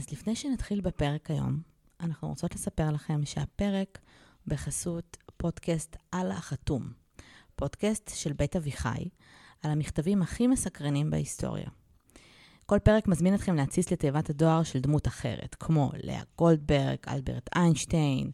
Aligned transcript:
אז 0.00 0.06
לפני 0.12 0.36
שנתחיל 0.36 0.80
בפרק 0.80 1.30
היום, 1.30 1.60
אנחנו 2.00 2.28
רוצות 2.28 2.54
לספר 2.54 2.90
לכם 2.90 3.20
שהפרק 3.24 3.98
בחסות 4.46 5.16
פודקאסט 5.36 5.96
על 6.12 6.30
החתום, 6.30 6.92
פודקאסט 7.56 8.10
של 8.14 8.32
בית 8.32 8.56
אביחי, 8.56 9.08
על 9.62 9.70
המכתבים 9.70 10.22
הכי 10.22 10.46
מסקרנים 10.46 11.10
בהיסטוריה. 11.10 11.68
כל 12.66 12.78
פרק 12.78 13.08
מזמין 13.08 13.34
אתכם 13.34 13.56
להציץ 13.56 13.92
לתיבת 13.92 14.30
הדואר 14.30 14.62
של 14.62 14.80
דמות 14.80 15.08
אחרת, 15.08 15.54
כמו 15.54 15.90
לאה 16.02 16.22
גולדברג, 16.38 16.98
אלברט 17.08 17.50
איינשטיין, 17.56 18.30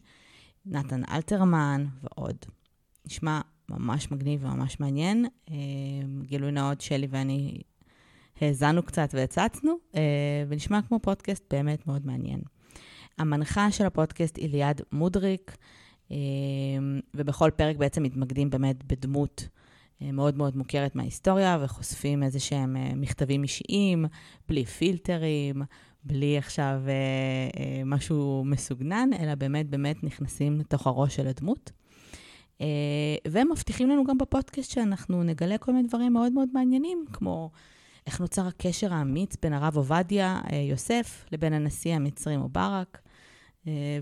נתן 0.65 1.01
אלתרמן 1.11 1.85
ועוד. 2.01 2.37
נשמע 3.05 3.41
ממש 3.69 4.11
מגניב 4.11 4.43
וממש 4.43 4.79
מעניין. 4.79 5.25
אה, 5.49 5.55
גילוי 6.21 6.51
נאות, 6.51 6.81
שלי 6.81 7.07
ואני 7.09 7.61
האזנו 8.41 8.83
קצת 8.83 9.09
והצצנו, 9.13 9.77
אה, 9.95 10.01
ונשמע 10.47 10.81
כמו 10.81 10.99
פודקאסט 10.99 11.53
באמת 11.53 11.87
מאוד 11.87 12.05
מעניין. 12.05 12.41
המנחה 13.17 13.71
של 13.71 13.85
הפודקאסט 13.85 14.37
היא 14.37 14.49
ליעד 14.49 14.81
מודריק, 14.91 15.57
אה, 16.11 16.17
ובכל 17.13 17.49
פרק 17.55 17.77
בעצם 17.77 18.03
מתמקדים 18.03 18.49
באמת 18.49 18.83
בדמות 18.83 19.47
מאוד 20.01 20.37
מאוד 20.37 20.57
מוכרת 20.57 20.95
מההיסטוריה, 20.95 21.57
וחושפים 21.61 22.23
איזה 22.23 22.39
שהם 22.39 22.77
מכתבים 22.95 23.43
אישיים, 23.43 24.05
בלי 24.49 24.65
פילטרים, 24.65 25.61
בלי 26.03 26.37
עכשיו 26.37 26.81
משהו 27.85 28.43
מסוגנן, 28.45 29.09
אלא 29.19 29.35
באמת 29.35 29.69
באמת 29.69 30.03
נכנסים 30.03 30.59
לתוך 30.59 30.87
הראש 30.87 31.15
של 31.15 31.27
הדמות. 31.27 31.71
והם 33.27 33.51
מבטיחים 33.51 33.89
לנו 33.89 34.03
גם 34.03 34.17
בפודקאסט 34.17 34.71
שאנחנו 34.71 35.23
נגלה 35.23 35.57
כל 35.57 35.73
מיני 35.73 35.87
דברים 35.87 36.13
מאוד 36.13 36.33
מאוד 36.33 36.49
מעניינים, 36.53 37.05
כמו 37.13 37.51
איך 38.07 38.21
נוצר 38.21 38.47
הקשר 38.47 38.93
האמיץ 38.93 39.35
בין 39.41 39.53
הרב 39.53 39.77
עובדיה 39.77 40.41
יוסף 40.69 41.25
לבין 41.31 41.53
הנשיא 41.53 41.95
המצרי 41.95 42.37
מובארק, 42.37 43.01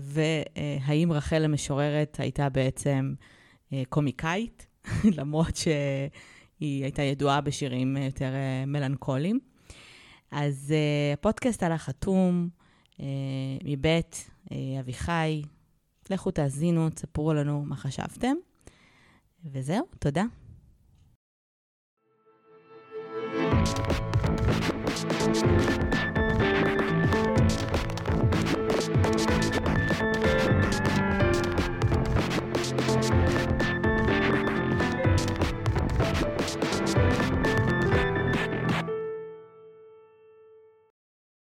והאם 0.00 1.12
רחל 1.12 1.44
המשוררת 1.44 2.16
הייתה 2.20 2.48
בעצם 2.48 3.14
קומיקאית, 3.88 4.66
למרות 5.18 5.56
שהיא 5.56 6.82
הייתה 6.82 7.02
ידועה 7.02 7.40
בשירים 7.40 7.96
יותר 7.96 8.32
מלנכוליים. 8.66 9.40
אז 10.30 10.74
הפודקאסט 11.12 11.62
על 11.62 11.72
החתום, 11.72 12.48
מבית 13.64 14.30
אביחי, 14.80 15.42
לכו 16.10 16.30
תאזינו, 16.30 16.90
תספרו 16.90 17.34
לנו 17.34 17.64
מה 17.64 17.76
חשבתם. 17.76 18.34
וזהו, 19.44 19.84
תודה. 19.98 20.24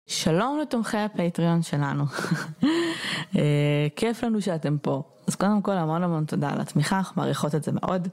שלום 0.06 0.58
לתומכי 0.62 0.98
הפטריון 0.98 1.62
שלנו. 1.62 2.04
כיף 3.96 4.22
לנו 4.22 4.40
שאתם 4.40 4.78
פה. 4.78 5.02
אז 5.26 5.34
קודם 5.34 5.62
כל 5.62 5.72
המון 5.72 6.02
המון 6.02 6.24
תודה 6.24 6.50
על 6.50 6.60
התמיכה, 6.60 6.96
אנחנו 6.96 7.22
מעריכות 7.22 7.54
את 7.54 7.64
זה 7.64 7.72
מאוד. 7.72 8.08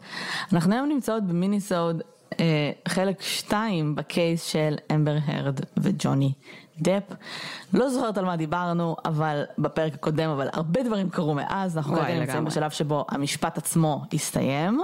אנחנו 0.53 0.73
היום 0.73 0.89
נמצאות 0.89 1.23
במיני 1.23 1.61
סוד 1.61 2.01
אה, 2.01 2.20
חלק 2.87 3.21
2 3.21 3.95
בקייס 3.95 4.43
של 4.43 4.75
אמבר 4.95 5.17
הרד 5.25 5.59
וג'וני 5.77 6.33
דפ. 6.79 7.03
לא 7.73 7.89
זוכרת 7.89 8.17
על 8.17 8.25
מה 8.25 8.35
דיברנו, 8.35 8.95
אבל 9.05 9.43
בפרק 9.57 9.93
הקודם, 9.93 10.29
אבל 10.29 10.47
הרבה 10.53 10.83
דברים 10.83 11.09
קרו 11.09 11.33
מאז, 11.33 11.77
אנחנו 11.77 11.95
כרגע 11.95 12.19
נמצאים 12.19 12.45
בשלב 12.45 12.71
שבו 12.71 13.05
המשפט 13.09 13.57
עצמו 13.57 14.03
הסתיים. 14.13 14.81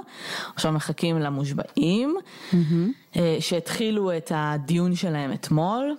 עכשיו 0.56 0.72
מחכים 0.72 1.20
למושבעים, 1.20 2.18
mm-hmm. 2.52 3.16
שהתחילו 3.40 4.18
את 4.18 4.32
הדיון 4.36 4.96
שלהם 4.96 5.34
אתמול. 5.34 5.96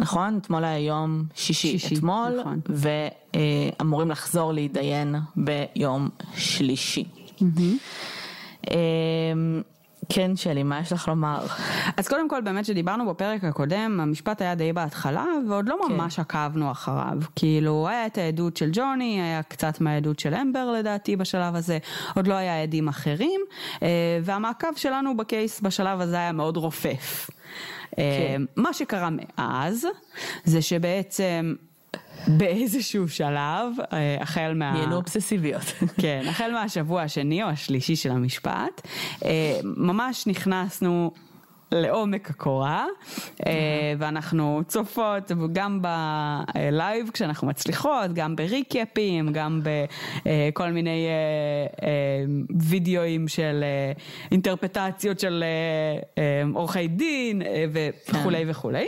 נכון? 0.00 0.38
אתמול 0.42 0.64
היה 0.64 0.78
יום 0.78 1.24
שישי, 1.34 1.78
שישי 1.78 1.94
אתמול, 1.94 2.40
נכון. 2.40 2.60
ואמורים 3.78 4.10
לחזור 4.10 4.52
להתדיין 4.52 5.14
ביום 5.36 6.08
שלישי. 6.36 7.04
Mm-hmm. 7.38 8.70
כן 10.08 10.36
שלי, 10.36 10.62
מה 10.62 10.80
יש 10.80 10.92
לך 10.92 11.08
לומר? 11.08 11.46
אז 11.96 12.08
קודם 12.08 12.28
כל 12.28 12.40
באמת 12.40 12.64
שדיברנו 12.64 13.06
בפרק 13.08 13.44
הקודם, 13.44 14.00
המשפט 14.02 14.42
היה 14.42 14.54
די 14.54 14.72
בהתחלה 14.72 15.24
ועוד 15.48 15.68
לא 15.68 15.78
כן. 15.88 15.92
ממש 15.92 16.18
עקבנו 16.18 16.70
אחריו. 16.70 17.18
כאילו 17.36 17.88
היה 17.88 18.06
את 18.06 18.18
העדות 18.18 18.56
של 18.56 18.70
ג'וני, 18.72 19.22
היה 19.22 19.42
קצת 19.42 19.80
מהעדות 19.80 20.18
של 20.18 20.34
אמבר 20.34 20.70
לדעתי 20.70 21.16
בשלב 21.16 21.54
הזה, 21.54 21.78
עוד 22.16 22.26
לא 22.26 22.34
היה 22.34 22.62
עדים 22.62 22.88
אחרים, 22.88 23.40
אה, 23.82 23.88
והמעקב 24.22 24.76
שלנו 24.76 25.16
בקייס 25.16 25.60
בשלב 25.60 26.00
הזה 26.00 26.16
היה 26.16 26.32
מאוד 26.32 26.56
רופף. 26.56 27.30
כן. 27.96 28.02
אה, 28.02 28.36
מה 28.56 28.72
שקרה 28.72 29.08
מאז, 29.10 29.86
זה 30.44 30.62
שבעצם 30.62 31.54
באיזשהו 32.28 33.08
שלב, 33.08 33.72
אה, 33.92 34.16
החל 34.20 34.52
מה... 34.56 34.72
נהיינו 34.72 34.96
אובססיביות. 34.96 35.62
כן, 36.02 36.22
החל 36.28 36.50
מהשבוע 36.52 37.02
השני 37.02 37.42
או 37.42 37.48
השלישי 37.48 37.96
של 37.96 38.10
המשפט, 38.10 38.86
אה, 39.24 39.60
ממש 39.64 40.26
נכנסנו 40.26 41.10
לעומק 41.72 42.30
הקורה, 42.30 42.86
אה, 43.46 43.52
ואנחנו 43.98 44.62
צופות 44.68 45.32
גם 45.52 45.82
בלייב 45.82 47.10
כשאנחנו 47.12 47.46
מצליחות, 47.46 48.12
גם 48.14 48.36
בריקאפים, 48.36 49.32
גם 49.32 49.60
בכל 50.22 50.70
מיני 50.70 51.08
וידאוים 52.58 53.28
של 53.28 53.64
אינטרפטציות 54.30 55.20
של 55.20 55.44
עורכי 56.54 56.88
דין 56.88 57.42
וכולי 57.72 58.44
כן. 58.44 58.50
וכולי. 58.50 58.86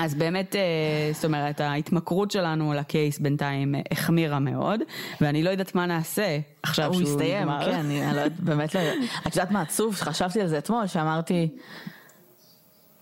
אז 0.00 0.14
באמת, 0.14 0.56
אה, 0.56 0.60
זאת 1.12 1.24
אומרת, 1.24 1.60
ההתמכרות 1.60 2.30
שלנו 2.30 2.72
לקייס 2.74 3.18
בינתיים 3.18 3.74
אה, 3.74 3.80
החמירה 3.90 4.38
מאוד, 4.38 4.80
ואני 5.20 5.42
לא 5.42 5.50
יודעת 5.50 5.74
מה 5.74 5.86
נעשה 5.86 6.38
עכשיו 6.62 6.94
שהוא 6.94 7.02
הסתיים, 7.02 7.48
כן, 7.64 7.72
אני 7.72 8.00
לא 8.00 8.06
יודעת, 8.06 8.40
באמת 8.40 8.74
לא 8.74 8.80
יודעת. 8.80 8.96
את 9.26 9.36
יודעת 9.36 9.50
מה 9.50 9.60
עצוב? 9.60 9.94
חשבתי 9.94 10.40
על 10.40 10.46
זה 10.46 10.58
אתמול, 10.58 10.86
שאמרתי, 10.86 11.48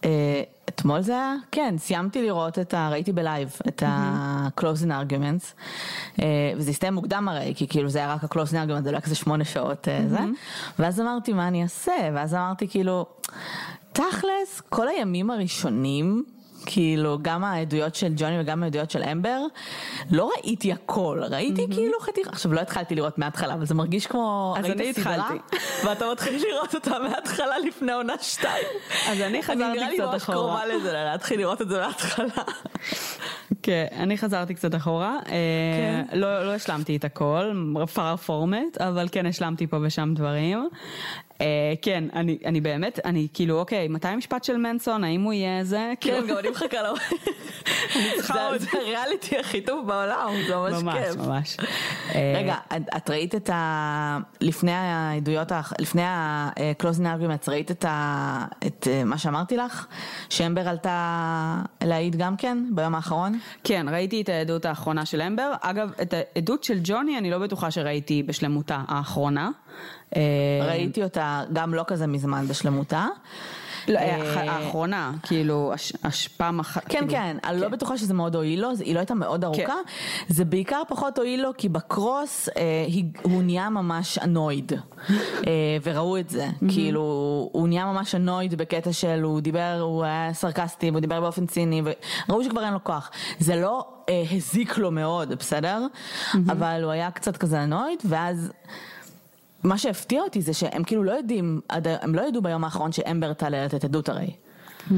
אה, 0.04 0.42
אתמול 0.68 1.00
זה 1.00 1.12
היה? 1.12 1.34
כן, 1.50 1.74
סיימתי 1.78 2.22
לראות 2.22 2.58
את 2.58 2.74
ה... 2.74 2.88
ראיתי 2.88 3.12
בלייב 3.12 3.56
את 3.68 3.82
ה-closing 3.86 4.88
arguments, 4.88 5.54
וזה 6.56 6.70
הסתיים 6.70 6.94
מוקדם 6.94 7.28
הרי, 7.28 7.52
כי 7.56 7.68
כאילו 7.68 7.88
זה 7.88 7.98
היה 7.98 8.14
רק 8.14 8.24
ה-closing 8.24 8.68
arguments, 8.68 8.82
זה 8.82 8.90
לא 8.90 8.96
היה 8.96 9.00
כזה 9.00 9.14
שמונה 9.14 9.44
שעות 9.44 9.88
זה, 10.08 10.18
ואז 10.78 11.00
אמרתי 11.00 11.32
מה 11.32 11.48
אני 11.48 11.62
אעשה, 11.62 12.10
ואז 12.14 12.34
אמרתי 12.34 12.68
כאילו, 12.68 13.06
תכלס, 13.92 14.60
כל 14.68 14.88
הימים 14.88 15.30
הראשונים, 15.30 16.24
כאילו 16.66 17.18
גם 17.22 17.44
העדויות 17.44 17.94
של 17.94 18.12
ג'וני 18.16 18.40
וגם 18.40 18.62
העדויות 18.62 18.90
של 18.90 19.02
אמבר, 19.02 19.40
לא 20.10 20.30
ראיתי 20.36 20.72
הכל, 20.72 21.20
ראיתי 21.30 21.64
mm-hmm. 21.64 21.74
כאילו 21.74 22.00
חתיך, 22.00 22.28
עכשיו 22.28 22.52
לא 22.52 22.60
התחלתי 22.60 22.94
לראות 22.94 23.18
מההתחלה, 23.18 23.54
אבל 23.54 23.66
זה 23.66 23.74
מרגיש 23.74 24.06
כמו, 24.06 24.54
אז 24.58 24.64
אני 24.64 24.90
התחלתי, 24.90 25.34
ואתה 25.84 26.04
מתחיל 26.12 26.44
לראות 26.48 26.74
אותה 26.74 26.98
מההתחלה 26.98 27.58
לפני 27.58 27.92
עונה 27.92 28.14
שתיים. 28.20 28.66
אז 29.08 29.20
אני 29.20 29.42
חזרתי 29.42 29.62
קצת 29.62 29.62
אחורה. 29.62 29.72
אני 29.72 29.78
נראה 29.78 29.90
לי 29.90 30.12
ממש 30.12 30.24
קרובה 30.24 30.66
לזה, 30.66 30.92
להתחיל 30.92 31.38
לראות 31.38 31.62
את 31.62 31.68
זה 31.68 31.80
מההתחלה. 31.80 32.42
כן, 33.62 33.86
אני 33.96 34.18
חזרתי 34.18 34.54
קצת 34.54 34.74
אחורה, 34.74 35.18
אה, 35.26 35.32
כן. 36.10 36.18
לא, 36.18 36.46
לא 36.46 36.54
השלמתי 36.54 36.96
את 36.96 37.04
הכל, 37.04 37.52
פאר 37.94 38.16
פורמט, 38.16 38.80
אבל 38.80 39.08
כן 39.12 39.26
השלמתי 39.26 39.66
פה 39.66 39.76
ושם 39.82 40.12
דברים. 40.14 40.68
אה, 41.40 41.74
כן, 41.82 42.04
אני, 42.12 42.38
אני 42.44 42.60
באמת, 42.60 43.00
אני 43.04 43.28
כאילו, 43.34 43.58
אוקיי, 43.58 43.88
מתי 43.88 44.08
המשפט 44.08 44.44
של 44.44 44.56
מנסון, 44.56 45.04
האם 45.04 45.22
הוא 45.22 45.32
יהיה 45.32 45.64
זה? 45.64 45.92
כן, 46.00 46.10
כאילו... 46.10 46.26
גם 46.26 46.38
אני 46.38 46.48
מחכה 46.48 46.82
לו. 46.82 46.94
זה 48.58 48.68
הריאליטי 48.72 49.38
הכי 49.38 49.60
טוב 49.60 49.86
בעולם, 49.86 50.30
זה 50.46 50.56
ממש 50.56 50.94
כיף. 50.94 51.16
ממש, 51.16 51.26
ממש. 51.26 51.56
רגע, 52.36 52.56
את 52.96 53.10
ראית 53.10 53.34
את 53.34 53.50
ה... 53.50 54.18
לפני 54.40 54.72
העדויות, 54.72 55.52
לפני 55.78 56.02
ה-closing 56.02 57.04
arguments, 57.04 57.50
ראית 57.50 57.70
את, 57.70 57.84
ה... 57.88 58.46
את 58.66 58.88
אה, 58.90 59.04
מה 59.04 59.18
שאמרתי 59.18 59.56
לך? 59.56 59.86
שאמבר 60.28 60.68
עלתה 60.68 61.62
להעיד 61.84 62.16
גם 62.16 62.36
כן, 62.36 62.58
ביום 62.70 62.94
האחרון? 62.94 63.38
כן, 63.64 63.86
ראיתי 63.88 64.20
את 64.20 64.28
העדות 64.28 64.64
האחרונה 64.64 65.06
של 65.06 65.22
אמבר. 65.22 65.52
אגב, 65.60 65.90
את 66.02 66.14
העדות 66.14 66.64
של 66.64 66.78
ג'וני 66.82 67.18
אני 67.18 67.30
לא 67.30 67.38
בטוחה 67.38 67.70
שראיתי 67.70 68.22
בשלמותה 68.22 68.82
האחרונה. 68.88 69.50
ראיתי 70.66 71.02
אותה 71.02 71.42
גם 71.52 71.74
לא 71.74 71.84
כזה 71.86 72.06
מזמן 72.06 72.46
בשלמותה. 72.48 73.06
לא, 73.88 73.98
אה, 73.98 74.50
האחרונה, 74.50 75.12
כאילו, 75.22 75.70
הש- 75.74 75.92
הש- 76.04 76.28
פעם 76.28 76.60
אחת. 76.60 76.84
כן, 76.84 76.98
כאילו, 76.98 77.10
כן, 77.10 77.36
אני 77.44 77.60
לא 77.60 77.68
בטוחה 77.68 77.98
שזה 77.98 78.14
מאוד 78.14 78.34
הועיל 78.36 78.60
לו, 78.62 78.68
היא 78.80 78.94
לא 78.94 78.98
הייתה 78.98 79.14
מאוד 79.14 79.44
ארוכה, 79.44 79.74
זה 80.28 80.44
בעיקר 80.44 80.82
פחות 80.88 81.18
הועיל 81.18 81.42
לו 81.42 81.50
כי 81.58 81.68
בקרוס 81.68 82.48
אה, 82.48 82.62
הוא 83.22 83.42
נהיה 83.42 83.70
ממש 83.70 84.18
אנויד, 84.18 84.72
אה, 85.10 85.12
וראו 85.82 86.18
את 86.18 86.28
זה, 86.30 86.46
כאילו 86.68 87.00
הוא 87.52 87.68
נהיה 87.68 87.84
ממש 87.84 88.14
אנויד 88.14 88.54
בקטע 88.54 88.92
של 88.92 89.20
הוא 89.22 89.40
דיבר, 89.40 89.78
הוא 89.80 90.04
היה 90.04 90.30
סרקסטי, 90.34 90.90
והוא 90.90 91.00
דיבר 91.00 91.20
באופן 91.20 91.46
ציני, 91.46 91.82
וראו 92.28 92.44
שכבר 92.44 92.64
אין 92.64 92.72
לו 92.72 92.84
כוח, 92.84 93.10
זה 93.38 93.56
לא 93.56 93.86
אה, 94.08 94.22
הזיק 94.30 94.78
לו 94.78 94.90
מאוד, 94.90 95.32
בסדר? 95.32 95.86
אבל 96.48 96.80
הוא 96.84 96.90
היה 96.90 97.10
קצת 97.10 97.36
כזה 97.36 97.62
אנויד, 97.62 97.98
ואז... 98.04 98.52
מה 99.64 99.78
שהפתיע 99.78 100.22
אותי 100.22 100.40
זה 100.42 100.52
שהם 100.54 100.84
כאילו 100.84 101.04
לא 101.04 101.12
יודעים, 101.12 101.60
הם 101.84 102.14
לא 102.14 102.22
ידעו 102.28 102.42
ביום 102.42 102.64
האחרון 102.64 102.92
שאמבר 102.92 103.32
תעלה 103.32 103.64
לתת 103.64 103.84
עדות 103.84 104.08
הרי. 104.08 104.30
אמ, 104.90 104.96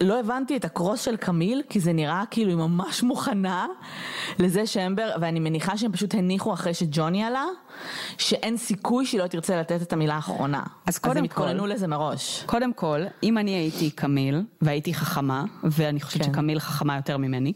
לא 0.00 0.20
הבנתי 0.20 0.56
את 0.56 0.64
הקרוס 0.64 1.00
של 1.00 1.16
קמיל, 1.16 1.62
כי 1.68 1.80
זה 1.80 1.92
נראה 1.92 2.22
כאילו 2.30 2.50
היא 2.50 2.56
ממש 2.58 3.02
מוכנה 3.02 3.66
לזה 4.38 4.66
שאמבר, 4.66 5.10
ואני 5.20 5.40
מניחה 5.40 5.76
שהם 5.76 5.92
פשוט 5.92 6.14
הניחו 6.14 6.52
אחרי 6.52 6.74
שג'וני 6.74 7.24
עלה, 7.24 7.44
שאין 8.18 8.56
סיכוי 8.56 9.06
שהיא 9.06 9.20
לא 9.20 9.26
תרצה 9.26 9.60
לתת 9.60 9.82
את 9.82 9.92
המילה 9.92 10.14
האחרונה. 10.14 10.62
אז 10.86 10.98
קודם 10.98 11.16
הם 11.16 11.26
כל- 11.26 11.42
התכוננו 11.42 11.66
לזה 11.66 11.86
מראש. 11.86 12.42
קודם 12.46 12.72
כל, 12.72 13.00
אם 13.22 13.38
אני 13.38 13.50
הייתי 13.50 13.90
קמיל, 13.90 14.42
והייתי 14.62 14.94
חכמה, 14.94 15.44
ואני 15.64 16.00
חושבת 16.00 16.22
כן. 16.22 16.32
שקמיל 16.32 16.58
חכמה 16.58 16.96
יותר 16.96 17.16
ממני, 17.16 17.52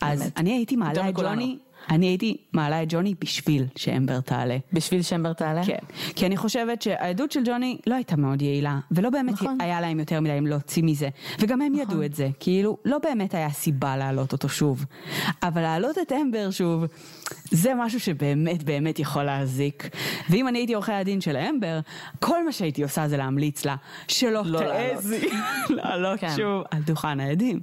אז 0.00 0.20
באמת. 0.20 0.32
אני 0.38 0.52
הייתי 0.52 0.76
מעלה 0.76 1.08
את. 1.08 1.14
ג'וני, 1.14 1.58
אני 1.90 2.06
הייתי 2.06 2.36
מעלה 2.52 2.82
את 2.82 2.86
ג'וני 2.90 3.14
בשביל 3.20 3.66
שאמבר 3.76 4.20
תעלה. 4.20 4.56
בשביל 4.72 5.02
שאמבר 5.02 5.32
תעלה? 5.32 5.64
כן, 5.64 5.78
כי 6.16 6.26
אני 6.26 6.36
חושבת 6.36 6.82
שהעדות 6.82 7.32
של 7.32 7.40
ג'וני 7.44 7.78
לא 7.86 7.94
הייתה 7.94 8.16
מאוד 8.16 8.42
יעילה, 8.42 8.78
ולא 8.90 9.10
באמת 9.10 9.32
נכון. 9.32 9.58
היה 9.60 9.80
להם 9.80 9.98
יותר 9.98 10.20
מדי 10.20 10.40
להוציא 10.40 10.82
מזה, 10.82 11.08
וגם 11.38 11.62
הם 11.62 11.74
ידעו 11.74 12.04
את 12.04 12.14
זה, 12.14 12.28
כאילו 12.40 12.76
לא 12.84 12.98
באמת 12.98 13.34
היה 13.34 13.50
סיבה 13.50 13.96
להעלות 13.96 14.32
אותו 14.32 14.48
שוב, 14.48 14.84
אבל 15.42 15.62
להעלות 15.62 15.98
את 15.98 16.12
אמבר 16.12 16.50
שוב, 16.50 16.84
זה 17.50 17.72
משהו 17.74 18.00
שבאמת 18.00 18.62
באמת 18.62 18.98
יכול 18.98 19.22
להזיק, 19.22 19.88
ואם 20.30 20.48
אני 20.48 20.58
הייתי 20.58 20.74
עורכי 20.74 20.92
הדין 20.92 21.20
של 21.20 21.36
אמבר, 21.36 21.80
כל 22.20 22.44
מה 22.44 22.52
שהייתי 22.52 22.82
עושה 22.82 23.08
זה 23.08 23.16
להמליץ 23.16 23.64
לה 23.64 23.76
שלא 24.08 24.42
לא 24.44 24.58
תעזי 24.58 25.28
לעלות 25.76 26.20
כן. 26.20 26.30
שוב 26.36 26.62
על 26.70 26.82
דוכן 26.82 27.20
העדים. 27.20 27.60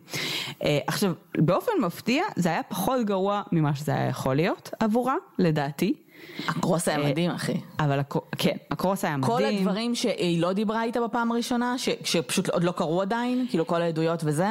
אה, 0.64 0.80
עכשיו, 0.88 1.14
באופן 1.38 1.72
מפתיע 1.82 2.24
זה 2.36 2.50
היה 2.50 2.64
פחות 2.64 3.06
גרוע 3.06 3.42
ממה 3.52 3.76
שזה 3.76 3.92
היה 3.92 4.08
יכול 4.08 4.36
להיות 4.36 4.70
עבורה, 4.80 5.16
לדעתי. 5.40 6.03
הקרוס 6.48 6.88
היה 6.88 7.00
אה, 7.00 7.10
מדהים 7.10 7.32
אחי. 7.32 7.54
אבל. 7.80 8.00
כן, 8.38 8.56
הקרוס 8.72 9.06
היה 9.06 9.18
מדהים. 9.18 9.34
כל 9.34 9.46
הדברים 9.46 9.96
שהיא 9.96 10.42
לא 10.42 10.54
דיברה 10.54 10.84
איתה 10.84 11.02
בפעם 11.02 11.32
הראשונה, 11.32 11.78
ש- 11.78 11.90
שפשוט 12.04 12.50
עוד 12.50 12.64
לא 12.64 12.72
קרו 12.72 13.02
עדיין, 13.02 13.46
כאילו 13.50 13.68
כל 13.68 13.82
העדויות 13.82 14.22
וזה, 14.26 14.48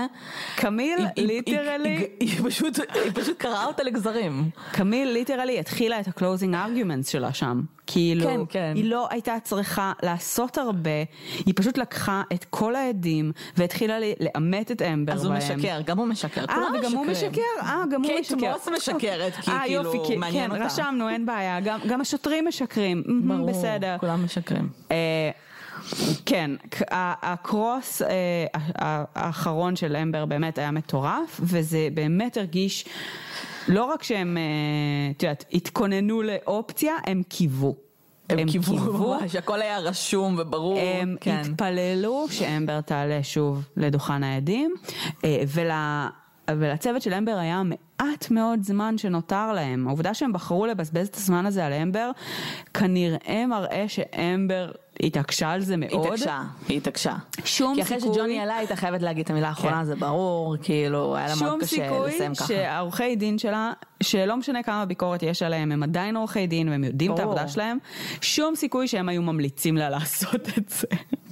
קמיל 0.57 0.99
היא- 0.99 1.07
היא- 1.17 1.27
literally, 1.27 1.89
היא- 1.89 2.07
היא 2.21 2.41
פשוט, 2.45 2.79
היא 2.79 3.13
פשוט 3.15 3.37
קרעה 3.39 3.67
אותה 3.67 3.83
לגזרים. 3.83 4.51
קמיל 4.73 5.09
literally 5.09 5.59
התחילה 5.59 6.01
את 6.01 6.09
ה-closing 6.09 6.53
arguments 6.55 7.11
שלה 7.11 7.33
שם. 7.33 7.61
כאילו, 7.87 8.25
כן, 8.27 8.41
כן. 8.49 8.73
היא 8.77 8.85
לא 8.91 9.07
הייתה 9.11 9.35
צריכה 9.45 9.93
לעשות 10.03 10.59
הרבה, 10.59 10.91
היא 11.47 11.55
פשוט 11.57 11.79
לקחה 11.79 12.23
את 12.33 12.45
כל 12.51 12.75
העדים 12.77 13.33
והתחילה 13.57 13.97
לאמת 14.21 14.71
את 14.71 14.83
אמבר 14.83 15.13
אז 15.13 15.25
הוא 15.25 15.35
בהם. 15.35 15.59
משקר, 15.59 15.81
גם 15.85 15.99
הוא 15.99 16.07
משקר, 16.07 16.41
אה, 16.41 16.55
כולם 16.55 16.73
וגם 16.81 16.93
הוא 16.93 17.07
משקרים. 17.07 17.31
משקר, 17.33 17.43
אה, 17.67 17.83
גם 17.91 18.03
הוא 18.03 18.11
קייט 18.11 18.33
משקר. 18.33 18.53
מוס 18.53 18.69
משקרת, 18.69 19.33
כי 19.37 19.51
אה, 19.51 19.61
כאילו 19.67 19.95
יופי, 19.95 20.17
מעניין 20.17 20.51
כן, 20.51 20.57
אותה. 20.57 20.65
רשמנו, 20.65 21.09
אין 21.09 21.27
בעיה, 21.27 21.61
גם- 21.61 21.81
גם 21.89 22.01
השוטרים 22.01 22.49
משקרים, 22.49 23.03
ברור, 23.25 23.47
בסדר. 23.47 23.97
כולם 24.01 24.25
משקרים. 24.25 24.69
אה, 24.91 25.31
כן, 26.27 26.51
הקרוס 26.91 28.03
אה, 28.03 28.47
האחרון 29.15 29.77
של 29.77 29.97
אמבר 29.97 30.25
באמת 30.25 30.59
היה 30.59 30.71
מטורף, 30.71 31.41
וזה 31.43 31.89
באמת 31.95 32.37
הרגיש, 32.37 32.85
לא 33.69 33.85
רק 33.85 34.03
שהם, 34.03 34.37
אה, 34.37 34.43
את 35.17 35.23
יודעת, 35.23 35.45
התכוננו 35.53 36.23
לאופציה, 36.23 36.95
הם 37.07 37.23
קיוו. 37.29 37.77
הם 38.29 38.51
קיוו 38.51 38.75
ממש, 38.75 39.37
הכל 39.37 39.63
היה 39.63 39.79
רשום 39.79 40.37
וברור. 40.39 40.79
הם 40.79 41.17
כן. 41.21 41.43
התפללו 41.45 42.27
שאמבר 42.31 42.81
תעלה 42.81 43.23
שוב 43.23 43.65
לדוכן 43.77 44.23
העדים, 44.23 44.75
אה, 45.25 45.43
ול... 45.47 45.71
ולצוות 46.51 47.03
של 47.03 47.15
אמבר 47.15 47.37
היה 47.37 47.63
מעט 47.63 48.31
מאוד 48.31 48.63
זמן 48.63 48.99
שנותר 48.99 49.53
להם. 49.53 49.89
העובדה 49.89 50.15
שהם 50.15 50.33
בחרו 50.33 50.67
לבזבז 50.67 51.09
את 51.09 51.17
הזמן 51.17 51.47
הזה 51.47 51.67
על 51.67 51.73
אמבר, 51.73 52.11
כנראה 52.75 53.45
מראה 53.49 53.85
שאמבר 53.89 54.71
התעקשה 55.03 55.51
על 55.51 55.61
זה 55.61 55.77
מאוד. 55.77 55.91
היא 55.93 56.01
התעקשה, 56.01 56.43
היא 56.69 56.77
התעקשה. 56.77 57.15
שום 57.45 57.75
כי 57.75 57.83
אחרי 57.83 58.01
סיכוי- 58.01 58.15
שג'וני 58.15 58.41
עלה 58.41 58.57
הייתה 58.57 58.77
חייבת 58.77 59.03
להגיד 59.03 59.25
את 59.25 59.31
המילה 59.31 59.49
האחרונה, 59.49 59.77
כן. 59.79 59.85
זה 59.85 59.97
ברור, 59.97 60.57
כאילו, 60.63 61.17
היה 61.17 61.27
לה 61.29 61.35
מאוד 61.35 61.51
שום 61.51 61.61
קשה 61.61 61.69
סיכוי 61.77 62.15
לסיים 62.15 62.35
ככה. 62.35 62.47
שהעורכי 62.47 63.17
דין 63.17 63.39
שלה, 63.39 63.73
שלא 64.03 64.37
משנה 64.37 64.63
כמה 64.63 64.85
ביקורת 64.85 65.23
יש 65.23 65.43
עליהם, 65.43 65.73
הם 65.73 65.83
עדיין 65.83 66.17
עורכי 66.17 66.47
דין 66.47 66.69
והם 66.69 66.85
יודעים 66.85 67.11
את 67.13 67.17
ברור. 67.17 67.31
העבודה 67.33 67.49
שלהם, 67.49 67.79
שום 68.21 68.55
סיכוי 68.55 68.89
שהם 68.89 69.09
היו 69.09 69.23
ממליצים 69.23 69.77
לה 69.77 69.91
לעשות 69.91 70.49
את 70.59 70.69
זה. 70.69 70.87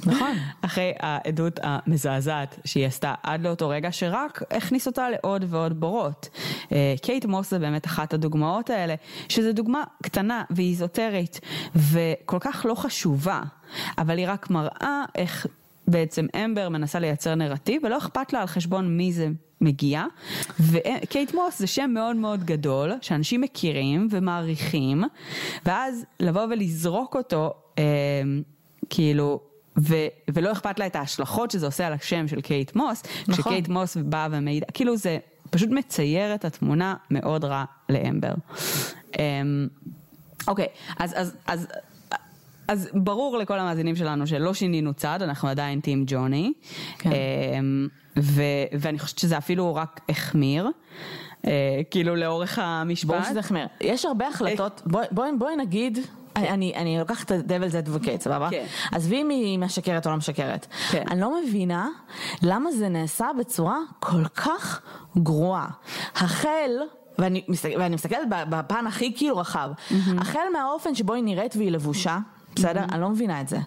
נכון. 0.06 0.30
אחרי 0.62 0.92
העדות 1.00 1.60
המזעזעת 1.62 2.58
שהיא 2.64 2.86
עשתה 2.86 3.14
עד 3.22 3.42
לאותו 3.42 3.68
רגע, 3.68 3.92
שרק 3.92 4.42
הכניס 4.50 4.86
אותה 4.86 5.06
לעוד 5.10 5.44
ועוד 5.48 5.80
בורות. 5.80 6.28
אה, 6.72 6.94
קייט 7.02 7.24
מוס 7.24 7.50
זה 7.50 7.58
באמת 7.58 7.86
אחת 7.86 8.14
הדוגמאות 8.14 8.70
האלה, 8.70 8.94
שזו 9.28 9.52
דוגמה 9.52 9.82
קטנה 10.02 10.42
ואיזוטרית, 10.50 11.40
וכל 11.74 12.38
כך 12.40 12.66
לא 12.68 12.74
חשובה, 12.74 13.40
אבל 13.98 14.18
היא 14.18 14.26
רק 14.28 14.50
מראה 14.50 15.04
איך 15.14 15.46
בעצם 15.88 16.26
אמבר 16.44 16.68
מנסה 16.68 16.98
לייצר 16.98 17.34
נרטיב, 17.34 17.84
ולא 17.84 17.98
אכפת 17.98 18.32
לה 18.32 18.40
על 18.40 18.46
חשבון 18.46 18.96
מי 18.96 19.12
זה 19.12 19.28
מגיע. 19.60 20.04
וקייט 20.60 21.34
מוס 21.34 21.58
זה 21.58 21.66
שם 21.66 21.90
מאוד 21.94 22.16
מאוד 22.16 22.44
גדול, 22.44 22.92
שאנשים 23.00 23.40
מכירים 23.40 24.08
ומעריכים, 24.10 25.04
ואז 25.66 26.04
לבוא 26.20 26.42
ולזרוק 26.42 27.16
אותו, 27.16 27.54
אה, 27.78 27.84
כאילו... 28.90 29.40
ו- 29.78 30.06
ולא 30.34 30.52
אכפת 30.52 30.78
לה 30.78 30.86
את 30.86 30.96
ההשלכות 30.96 31.50
שזה 31.50 31.66
עושה 31.66 31.86
על 31.86 31.92
השם 31.92 32.28
של 32.28 32.40
קייט 32.40 32.76
מוס, 32.76 33.02
נכון. 33.28 33.34
כשקייט 33.34 33.68
מוס 33.68 33.96
באה 33.96 34.28
ומעידה, 34.30 34.66
כאילו 34.74 34.96
זה 34.96 35.18
פשוט 35.50 35.70
מצייר 35.70 36.34
את 36.34 36.44
התמונה 36.44 36.94
מאוד 37.10 37.44
רע 37.44 37.64
לאמבר. 37.88 38.34
אמ, 39.18 39.68
אוקיי, 40.48 40.66
אז, 40.98 41.14
אז, 41.16 41.36
אז, 41.46 41.66
אז 42.70 42.88
ברור 42.94 43.38
לכל 43.38 43.58
המאזינים 43.58 43.96
שלנו 43.96 44.26
שלא 44.26 44.54
שינינו 44.54 44.94
צד, 44.94 45.22
אנחנו 45.22 45.48
עדיין 45.48 45.80
טים 45.80 46.04
ג'וני, 46.06 46.52
כן. 46.98 47.10
אמ, 47.58 47.88
ו- 48.18 48.42
ואני 48.80 48.98
חושבת 48.98 49.18
שזה 49.18 49.38
אפילו 49.38 49.74
רק 49.74 50.00
החמיר, 50.08 50.68
אה, 51.46 51.50
כאילו 51.90 52.16
לאורך 52.16 52.58
המשפט. 52.62 53.08
ברור 53.08 53.22
שזה 53.22 53.38
החמיר. 53.40 53.66
יש 53.80 54.04
הרבה 54.04 54.28
החלטות, 54.28 54.82
בואי 54.86 55.06
בואי- 55.10 55.30
בואי 55.38 55.56
נגיד, 55.56 55.98
אני- 56.36 56.72
אני 56.76 56.98
לוקחת 56.98 57.32
את 57.32 57.50
ה-Devil's 57.50 57.86
Advocate, 57.88 58.20
סבבה? 58.20 58.50
כן. 58.50 58.64
עזבי 58.92 59.22
אם 59.22 59.28
היא 59.28 59.58
משקרת 59.58 60.06
או 60.06 60.10
לא 60.10 60.16
משקרת. 60.16 60.66
כן. 60.90 61.04
אני 61.10 61.20
לא 61.20 61.42
מבינה 61.42 61.88
למה 62.42 62.72
זה 62.72 62.88
נעשה 62.88 63.26
בצורה 63.38 63.76
כל 64.00 64.24
כך 64.24 64.80
גרועה. 65.18 65.68
החל... 66.14 66.70
ואני, 67.18 67.42
מסתכל, 67.48 67.78
ואני 67.78 67.94
מסתכלת 67.94 68.18
בפן 68.50 68.86
הכי 68.86 69.12
כאילו 69.16 69.36
רחב, 69.38 69.70
החל 70.18 70.38
מהאופן 70.52 70.94
שבו 70.94 71.14
היא 71.14 71.24
נראית 71.24 71.56
והיא 71.56 71.70
לבושה, 71.70 72.18
בסדר? 72.56 72.84
אני 72.92 73.00
לא 73.00 73.08
מבינה 73.08 73.40
את 73.40 73.48
זה. 73.48 73.58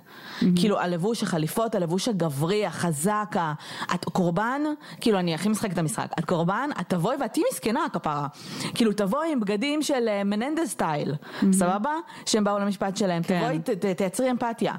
כאילו 0.56 0.80
הלבוש, 0.80 1.24
החליפות, 1.24 1.76
הלבוש 1.76 2.08
הגברי, 2.08 2.66
החזק, 2.66 3.36
ה- 3.40 3.54
את 3.96 4.06
קורבן, 4.06 4.62
כאילו 5.02 5.20
אני 5.20 5.36
הכי 5.36 5.50
משחקת 5.50 5.74
את 5.74 5.78
המשחק, 5.78 6.06
את 6.20 6.26
קורבן, 6.26 6.70
את 6.82 6.90
תבואי 6.90 7.16
ואת 7.20 7.34
תהיי 7.34 7.44
מסכנה 7.52 7.86
כפרה. 7.94 8.28
כאילו 8.76 8.94
תבואי 8.94 9.32
עם 9.32 9.40
בגדים 9.40 9.82
של 9.82 10.08
אה, 10.08 10.24
מננדס 10.24 10.70
סטייל, 10.70 11.16
סבבה? 11.52 11.92
שהם 12.26 12.44
באו 12.44 12.60
למשפט 12.60 12.98
שלהם, 12.98 13.24
כן. 13.24 13.40
תבואי, 13.40 13.60
ת- 13.60 13.70
ת- 13.70 13.98
תייצרי 13.98 14.32
אמפתיה. 14.32 14.74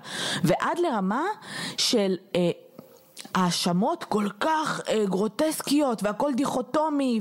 ועד 0.45 0.79
לרמה 0.79 1.23
של... 1.77 2.17
אה, 2.37 2.51
האשמות 3.35 4.05
כל 4.05 4.29
כך 4.41 4.81
אה, 4.89 5.05
גרוטסקיות 5.07 6.03
והכל 6.03 6.33
דיכוטומי 6.37 7.21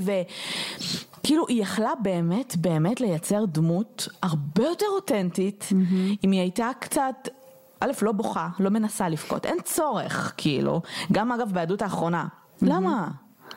וכאילו 1.24 1.44
היא 1.48 1.62
יכלה 1.62 1.92
באמת 2.02 2.56
באמת 2.56 3.00
לייצר 3.00 3.44
דמות 3.44 4.08
הרבה 4.22 4.64
יותר 4.64 4.86
אותנטית 4.94 5.68
אם 6.24 6.30
היא 6.30 6.40
הייתה 6.40 6.70
קצת 6.80 7.28
א' 7.80 7.92
לא 8.02 8.12
בוכה 8.12 8.48
לא 8.58 8.70
מנסה 8.70 9.08
לבכות 9.08 9.46
אין 9.46 9.56
צורך 9.64 10.34
כאילו 10.36 10.82
גם 11.12 11.32
אגב 11.32 11.52
בעדות 11.52 11.82
האחרונה 11.82 12.26
למה? 12.62 13.08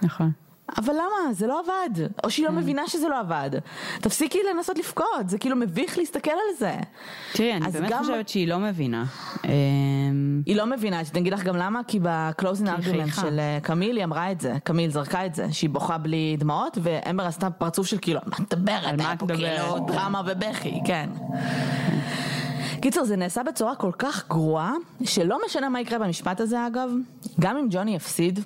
נכון. 0.01 0.31
אבל 0.77 0.93
למה? 0.93 1.33
זה 1.33 1.47
לא 1.47 1.59
עבד. 1.59 2.05
או 2.23 2.29
שהיא 2.29 2.45
לא 2.45 2.51
מבינה 2.51 2.87
שזה 2.87 3.07
לא 3.07 3.19
עבד. 3.19 3.49
תפסיקי 4.01 4.39
לנסות 4.53 4.77
לבכות, 4.77 5.05
זה 5.29 5.37
כאילו 5.37 5.55
מביך 5.55 5.97
להסתכל 5.97 6.31
על 6.31 6.57
זה. 6.59 6.75
תראי, 7.33 7.53
אני 7.53 7.71
באמת 7.71 7.89
גם- 7.91 7.99
חושבת 8.03 8.29
שהיא 8.29 8.47
לא 8.47 8.57
מבינה. 8.59 9.05
אמ, 9.45 9.49
היא 10.45 10.55
לא 10.55 10.65
מבינה, 10.65 10.99
אני 11.13 11.19
אגיד 11.21 11.33
לך 11.33 11.43
גם 11.43 11.55
למה, 11.55 11.81
כי 11.87 11.99
ב 12.01 12.10
closing 12.10 12.69
argument. 12.69 13.13
של 13.21 13.39
אה, 13.39 13.57
קמיל 13.61 13.97
היא 13.97 14.03
אמרה 14.03 14.31
את 14.31 14.41
זה, 14.41 14.53
קמיל 14.63 14.91
זרקה 14.91 15.25
את 15.25 15.35
זה, 15.35 15.47
שהיא 15.51 15.69
בוכה 15.69 15.97
בלי 15.97 16.35
דמעות, 16.39 16.77
ואמבר 16.81 17.23
עשתה 17.23 17.49
פרצוף 17.49 17.87
של 17.87 17.97
כאילו, 18.01 18.19
מה 18.25 18.35
את 18.35 18.53
מדברת? 18.53 18.97
מה 18.97 19.03
היה 19.03 19.13
את 19.13 19.19
פה 19.19 19.25
מדברת? 19.25 19.39
כאילו 19.59 19.79
דרמה 19.87 20.21
ובכי, 20.25 20.79
כן. 20.85 21.09
קיצר, 22.81 23.03
זה 23.03 23.15
נעשה 23.15 23.43
בצורה 23.43 23.75
כל 23.75 23.91
כך 23.99 24.27
גרועה, 24.29 24.73
שלא 25.03 25.39
משנה 25.45 25.69
מה 25.69 25.81
יקרה 25.81 25.99
במשפט 25.99 26.39
הזה 26.39 26.67
אגב, 26.67 26.89
גם 27.39 27.57
אם 27.57 27.67
ג'וני 27.71 27.95
יפסיד. 27.95 28.39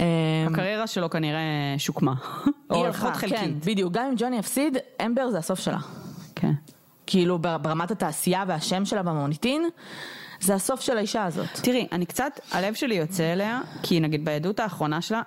אמ, 0.00 0.04
הקריירה 0.52 0.86
שלו 0.86 1.10
כנראה 1.10 1.74
שוקמה, 1.78 2.14
או 2.70 2.86
לפחות 2.86 3.16
חלקית. 3.16 3.38
כן, 3.38 3.50
בדיוק, 3.64 3.92
גם 3.92 4.04
אם 4.06 4.14
ג'וני 4.16 4.38
יפסיד, 4.38 4.76
אמבר 5.06 5.30
זה 5.30 5.38
הסוף 5.38 5.60
שלה. 5.60 5.78
כן. 6.34 6.52
כאילו 7.06 7.38
ברמת 7.38 7.90
התעשייה 7.90 8.44
והשם 8.48 8.84
שלה 8.84 9.02
במוניטין, 9.02 9.68
זה 10.40 10.54
הסוף 10.54 10.80
של 10.80 10.96
האישה 10.96 11.24
הזאת. 11.24 11.46
תראי, 11.62 11.86
אני 11.92 12.06
קצת, 12.06 12.40
הלב 12.52 12.74
שלי 12.74 12.94
יוצא 12.94 13.32
אליה, 13.32 13.60
כי 13.82 14.00
נגיד 14.00 14.24
בעדות 14.24 14.60
האחרונה 14.60 15.00
שלה, 15.00 15.22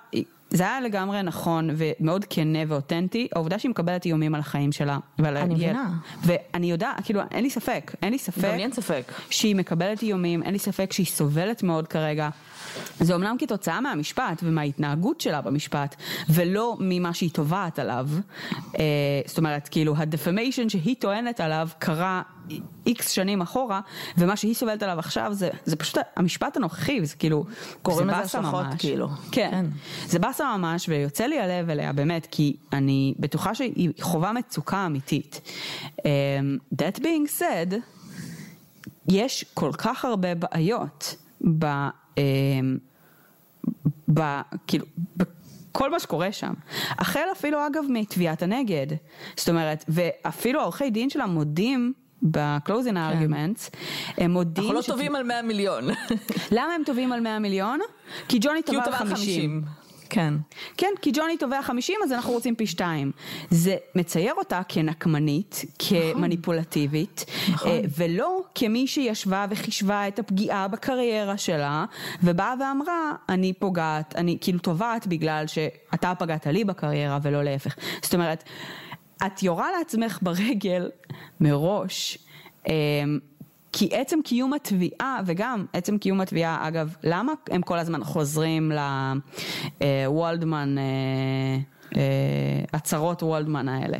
זה 0.50 0.62
היה 0.62 0.80
לגמרי 0.80 1.22
נכון 1.22 1.70
ומאוד 1.76 2.24
כנה 2.30 2.58
ואותנטי, 2.68 3.28
העובדה 3.34 3.58
שהיא 3.58 3.70
מקבלת 3.70 4.04
איומים 4.04 4.34
על 4.34 4.40
החיים 4.40 4.72
שלה 4.72 4.98
ועל 5.18 5.36
אני 5.36 5.54
מבינה. 5.54 5.90
ואני 6.22 6.70
יודעת, 6.70 7.04
כאילו, 7.04 7.20
אין 7.30 7.42
לי 7.42 7.50
ספק, 7.50 7.92
אין 8.02 8.12
לי 8.12 8.18
ספק. 8.18 8.44
גם 8.44 8.56
לי 8.56 8.62
אין 8.62 8.72
ספק. 8.72 9.12
שהיא 9.30 9.56
מקבלת 9.56 10.02
איומים, 10.02 10.42
אין 10.42 10.52
לי 10.52 10.58
ספק 10.58 10.92
שהיא 10.92 11.06
סובלת 11.06 11.62
מאוד 11.62 11.88
כרגע. 11.88 12.28
זה 13.00 13.14
אומנם 13.14 13.36
כתוצאה 13.38 13.80
מהמשפט 13.80 14.42
ומההתנהגות 14.42 15.20
שלה 15.20 15.40
במשפט, 15.40 15.96
ולא 16.28 16.76
ממה 16.80 17.14
שהיא 17.14 17.30
תובעת 17.30 17.78
עליו. 17.78 18.08
אה, 18.78 18.84
זאת 19.26 19.38
אומרת, 19.38 19.68
כאילו, 19.68 19.94
הדפמיישן 19.96 20.68
שהיא 20.68 20.96
טוענת 20.98 21.40
עליו 21.40 21.68
קרה 21.78 22.22
איקס 22.86 23.10
שנים 23.10 23.40
אחורה, 23.40 23.80
ומה 24.18 24.36
שהיא 24.36 24.54
סובלת 24.54 24.82
עליו 24.82 24.98
עכשיו 24.98 25.34
זה, 25.34 25.50
זה 25.64 25.76
פשוט 25.76 25.98
המשפט 26.16 26.56
הנוכחי, 26.56 27.06
זה 27.06 27.16
כאילו, 27.16 27.44
קוראים 27.82 28.08
לזה 28.08 28.18
השלכות 28.18 28.66
כאילו. 28.78 29.08
כן, 29.32 29.48
כן, 29.50 29.66
זה 30.06 30.18
באסה 30.18 30.56
ממש, 30.56 30.88
ויוצא 30.88 31.24
לי 31.24 31.40
הלב 31.40 31.70
אליה 31.70 31.92
באמת, 31.92 32.26
כי 32.30 32.56
אני 32.72 33.14
בטוחה 33.18 33.54
שהיא 33.54 33.90
חווה 34.00 34.32
מצוקה 34.32 34.86
אמיתית. 34.86 35.40
Um, 35.98 36.02
that 36.74 36.98
being 36.98 37.40
said, 37.40 37.74
יש 39.08 39.44
כל 39.54 39.70
כך 39.78 40.04
הרבה 40.04 40.34
בעיות 40.34 41.16
ב... 41.58 41.66
Um, 42.16 42.18
ב... 44.14 44.40
כאילו, 44.66 44.86
כל 45.72 45.90
מה 45.90 46.00
שקורה 46.00 46.32
שם. 46.32 46.52
החל 46.90 47.24
אפילו 47.32 47.66
אגב 47.66 47.84
מתביעת 47.88 48.42
הנגד. 48.42 48.86
זאת 49.36 49.48
אומרת, 49.48 49.84
ואפילו 49.88 50.60
עורכי 50.62 50.90
דין 50.90 51.10
שלה 51.10 51.26
מודים 51.26 51.92
ב-closing 52.22 52.94
כן. 52.94 52.96
arguments, 52.96 53.76
הם 54.18 54.30
מודים... 54.30 54.64
אנחנו 54.64 54.74
לא 54.74 54.82
טובים 54.82 55.16
על 55.16 55.22
100 55.22 55.42
מיליון. 55.42 55.84
למה 56.56 56.74
הם 56.74 56.82
טובים 56.86 57.12
על 57.12 57.20
100 57.20 57.38
מיליון? 57.38 57.80
כי 58.28 58.38
ג'וני 58.40 58.62
תובע 58.62 58.84
על 58.84 58.92
50. 58.92 59.64
כן. 60.14 60.34
כן, 60.76 60.92
כי 61.02 61.10
ג'וני 61.14 61.36
תובע 61.36 61.62
50 61.62 61.96
אז 62.04 62.12
אנחנו 62.12 62.32
רוצים 62.32 62.54
פי 62.54 62.66
שתיים. 62.66 63.12
זה 63.50 63.76
מצייר 63.94 64.34
אותה 64.34 64.60
כנקמנית, 64.68 65.64
כמניפולטיבית, 65.78 67.24
נכון. 67.52 67.70
אה, 67.70 67.80
ולא 67.98 68.42
כמי 68.54 68.86
שישבה 68.86 69.46
וחישבה 69.50 70.08
את 70.08 70.18
הפגיעה 70.18 70.68
בקריירה 70.68 71.36
שלה, 71.36 71.84
ובאה 72.22 72.54
ואמרה, 72.60 73.12
אני 73.28 73.52
פוגעת, 73.52 74.16
אני 74.16 74.38
כאילו 74.40 74.58
תובעת 74.58 75.06
בגלל 75.06 75.46
שאתה 75.46 76.12
פגעת 76.18 76.46
לי 76.46 76.64
בקריירה 76.64 77.18
ולא 77.22 77.42
להפך. 77.42 77.76
זאת 78.02 78.14
אומרת, 78.14 78.44
את 79.26 79.42
יורה 79.42 79.68
לעצמך 79.78 80.18
ברגל 80.22 80.90
מראש. 81.40 82.18
כי 83.72 83.88
עצם 83.92 84.18
קיום 84.24 84.52
התביעה, 84.52 85.20
וגם 85.26 85.66
עצם 85.72 85.98
קיום 85.98 86.20
התביעה, 86.20 86.68
אגב, 86.68 86.94
למה 87.02 87.32
הם 87.50 87.62
כל 87.62 87.78
הזמן 87.78 88.04
חוזרים 88.04 88.72
לוולדמן, 89.80 90.78
אה, 90.78 90.82
אה, 91.96 92.64
הצהרות 92.72 93.22
וולדמן 93.22 93.68
האלה? 93.68 93.98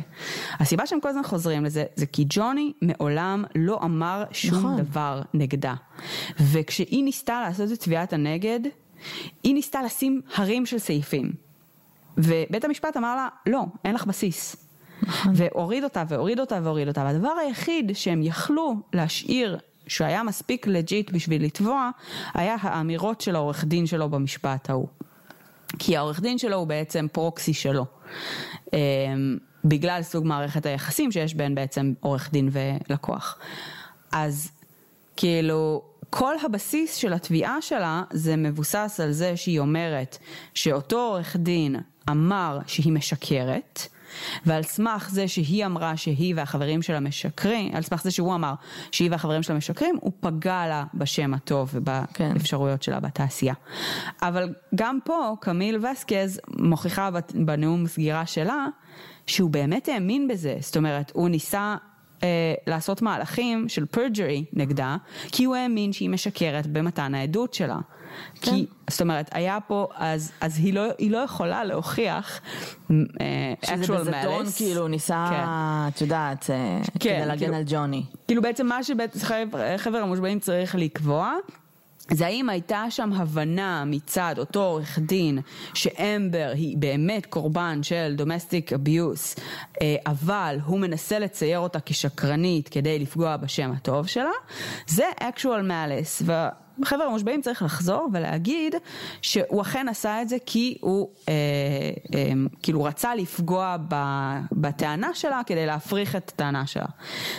הסיבה 0.59 0.87
שהם 0.87 0.99
כל 0.99 1.09
הזמן 1.09 1.23
חוזרים 1.23 1.65
לזה, 1.65 1.83
זה 1.95 2.05
כי 2.05 2.25
ג'וני 2.29 2.73
מעולם 2.81 3.43
לא 3.55 3.79
אמר 3.83 4.23
שום 4.31 4.57
נכון. 4.57 4.81
דבר 4.81 5.21
נגדה. 5.33 5.73
וכשהיא 6.39 7.03
ניסתה 7.03 7.41
לעשות 7.41 7.71
את 7.71 7.79
תביעת 7.79 8.13
הנגד, 8.13 8.59
היא 9.43 9.53
ניסתה 9.53 9.81
לשים 9.81 10.21
הרים 10.35 10.65
של 10.65 10.79
סעיפים. 10.79 11.31
ובית 12.17 12.65
המשפט 12.65 12.97
אמר 12.97 13.15
לה, 13.15 13.27
לא, 13.45 13.63
אין 13.85 13.95
לך 13.95 14.05
בסיס. 14.05 14.62
נכון. 15.07 15.33
והוריד 15.35 15.83
אותה 15.83 16.03
והוריד 16.07 16.39
אותה 16.39 16.59
והוריד 16.63 16.87
אותה, 16.87 17.01
והדבר 17.03 17.31
היחיד 17.41 17.91
שהם 17.93 18.23
יכלו 18.23 18.75
להשאיר 18.93 19.57
שהיה 19.87 20.23
מספיק 20.23 20.67
לג'יט 20.67 21.11
בשביל 21.11 21.45
לתבוע, 21.45 21.89
היה 22.33 22.55
האמירות 22.61 23.21
של 23.21 23.35
העורך 23.35 23.65
דין 23.65 23.85
שלו 23.85 24.09
במשפט 24.09 24.69
ההוא. 24.69 24.87
כי 25.79 25.97
העורך 25.97 26.19
דין 26.19 26.37
שלו 26.37 26.55
הוא 26.55 26.67
בעצם 26.67 27.07
פרוקסי 27.11 27.53
שלו. 27.53 27.85
אמ, 28.73 28.77
בגלל 29.65 30.01
סוג 30.03 30.25
מערכת 30.25 30.65
היחסים 30.65 31.11
שיש 31.11 31.33
בין 31.33 31.55
בעצם 31.55 31.93
עורך 31.99 32.31
דין 32.31 32.49
ולקוח. 32.51 33.37
אז 34.11 34.51
כאילו, 35.15 35.81
כל 36.09 36.35
הבסיס 36.45 36.95
של 36.95 37.13
התביעה 37.13 37.61
שלה 37.61 38.03
זה 38.11 38.35
מבוסס 38.35 38.99
על 39.03 39.11
זה 39.11 39.37
שהיא 39.37 39.59
אומרת 39.59 40.17
שאותו 40.53 40.99
עורך 40.99 41.35
דין 41.35 41.75
אמר 42.09 42.59
שהיא 42.67 42.93
משקרת, 42.93 43.87
ועל 44.45 44.63
סמך 44.63 45.09
זה 45.09 45.27
שהיא 45.27 45.65
אמרה 45.65 45.97
שהיא 45.97 46.33
והחברים 46.37 46.81
שלה 46.81 46.99
משקרים, 46.99 47.75
על 47.75 47.81
סמך 47.81 48.03
זה 48.03 48.11
שהוא 48.11 48.35
אמר 48.35 48.53
שהיא 48.91 49.11
והחברים 49.11 49.43
שלה 49.43 49.55
משקרים, 49.55 49.97
הוא 50.01 50.11
פגע 50.19 50.67
לה 50.67 50.83
בשם 50.93 51.33
הטוב 51.33 51.69
ובאפשרויות 51.73 52.79
כן. 52.79 52.83
שלה 52.83 52.99
בתעשייה. 52.99 53.53
אבל 54.21 54.53
גם 54.75 54.99
פה 55.03 55.35
קמיל 55.39 55.85
וסקז 55.85 56.39
מוכיחה 56.57 57.09
בנאום 57.33 57.87
סגירה 57.87 58.25
שלה 58.25 58.67
שהוא 59.27 59.49
באמת 59.49 59.87
האמין 59.87 60.27
בזה, 60.27 60.55
זאת 60.59 60.77
אומרת 60.77 61.11
הוא 61.15 61.29
ניסה 61.29 61.75
אה, 62.23 62.53
לעשות 62.67 63.01
מהלכים 63.01 63.69
של 63.69 63.85
פרג'רי 63.85 64.45
נגדה, 64.53 64.97
כי 65.31 65.43
הוא 65.43 65.55
האמין 65.55 65.93
שהיא 65.93 66.09
משקרת 66.09 66.67
במתן 66.67 67.15
העדות 67.15 67.53
שלה. 67.53 67.77
כן. 68.41 68.51
כי, 68.51 68.65
זאת 68.89 69.01
אומרת, 69.01 69.29
היה 69.31 69.57
פה, 69.67 69.87
אז, 69.95 70.31
אז 70.41 70.57
היא, 70.57 70.73
לא, 70.73 70.83
היא 70.97 71.11
לא 71.11 71.17
יכולה 71.17 71.63
להוכיח 71.63 72.41
uh, 72.89 72.93
שזה 73.65 73.93
בזדון, 73.93 74.45
כאילו, 74.55 74.87
ניסה, 74.87 75.25
כן. 75.29 75.43
את 75.95 76.01
יודעת, 76.01 76.49
אה, 76.49 76.79
כן, 76.99 77.17
כדי 77.17 77.25
להגן 77.25 77.39
כאילו, 77.39 77.55
על 77.55 77.63
ג'וני. 77.67 78.03
כאילו 78.27 78.41
בעצם 78.41 78.67
מה 78.67 78.79
שחבר 78.83 79.97
המושבעים 79.97 80.39
צריך 80.39 80.75
לקבוע, 80.75 81.33
זה 82.11 82.25
האם 82.25 82.49
הייתה 82.49 82.85
שם 82.89 83.13
הבנה 83.13 83.83
מצד 83.85 84.35
אותו 84.37 84.63
עורך 84.63 84.99
דין 84.99 85.39
שאמבר 85.73 86.51
היא 86.55 86.77
באמת 86.77 87.25
קורבן 87.25 87.83
של 87.83 88.13
דומסטיק 88.17 88.73
אביוס, 88.73 89.35
אבל 90.05 90.57
הוא 90.65 90.79
מנסה 90.79 91.19
לצייר 91.19 91.59
אותה 91.59 91.79
כשקרנית 91.85 92.69
כדי 92.69 92.99
לפגוע 92.99 93.37
בשם 93.37 93.71
הטוב 93.71 94.07
שלה, 94.07 94.31
זה 94.87 95.03
actual 95.19 95.67
malice. 95.67 96.29
חבר'ה 96.85 97.05
המושבעים 97.05 97.41
צריך 97.41 97.63
לחזור 97.63 98.09
ולהגיד 98.13 98.75
שהוא 99.21 99.61
אכן 99.61 99.87
עשה 99.89 100.21
את 100.21 100.29
זה 100.29 100.37
כי 100.45 100.77
הוא 100.81 101.09
אה, 101.29 101.33
אה, 102.15 102.31
כאילו 102.63 102.83
רצה 102.83 103.15
לפגוע 103.15 103.77
ב, 103.87 103.95
בטענה 104.51 105.13
שלה 105.13 105.41
כדי 105.45 105.65
להפריך 105.65 106.15
את 106.15 106.29
הטענה 106.29 106.67
שלה. 106.67 106.85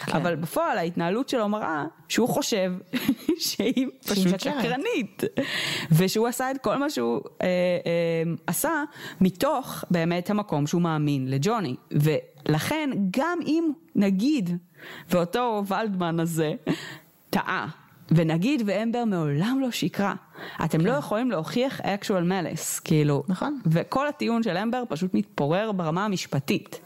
כן. 0.06 0.16
אבל 0.16 0.34
בפועל 0.34 0.78
ההתנהלות 0.78 1.28
שלו 1.28 1.48
מראה 1.48 1.84
שהוא 2.08 2.28
חושב 2.28 2.72
שהיא 3.38 3.86
פשוט 4.04 4.40
שקרנית. 4.40 5.22
ושהוא 5.92 6.28
עשה 6.28 6.50
את 6.50 6.58
כל 6.58 6.76
מה 6.76 6.90
שהוא 6.90 7.20
אה, 7.42 7.46
אה, 7.46 8.32
עשה 8.46 8.84
מתוך 9.20 9.84
באמת 9.90 10.30
המקום 10.30 10.66
שהוא 10.66 10.82
מאמין 10.82 11.28
לג'וני. 11.30 11.76
ולכן 11.90 12.90
גם 13.10 13.38
אם 13.46 13.70
נגיד 13.94 14.50
ואותו 15.10 15.62
ולדמן 15.68 16.20
הזה 16.20 16.52
טעה 17.30 17.83
ונגיד 18.10 18.62
ואמבר 18.66 19.04
מעולם 19.04 19.58
לא 19.60 19.70
שיקרה, 19.70 20.14
אתם 20.64 20.78
כן. 20.78 20.84
לא 20.84 20.92
יכולים 20.92 21.30
להוכיח 21.30 21.80
actual 21.80 22.24
malice, 22.28 22.80
כאילו, 22.84 23.22
נכון, 23.28 23.60
וכל 23.66 24.08
הטיעון 24.08 24.42
של 24.42 24.56
אמבר 24.56 24.82
פשוט 24.88 25.14
מתפורר 25.14 25.72
ברמה 25.72 26.04
המשפטית. 26.04 26.80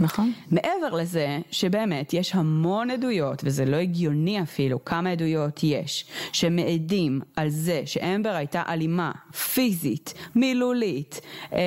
נכון. 0.00 0.32
מעבר 0.50 0.94
לזה 0.94 1.38
שבאמת 1.50 2.14
יש 2.14 2.34
המון 2.34 2.90
עדויות, 2.90 3.42
וזה 3.44 3.64
לא 3.64 3.76
הגיוני 3.76 4.42
אפילו 4.42 4.84
כמה 4.84 5.10
עדויות 5.10 5.60
יש, 5.62 6.04
שמעידים 6.32 7.20
על 7.36 7.48
זה 7.48 7.82
שאמבר 7.84 8.30
הייתה 8.30 8.62
אלימה, 8.68 9.12
פיזית, 9.54 10.14
מילולית, 10.34 11.20
אה, 11.52 11.58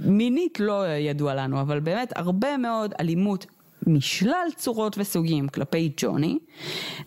מינית 0.00 0.60
לא 0.60 0.88
ידוע 0.88 1.34
לנו, 1.34 1.60
אבל 1.60 1.80
באמת 1.80 2.12
הרבה 2.16 2.56
מאוד 2.56 2.94
אלימות 3.00 3.46
משלל 3.86 4.48
צורות 4.56 4.98
וסוגים 4.98 5.48
כלפי 5.48 5.92
ג'וני, 5.96 6.38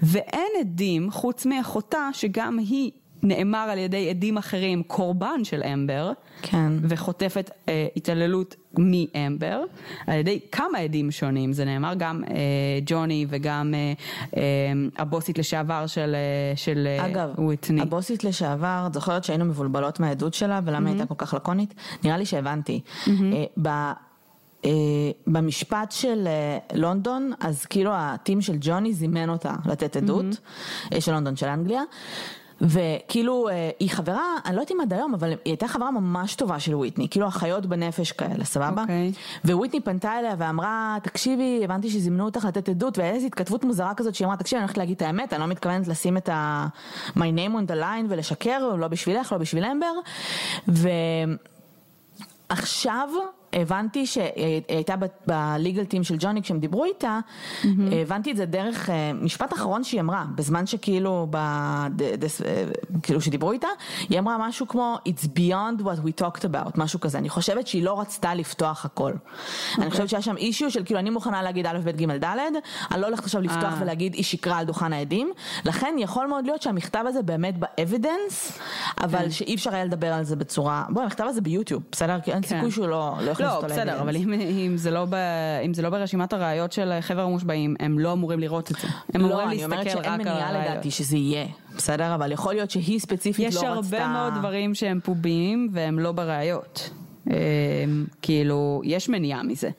ואין 0.01 0.51
עדים 0.59 1.11
חוץ 1.11 1.45
מאחותה 1.45 2.09
שגם 2.13 2.59
היא 2.59 2.91
נאמר 3.25 3.67
על 3.71 3.77
ידי 3.77 4.09
עדים 4.09 4.37
אחרים 4.37 4.83
קורבן 4.83 5.43
של 5.43 5.63
אמבר, 5.73 6.11
כן. 6.41 6.71
וחוטפת 6.81 7.51
אה, 7.69 7.87
התעללות 7.95 8.55
מאמבר, 8.77 9.63
על 10.07 10.19
ידי 10.19 10.39
כמה 10.51 10.77
עדים 10.77 11.11
שונים, 11.11 11.53
זה 11.53 11.65
נאמר 11.65 11.93
גם 11.97 12.23
אה, 12.23 12.35
ג'וני 12.85 13.25
וגם 13.29 13.73
אה, 13.73 13.93
אה, 14.37 14.43
הבוסית 14.97 15.37
לשעבר 15.37 15.87
של, 15.87 16.15
אה, 16.15 16.55
של 16.55 16.87
אה, 16.87 17.05
אגב, 17.05 17.29
וויטני. 17.37 17.81
הבוסית 17.81 18.23
לשעבר, 18.23 18.83
את 18.87 18.93
זוכרת 18.93 19.23
שהיינו 19.23 19.45
מבולבלות 19.45 19.99
מהעדות 19.99 20.33
שלה 20.33 20.59
ולמה 20.65 20.87
mm-hmm. 20.87 20.91
הייתה 20.91 21.05
כל 21.05 21.15
כך 21.17 21.33
לקונית? 21.33 21.73
נראה 22.03 22.17
לי 22.17 22.25
שהבנתי. 22.25 22.81
Mm-hmm. 22.85 23.09
אה, 23.33 23.45
במשפט 25.27 25.91
של 25.91 26.27
אה, 26.27 26.57
לונדון, 26.73 27.31
אז 27.39 27.65
כאילו 27.65 27.91
הטים 27.93 28.41
של 28.41 28.57
ג'וני 28.59 28.93
זימן 28.93 29.29
אותה 29.29 29.53
לתת 29.65 29.95
עדות, 29.95 30.25
mm-hmm. 30.25 31.01
של 31.01 31.11
לונדון 31.11 31.35
של 31.35 31.47
אנגליה. 31.47 31.81
וכאילו 32.61 33.47
היא 33.79 33.89
חברה, 33.89 34.23
אני 34.45 34.55
לא 34.55 34.61
יודעת 34.61 34.71
אם 34.71 34.81
עד 34.81 34.93
היום, 34.93 35.13
אבל 35.13 35.29
היא 35.29 35.37
הייתה 35.45 35.67
חברה 35.67 35.91
ממש 35.91 36.35
טובה 36.35 36.59
של 36.59 36.75
וויטני, 36.75 37.09
כאילו 37.09 37.27
אחיות 37.27 37.65
בנפש 37.65 38.11
כאלה, 38.11 38.45
סבבה? 38.45 38.81
אוקיי. 38.81 39.11
Okay. 39.45 39.51
וויטני 39.53 39.79
פנתה 39.81 40.19
אליה 40.19 40.35
ואמרה, 40.37 40.97
תקשיבי, 41.03 41.61
הבנתי 41.63 41.89
שזימנו 41.89 42.25
אותך 42.25 42.45
לתת 42.45 42.69
עדות, 42.69 42.97
ואיזו 42.97 43.25
התכתבות 43.27 43.63
מוזרה 43.63 43.93
כזאת 43.93 44.15
שהיא 44.15 44.25
אמרה, 44.25 44.37
תקשיבי, 44.37 44.57
אני 44.57 44.63
הולכת 44.63 44.77
להגיד 44.77 44.95
את 44.95 45.01
האמת, 45.01 45.33
אני 45.33 45.41
לא 45.41 45.47
מתכוונת 45.47 45.87
לשים 45.87 46.17
את 46.17 46.29
ה... 46.29 46.67
my 47.15 47.19
name 47.19 47.51
on 47.51 47.71
the 47.71 47.75
line 47.81 48.05
ולשקר, 48.09 48.75
לא 48.75 48.87
בשבילך, 48.87 49.31
לא 49.31 49.37
בשביל 49.37 49.65
אמבר. 49.65 49.93
ועכשיו 52.49 53.09
הבנתי 53.55 54.05
שהיא 54.05 54.61
הייתה 54.67 54.95
בליגל 55.27 55.85
טים 55.85 56.03
של 56.03 56.15
ג'וני 56.19 56.41
כשהם 56.41 56.59
דיברו 56.59 56.85
איתה. 56.85 57.19
הבנתי 58.01 58.31
את 58.31 58.37
זה 58.37 58.45
דרך 58.45 58.89
אה, 58.89 59.11
משפט 59.13 59.53
אחרון 59.53 59.83
שהיא 59.83 60.01
אמרה, 60.01 60.25
בזמן 60.35 60.65
שכאילו, 60.65 61.27
אה, 61.35 61.87
כאילו 63.03 63.21
שדיברו 63.21 63.51
איתה, 63.51 63.67
היא 64.09 64.19
אמרה 64.19 64.37
משהו 64.47 64.67
כמו 64.67 64.97
It's 65.09 65.23
beyond 65.23 65.81
what 65.81 66.05
we 66.05 66.23
talked 66.23 66.41
about, 66.41 66.71
משהו 66.75 66.99
כזה, 66.99 67.17
אני 67.17 67.29
חושבת 67.29 67.67
שהיא 67.67 67.83
לא 67.83 67.99
רצתה 67.99 68.35
לפתוח 68.35 68.85
הכל. 68.85 69.13
אני 69.77 69.91
חושבת 69.91 70.09
שהיה 70.09 70.21
שם 70.21 70.37
אישיו 70.37 70.71
של 70.71 70.83
כאילו 70.83 70.99
אני 70.99 71.09
מוכנה 71.09 71.43
להגיד 71.43 71.65
א', 71.67 71.77
ב', 71.83 71.89
ג', 71.89 72.11
ד', 72.11 72.25
אני 72.91 73.01
לא 73.01 73.07
הולכת 73.07 73.23
עכשיו 73.23 73.41
לפתוח 73.41 73.73
uh. 73.73 73.81
ולהגיד 73.81 74.13
היא 74.13 74.23
שקרה 74.23 74.57
על 74.57 74.65
דוכן 74.65 74.93
העדים, 74.93 75.31
לכן 75.65 75.95
יכול 75.97 76.27
מאוד 76.27 76.45
להיות 76.45 76.61
שהמכתב 76.61 77.03
הזה 77.07 77.21
באמת 77.21 77.55
באבידנס, 77.57 78.59
אבל 79.01 79.19
כן. 79.19 79.31
שאי 79.31 79.55
אפשר 79.55 79.75
היה 79.75 79.85
לדבר 79.85 80.13
על 80.13 80.23
זה 80.23 80.35
בצורה, 80.35 80.83
בואי 80.89 81.03
המכתב 81.03 81.23
הזה 81.27 81.41
ביוטיוב, 81.41 81.83
בסדר? 81.91 82.19
כי 82.23 82.31
אין 82.31 82.41
כן. 82.41 82.47
סיכוי 82.47 82.71
שהוא 82.71 82.87
לא, 82.87 83.15
לא 83.25 83.31
יכול 83.31 83.44
לא, 83.45 83.61
בסדר, 83.61 84.01
אבל 84.01 84.15
אם, 84.15 84.33
אם, 84.33 84.77
זה 84.77 84.91
לא 84.91 85.05
ב, 85.09 85.15
אם 85.65 85.73
זה 85.73 85.81
לא 85.81 85.89
ברשימת 85.89 86.33
הראיות 86.33 86.71
של 86.71 86.93
חבר 87.01 87.21
המושבעים, 87.21 87.75
הם 87.79 87.99
לא 87.99 88.13
אמורים 88.13 88.39
לראות 88.39 88.71
את 88.71 88.75
זה. 88.81 88.87
הם 89.13 89.21
לא, 89.21 89.27
אמורים 89.27 89.49
להסתכל 89.49 89.73
רק 89.73 89.77
על 89.77 89.83
הראיות. 89.87 89.91
אני 89.91 89.93
אומרת 89.93 90.03
שאין 90.03 90.21
מניעה 90.21 90.51
לדעתי 90.51 90.91
שזה 90.91 91.17
יהיה, 91.17 91.45
בסדר? 91.75 92.15
אבל 92.15 92.31
יכול 92.31 92.53
להיות 92.53 92.71
שהיא 92.71 92.99
ספציפית 92.99 93.39
לא 93.39 93.45
רצתה... 93.45 93.59
יש 93.59 93.93
הרבה 93.93 94.07
מאוד 94.07 94.33
דברים 94.39 94.75
שהם 94.75 94.99
פוביים 95.03 95.69
והם 95.71 95.99
לא 95.99 96.11
בראיות. 96.11 96.89
כאילו, 98.21 98.81
יש 98.83 99.09
מניעה 99.09 99.43
מזה. 99.43 99.69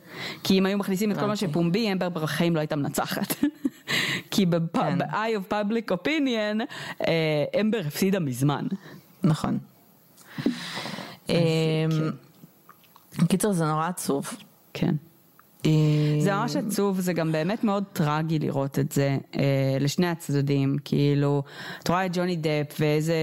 כי 0.44 0.58
אם 0.58 0.66
היו 0.66 0.78
מכניסים 0.78 1.10
את 1.10 1.16
כל 1.16 1.26
מה 1.26 1.32
אוקיי. 1.32 1.48
שפומבי, 1.48 1.92
אמבר 1.92 2.08
בחיים 2.08 2.54
לא 2.54 2.60
הייתה 2.60 2.76
מנצחת. 2.76 3.34
כי 4.30 4.46
כן. 4.72 4.98
ב-eye 4.98 5.36
of 5.36 5.52
public 5.52 5.92
opinion, 5.92 6.60
אה, 7.06 7.44
אמבר 7.60 7.80
הפסידה 7.86 8.20
מזמן. 8.20 8.66
נכון. 9.22 9.58
כן. 13.18 13.26
קיצר 13.26 13.52
זה 13.52 13.64
נורא 13.64 13.88
עצוב. 13.88 14.34
כן. 14.72 14.94
אה, 15.66 15.70
זה 16.20 16.32
ממש 16.32 16.56
עצוב, 16.56 17.00
זה 17.00 17.12
גם 17.12 17.32
באמת 17.32 17.64
מאוד 17.64 17.84
טרגי 17.92 18.38
לראות 18.38 18.78
את 18.78 18.92
זה 18.92 19.18
אה, 19.36 19.76
לשני 19.80 20.06
הצדדים, 20.06 20.76
כאילו, 20.84 21.42
את 21.82 21.88
רואה 21.88 22.06
את 22.06 22.10
ג'וני 22.16 22.36
דפ 22.36 22.76
ואיזה 22.80 23.14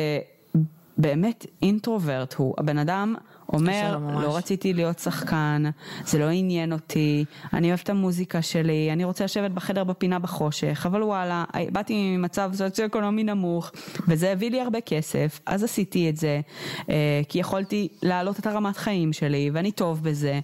באמת 0.98 1.46
אינטרוברט 1.62 2.34
הוא, 2.34 2.56
הבן 2.58 2.78
אדם 2.78 3.16
אומר, 3.54 3.98
לא 4.22 4.38
רציתי 4.38 4.74
להיות 4.74 5.00
שחקן, 5.00 5.64
זה 6.06 6.20
לא 6.20 6.26
עניין 6.26 6.74
אותי, 6.74 7.26
אני 7.54 7.68
אוהב 7.68 7.80
את 7.84 7.90
המוזיקה 7.90 8.42
שלי, 8.42 8.90
אני 8.92 9.04
רוצה 9.04 9.24
לשבת 9.24 9.52
בחדר 9.52 9.84
בפינה 9.84 10.20
בחושך, 10.20 10.86
אבל 10.86 11.04
וואלה, 11.04 11.44
באתי 11.72 12.18
ממצב 12.18 12.52
סוציו-אקונומי 12.54 13.24
נמוך, 13.24 13.72
וזה 14.08 14.32
הביא 14.32 14.52
לי 14.52 14.62
הרבה 14.62 14.82
כסף, 14.82 15.40
אז 15.46 15.64
עשיתי 15.64 16.10
את 16.10 16.18
זה, 16.18 16.42
אה, 16.90 17.22
כי 17.30 17.40
יכולתי 17.40 17.88
להעלות 18.04 18.40
את 18.40 18.48
הרמת 18.48 18.78
חיים 18.78 19.14
שלי, 19.14 19.50
ואני 19.54 19.72
טוב 19.72 20.04
בזה, 20.04 20.40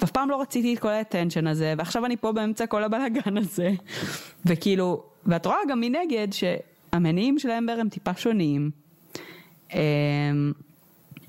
ואף 0.00 0.10
פעם 0.10 0.30
לא 0.30 0.40
רציתי 0.40 0.74
את 0.74 0.78
כל 0.78 0.88
האטנשן 0.88 1.46
הזה, 1.46 1.74
ועכשיו 1.78 2.06
אני 2.06 2.16
פה 2.16 2.32
באמצע 2.32 2.66
כל 2.66 2.84
הבלאגן 2.84 3.36
הזה, 3.36 3.70
וכאילו, 4.46 5.02
ואת 5.26 5.46
רואה 5.46 5.58
גם 5.68 5.80
מנגד 5.80 6.28
שהמניעים 6.30 7.38
של 7.38 7.50
אמבר 7.50 7.76
הם 7.80 7.88
טיפה 7.88 8.14
שונים. 8.14 8.70
אה, 9.74 9.80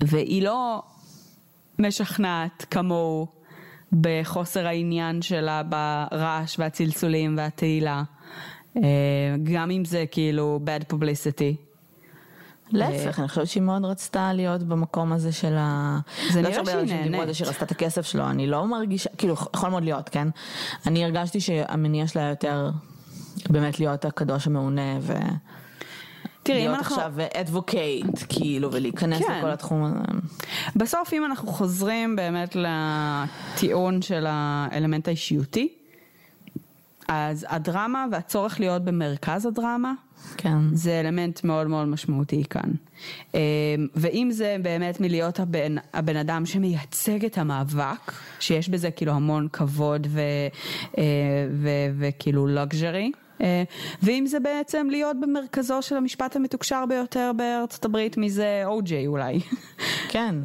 והיא 0.01 0.43
לא, 0.43 0.81
משכנעת 1.79 2.65
כמוהו 2.71 3.27
בחוסר 4.01 4.67
העניין 4.67 5.21
שלה 5.21 5.63
ברעש 5.63 6.59
והצלצולים 6.59 7.37
והתהילה. 7.37 8.03
אה, 8.77 8.81
גם 9.43 9.71
אם 9.71 9.85
זה 9.85 10.05
כאילו 10.11 10.59
bad 10.65 10.93
publicity. 10.93 11.55
להפך, 12.71 13.19
אני 13.19 13.27
חושבת 13.27 13.47
שהיא 13.47 13.63
מאוד 13.63 13.85
רצתה 13.85 14.33
להיות 14.33 14.63
במקום 14.63 15.13
הזה 15.13 15.31
של 15.31 15.53
ה... 15.57 15.99
זה 16.31 16.41
לא 16.41 16.49
נראה 16.49 16.65
שהיא 16.65 16.95
נהנית. 16.95 17.27
לא 17.27 17.33
שהיא 17.33 17.47
רצתה 17.47 17.65
את 17.65 17.71
הכסף 17.71 18.05
שלו, 18.05 18.29
אני 18.29 18.47
לא 18.47 18.67
מרגישה, 18.67 19.09
כאילו, 19.17 19.33
יכול 19.33 19.69
מאוד 19.69 19.83
להיות, 19.83 20.09
כן? 20.09 20.27
אני 20.87 21.05
הרגשתי 21.05 21.39
שהמניע 21.39 22.07
שלה 22.07 22.29
יותר 22.29 22.69
באמת 23.49 23.79
להיות 23.79 24.05
הקדוש 24.05 24.47
המעונה 24.47 24.97
ו... 25.01 25.13
תראי, 26.43 26.67
אם 26.67 26.73
אנחנו... 26.73 26.95
להיות 26.95 27.07
עכשיו 27.09 27.41
אדבוקייט, 27.41 28.05
כאילו, 28.29 28.71
ולהיכנס 28.71 29.23
כן. 29.27 29.37
לכל 29.37 29.49
התחום 29.49 29.83
הזה. 29.83 30.19
בסוף, 30.75 31.13
אם 31.13 31.25
אנחנו 31.25 31.47
חוזרים 31.47 32.15
באמת 32.15 32.55
לטיעון 32.55 34.01
של 34.01 34.25
האלמנט 34.27 35.07
האישיותי, 35.07 35.69
אז 37.07 37.45
הדרמה 37.49 38.05
והצורך 38.11 38.59
להיות 38.59 38.81
במרכז 38.83 39.45
הדרמה, 39.45 39.93
כן. 40.37 40.57
זה 40.73 40.99
אלמנט 40.99 41.43
מאוד 41.43 41.67
מאוד 41.67 41.87
משמעותי 41.87 42.43
כאן. 42.49 42.71
אמ, 43.33 43.39
ואם 43.95 44.29
זה 44.31 44.57
באמת 44.61 45.01
מלהיות 45.01 45.39
הבן, 45.39 45.75
הבן 45.93 46.15
אדם 46.15 46.45
שמייצג 46.45 47.25
את 47.25 47.37
המאבק, 47.37 48.11
שיש 48.39 48.69
בזה 48.69 48.91
כאילו 48.91 49.11
המון 49.11 49.47
כבוד 49.53 50.07
אה, 50.97 51.03
וכאילו 51.97 52.47
לוגז'רי, 52.47 53.11
אה, 53.15 53.22
ואם 54.03 54.25
זה 54.25 54.39
בעצם 54.39 54.87
להיות 54.89 55.17
במרכזו 55.19 55.81
של 55.81 55.97
המשפט 55.97 56.35
המתוקשר 56.35 56.83
ביותר 56.89 57.31
בארצות 57.37 57.85
הברית 57.85 58.17
מזה 58.17 58.61
או-ג'יי 58.65 59.07
אולי. 59.07 59.39
כן, 60.09 60.35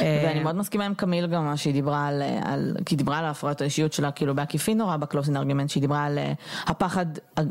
אה, 0.00 0.22
ואני 0.26 0.42
מאוד 0.42 0.56
מסכימה 0.56 0.86
עם 0.86 0.94
קמיל 0.94 1.26
גם 1.26 1.44
מה 1.44 1.56
שהיא 1.56 1.72
דיברה 1.72 2.06
על, 2.06 2.22
על 2.42 2.76
כי 2.86 2.94
היא 2.94 2.98
דיברה 2.98 3.18
על 3.18 3.24
הפרעת 3.24 3.60
האישיות 3.60 3.92
שלה 3.92 4.10
כאילו 4.10 4.34
בעקיפין 4.34 4.78
נורא 4.78 4.96
בקלוסין 4.96 5.36
ארגמנט, 5.36 5.70
שהיא 5.70 5.80
דיברה 5.80 6.04
על 6.04 6.18
אה, 6.18 6.32
הפחד 6.66 7.06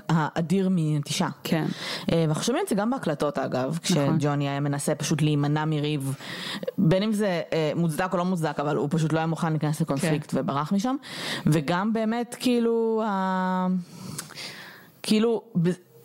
האדיר 0.10 0.68
מנטישה. 0.72 1.28
כן. 1.44 1.66
ואנחנו 2.08 2.44
שומעים 2.44 2.64
את 2.64 2.70
זה 2.70 2.76
גם 2.76 2.90
בהקלטות 2.90 3.38
אגב, 3.38 3.80
נכון. 3.92 4.18
כשג'וני 4.18 4.50
היה 4.50 4.60
מנסה 4.60 4.96
פשוט 4.96 5.22
להימנע 5.22 5.66
מריב, 5.66 6.16
בין 6.78 7.04
אם 7.04 7.14
זה 7.14 7.42
מוצדק 7.76 8.14
או 8.14 8.18
לא 8.18 8.26
מוצדק, 8.26 8.60
אבל 8.60 8.76
הוא 8.76 8.88
פשוט 8.92 9.14
לא 9.14 9.18
היה 9.18 9.28
מוכן 9.28 9.52
להיכנס 9.52 9.82
לקונפליקט 9.82 10.32
כן. 10.32 10.38
וברח 10.40 10.74
משם, 10.74 10.96
וגם 11.46 11.94
באמת 11.94 12.36
כאילו 12.40 13.04
כאילו, 15.08 15.42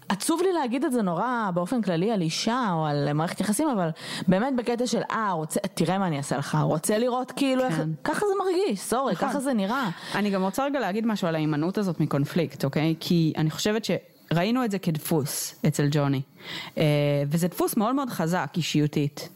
עצוב 0.08 0.42
לי 0.42 0.52
להגיד 0.52 0.84
את 0.84 0.92
זה 0.92 1.02
נורא 1.02 1.50
באופן 1.54 1.82
כללי 1.82 2.10
על 2.10 2.20
אישה 2.20 2.68
או 2.72 2.86
על 2.86 3.12
מערכת 3.12 3.40
יחסים, 3.40 3.68
אבל 3.68 3.88
באמת 4.28 4.56
בקטע 4.56 4.86
של 4.86 5.00
אה, 5.10 5.32
רוצה, 5.32 5.60
תראה 5.74 5.98
מה 5.98 6.06
אני 6.06 6.16
אעשה 6.16 6.36
לך, 6.36 6.58
רוצה 6.62 6.98
לראות 6.98 7.32
כאילו 7.32 7.62
כן. 7.62 7.68
איך, 7.68 7.80
ככה 8.04 8.26
זה 8.26 8.32
מרגיש, 8.44 8.80
סורי, 8.80 9.12
נכון. 9.12 9.28
ככה 9.28 9.40
זה 9.40 9.52
נראה. 9.52 9.90
אני 10.14 10.30
גם 10.30 10.42
רוצה 10.42 10.64
רגע 10.64 10.80
להגיד 10.80 11.06
משהו 11.06 11.28
על 11.28 11.34
ההימנעות 11.34 11.78
הזאת 11.78 12.00
מקונפליקט, 12.00 12.64
אוקיי? 12.64 12.94
כי 13.00 13.32
אני 13.36 13.50
חושבת 13.50 13.84
ש... 13.84 13.90
ראינו 14.32 14.64
את 14.64 14.70
זה 14.70 14.78
כדפוס 14.78 15.54
אצל 15.66 15.88
ג'וני, 15.90 16.22
אה, 16.78 16.82
וזה 17.28 17.48
דפוס 17.48 17.76
מאוד 17.76 17.94
מאוד 17.94 18.10
חזק 18.10 18.50
אישיותית. 18.56 19.28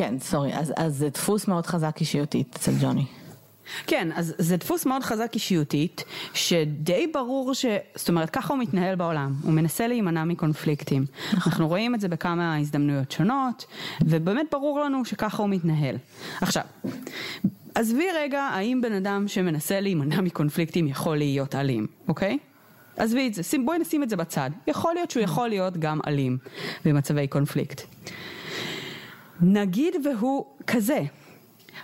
כן, 0.00 0.18
סורי, 0.18 0.54
אז, 0.54 0.72
אז 0.76 0.96
זה 0.96 1.08
דפוס 1.08 1.48
מאוד 1.48 1.66
חזק 1.66 1.96
אישיותית 2.00 2.56
אצל 2.56 2.72
ג'וני. 2.80 3.04
כן, 3.86 4.08
אז 4.14 4.34
זה 4.38 4.56
דפוס 4.56 4.86
מאוד 4.86 5.02
חזק 5.02 5.30
אישיותית, 5.34 6.04
שדי 6.34 7.06
ברור 7.06 7.54
ש... 7.54 7.66
זאת 7.94 8.08
אומרת, 8.08 8.30
ככה 8.30 8.54
הוא 8.54 8.62
מתנהל 8.62 8.94
בעולם, 8.96 9.34
הוא 9.42 9.52
מנסה 9.52 9.86
להימנע 9.86 10.24
מקונפליקטים. 10.24 11.04
נכון. 11.26 11.52
אנחנו 11.52 11.68
רואים 11.68 11.94
את 11.94 12.00
זה 12.00 12.08
בכמה 12.08 12.56
הזדמנויות 12.56 13.10
שונות, 13.12 13.66
ובאמת 14.04 14.46
ברור 14.50 14.80
לנו 14.80 15.04
שככה 15.04 15.42
הוא 15.42 15.50
מתנהל. 15.50 15.96
עכשיו, 16.40 16.64
עזבי 17.74 18.06
רגע 18.16 18.42
האם 18.42 18.80
בן 18.80 18.92
אדם 18.92 19.28
שמנסה 19.28 19.80
להימנע 19.80 20.20
מקונפליקטים 20.20 20.86
יכול 20.86 21.16
להיות 21.16 21.54
אלים, 21.54 21.86
אוקיי? 22.08 22.38
עזבי 22.96 23.28
את 23.28 23.34
זה, 23.34 23.42
בואי 23.64 23.78
נשים 23.78 24.02
את 24.02 24.10
זה 24.10 24.16
בצד. 24.16 24.50
יכול 24.66 24.94
להיות 24.94 25.10
שהוא 25.10 25.22
יכול 25.22 25.48
להיות 25.48 25.76
גם 25.76 26.00
אלים 26.06 26.38
במצבי 26.84 27.26
קונפליקט. 27.26 27.82
נגיד 29.42 29.94
והוא 30.06 30.46
כזה, 30.66 31.02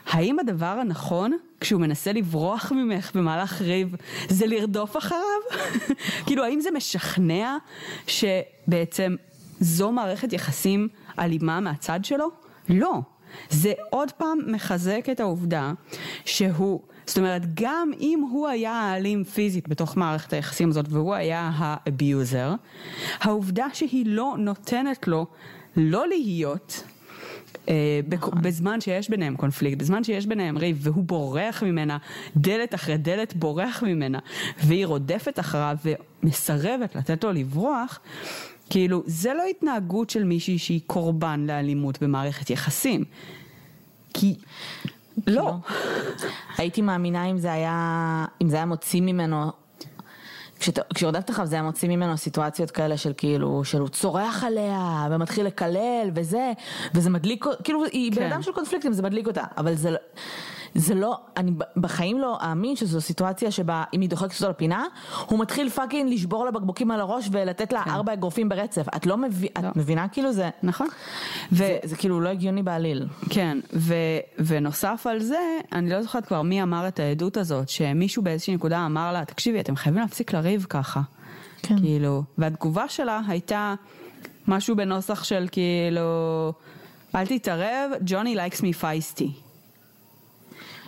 האם 0.07 0.39
הדבר 0.39 0.67
הנכון 0.67 1.33
כשהוא 1.61 1.81
מנסה 1.81 2.13
לברוח 2.13 2.73
ממך 2.73 3.17
במהלך 3.17 3.63
ריב 3.63 3.95
זה 4.29 4.47
לרדוף 4.47 4.97
אחריו? 4.97 5.41
כאילו 6.27 6.45
האם 6.45 6.61
זה 6.61 6.71
משכנע 6.71 7.57
שבעצם 8.07 9.17
זו 9.61 9.93
מערכת 9.93 10.33
יחסים 10.33 10.89
אלימה 11.19 11.61
מהצד 11.61 12.05
שלו? 12.05 12.31
לא. 12.69 13.01
זה 13.51 13.73
עוד 13.91 14.13
פעם 14.13 14.39
מחזק 14.47 15.07
את 15.13 15.21
העובדה 15.21 15.73
שהוא, 16.25 16.81
זאת 17.07 17.19
אומרת 17.19 17.43
גם 17.55 17.91
אם 18.01 18.25
הוא 18.31 18.49
היה 18.49 18.73
האלים 18.73 19.25
פיזית 19.25 19.69
בתוך 19.69 19.97
מערכת 19.97 20.33
היחסים 20.33 20.71
הזאת 20.71 20.87
והוא 20.89 21.15
היה 21.15 21.51
האביוזר, 21.55 22.55
העובדה 23.21 23.67
שהיא 23.73 24.07
לא 24.07 24.35
נותנת 24.39 25.09
לו 25.09 25.27
לא 25.77 26.09
להיות. 26.09 26.85
בזמן 28.43 28.81
שיש 28.81 29.11
ביניהם 29.11 29.37
קונפליקט, 29.37 29.79
בזמן 29.79 30.05
שיש 30.05 30.27
ביניהם 30.27 30.59
ריב 30.59 30.79
והוא 30.81 31.05
בורח 31.05 31.63
ממנה, 31.63 31.99
דלת 32.37 32.75
אחרי 32.75 32.97
דלת 32.97 33.35
בורח 33.37 33.83
ממנה, 33.83 34.19
והיא 34.65 34.87
רודפת 34.87 35.39
אחריו 35.39 35.77
ומסרבת 36.23 36.97
לתת 36.97 37.25
לו 37.25 37.33
לברוח, 37.33 38.01
כאילו 38.71 39.03
זה 39.07 39.35
לא 39.35 39.43
התנהגות 39.51 40.11
של 40.11 40.25
מישהי 40.25 40.59
שהיא 40.59 40.81
קורבן 40.87 41.47
לאלימות 41.47 42.03
במערכת 42.03 42.51
יחסים. 42.51 43.05
כי 44.15 44.35
לא. 45.27 45.35
לא. 45.35 45.55
הייתי 46.59 46.83
מאמינה 46.83 47.25
אם 47.25 47.39
זה 47.39 47.53
היה, 47.53 48.25
אם 48.43 48.49
זה 48.49 48.57
היה 48.57 48.67
מוציא 48.67 49.01
ממנו 49.01 49.53
כשהיא 50.59 51.07
רודפת 51.07 51.31
אחריו 51.31 51.47
זה 51.47 51.57
היה 51.57 51.63
מוציא 51.63 51.89
ממנו 51.89 52.17
סיטואציות 52.17 52.71
כאלה 52.71 52.97
של 52.97 53.13
כאילו, 53.17 53.65
של 53.65 53.81
הוא 53.81 53.89
צורח 53.89 54.45
עליה 54.45 55.09
ומתחיל 55.11 55.47
לקלל 55.47 56.11
וזה, 56.15 56.53
וזה 56.95 57.11
מדליק, 57.11 57.45
כאילו 57.65 57.85
היא 57.85 58.13
כן. 58.13 58.21
בן 58.21 58.33
אדם 58.33 58.43
של 58.43 58.53
קונפליקטים 58.53 58.93
זה 58.93 59.03
מדליק 59.03 59.27
אותה, 59.27 59.43
אבל 59.57 59.75
זה 59.75 59.91
לא... 59.91 59.99
זה 60.77 60.95
לא, 60.95 61.19
אני 61.37 61.53
בחיים 61.77 62.19
לא 62.19 62.39
אאמין 62.43 62.77
שזו 62.77 63.01
סיטואציה 63.01 63.51
שבה 63.51 63.85
אם 63.95 64.01
היא 64.01 64.11
דוחקת 64.11 64.35
אותו 64.35 64.51
לפינה, 64.51 64.85
הוא 65.27 65.39
מתחיל 65.39 65.71
fucking 65.71 66.13
לשבור 66.13 66.45
לה 66.45 66.51
בקבוקים 66.51 66.91
על 66.91 67.01
הראש 67.01 67.29
ולתת 67.33 67.73
לה 67.73 67.83
כן. 67.85 67.91
ארבע 67.91 68.13
אגרופים 68.13 68.49
ברצף. 68.49 68.87
את 68.97 69.07
לא, 69.07 69.17
מבינה, 69.17 69.53
לא. 69.63 69.69
את 69.69 69.77
מבינה 69.77 70.09
כאילו 70.09 70.33
זה, 70.33 70.51
נכון. 70.63 70.87
זה, 71.51 71.79
זה 71.83 71.97
כאילו 71.97 72.21
לא 72.21 72.29
הגיוני 72.29 72.63
בעליל. 72.63 73.07
כן, 73.31 73.59
ונוסף 74.39 75.07
על 75.11 75.21
זה, 75.21 75.39
אני 75.73 75.91
לא 75.91 76.03
זוכרת 76.03 76.27
כבר 76.27 76.43
מי 76.43 76.63
אמר 76.63 76.89
את 76.89 77.01
העדות 77.01 77.37
הזאת, 77.37 77.69
שמישהו 77.69 78.23
באיזושהי 78.23 78.55
נקודה 78.55 78.87
אמר 78.87 79.13
לה, 79.13 79.25
תקשיבי, 79.25 79.61
אתם 79.61 79.77
חייבים 79.77 80.03
להפסיק 80.03 80.33
לריב 80.33 80.67
ככה. 80.69 81.01
כן. 81.63 81.79
כאילו, 81.79 82.23
והתגובה 82.39 82.89
שלה 82.89 83.21
הייתה 83.29 83.75
משהו 84.49 84.77
בנוסח 84.77 85.25
של 85.25 85.47
כאילו, 85.53 86.53
אל 87.15 87.27
תתערב, 87.27 87.91
Johnny 88.07 88.35
likes 88.35 88.63
me 88.63 88.73
feisty. 88.73 89.46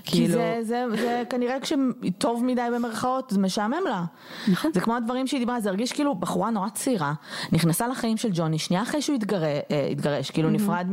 כי 0.09 0.17
כאילו... 0.17 0.33
זה, 0.33 0.59
זה, 0.63 0.85
זה 0.97 1.23
כנראה 1.31 1.61
כשטוב 1.61 2.45
מדי 2.45 2.63
במרכאות, 2.75 3.31
זה 3.31 3.39
משעמם 3.39 3.85
לה. 3.89 4.05
נכון. 4.49 4.71
זה 4.75 4.81
כמו 4.81 4.97
הדברים 4.97 5.27
שהיא 5.27 5.41
דיברה, 5.41 5.61
זה 5.61 5.69
הרגיש 5.69 5.93
כאילו 5.93 6.15
בחורה 6.15 6.51
נורא 6.51 6.69
צעירה, 6.69 7.13
נכנסה 7.53 7.89
לחיים 7.89 8.17
של 8.17 8.29
ג'וני, 8.33 8.59
שנייה 8.59 8.83
אחרי 8.83 9.03
שהוא 9.03 9.17
התגר... 9.17 9.45
אה, 9.45 9.89
התגרש, 9.93 10.31
כאילו 10.31 10.49
mm-hmm. 10.49 10.53
נפרד 10.53 10.87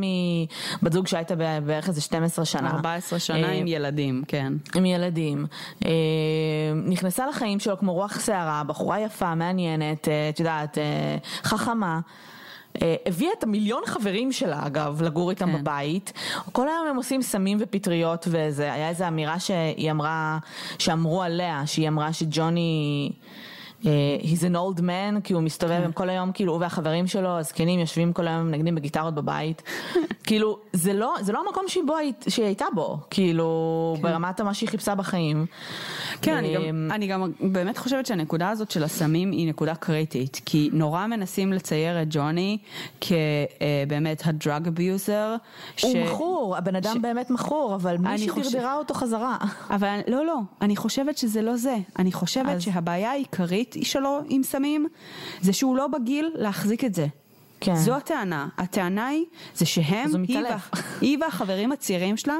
מבת 0.82 0.94
זוג 0.94 1.08
שהייתה 1.08 1.36
בערך 1.36 1.88
איזה 1.88 2.02
12 2.02 2.46
שנה. 2.46 2.70
14 2.70 3.20
שנה 3.20 3.48
עם 3.48 3.68
ילדים, 3.68 4.24
כן. 4.28 4.54
עם 4.76 4.86
ילדים. 4.86 5.46
אה, 5.86 5.92
נכנסה 6.86 7.28
לחיים 7.28 7.60
שלו 7.60 7.78
כמו 7.78 7.94
רוח 7.94 8.26
שערה, 8.26 8.64
בחורה 8.64 9.00
יפה, 9.00 9.36
מעניינת, 9.36 10.08
אה, 10.08 10.30
את 10.30 10.40
יודעת, 10.40 10.78
חכמה. 11.44 12.00
אה, 12.82 12.96
הביאה 13.06 13.32
את 13.38 13.44
המיליון 13.44 13.84
חברים 13.86 14.32
שלה 14.32 14.68
אגב 14.68 15.02
לגור 15.02 15.30
איתם 15.30 15.52
כן. 15.52 15.62
בבית, 15.62 16.14
כל 16.52 16.68
היום 16.68 16.88
הם 16.90 16.96
עושים 16.96 17.22
סמים 17.22 17.58
ופטריות 17.62 18.28
וזה, 18.32 18.74
היה 18.74 18.90
איזו 18.90 19.08
אמירה 19.08 19.40
שהיא 19.40 19.92
אמרה, 19.92 20.38
שאמרו 20.80 21.24
עליה, 21.24 21.62
שהיא 21.66 21.88
אמרה 21.88 22.14
שג'וני... 22.14 23.12
אה, 23.86 23.92
he's 24.22 24.42
an 24.42 24.56
old 24.56 24.80
man, 24.80 25.22
כי 25.24 25.34
הוא 25.34 25.42
מסתובב, 25.42 25.82
כן. 25.86 25.92
כל 25.94 26.10
היום, 26.10 26.32
כאילו, 26.32 26.54
הוא 26.54 26.62
והחברים 26.62 27.08
שלו, 27.08 27.30
הזקנים, 27.30 27.80
יושבים 27.80 28.14
כל 28.14 28.28
היום, 28.28 28.48
מנגנים 28.48 28.76
בגיטרות 28.76 29.16
בבית. 29.16 29.62
כאילו, 30.28 30.60
זה 30.74 30.94
לא, 30.94 31.16
זה 31.22 31.34
לא 31.34 31.44
המקום 31.48 31.64
שבו, 31.68 31.96
שהיא 32.28 32.46
הייתה 32.46 32.66
בו, 32.76 32.98
כאילו, 33.10 33.94
כן. 33.98 34.02
ברמת 34.02 34.42
מה 34.42 34.54
שהיא 34.54 34.70
חיפשה 34.70 34.96
בחיים. 34.96 35.46
כן, 36.22 36.38
אני 36.38 36.56
גם, 36.56 36.62
אמ, 36.62 36.92
אני 36.92 37.08
גם 37.08 37.32
באמת 37.40 37.78
חושבת 37.78 38.06
שהנקודה 38.06 38.50
הזאת 38.50 38.72
של 38.72 38.84
הסמים 38.84 39.32
היא 39.32 39.50
נקודה 39.50 39.76
קריטית, 39.76 40.42
כי 40.46 40.70
נורא 40.74 41.08
מנסים 41.08 41.54
לצייר 41.54 42.02
את 42.02 42.08
ג'וני 42.10 42.58
כבאמת 43.02 44.22
אה, 44.26 44.30
ה 44.30 44.37
drug 44.37 44.68
abuser. 44.68 45.36
הוא 45.82 45.94
מכור, 46.06 46.56
הבן 46.58 46.76
אדם 46.76 46.96
ש... 46.96 47.02
באמת 47.02 47.30
מכור, 47.30 47.76
אבל 47.76 47.98
מישהי 47.98 48.30
חושב... 48.30 48.52
דרדרה 48.52 48.76
אותו 48.76 48.94
חזרה. 48.94 49.38
אבל 49.70 50.00
לא, 50.08 50.26
לא, 50.26 50.40
אני 50.62 50.76
חושבת 50.76 51.18
שזה 51.18 51.42
לא 51.42 51.58
זה. 51.58 51.76
אני 52.00 52.12
חושבת 52.12 52.56
אז... 52.56 52.62
שהבעיה 52.62 53.12
העיקרית 53.12 53.75
שלו 53.84 54.22
עם 54.30 54.44
סמים, 54.44 54.88
זה 55.42 55.54
שהוא 55.54 55.78
לא 55.78 55.88
בגיל 55.88 56.32
להחזיק 56.36 56.84
את 56.84 56.94
זה. 56.94 57.08
כן. 57.60 57.76
זו 57.76 57.96
הטענה. 57.96 58.48
הטענה 58.58 59.08
היא, 59.08 59.26
זה 59.56 59.66
שהם, 59.66 60.24
היא, 60.28 60.38
וה, 60.38 60.58
היא 61.02 61.18
והחברים 61.22 61.72
הצעירים 61.72 62.18
שלה, 62.18 62.38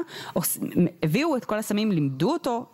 הביאו 1.02 1.36
את 1.36 1.44
כל 1.44 1.58
הסמים, 1.58 1.92
לימדו 1.92 2.32
אותו, 2.32 2.66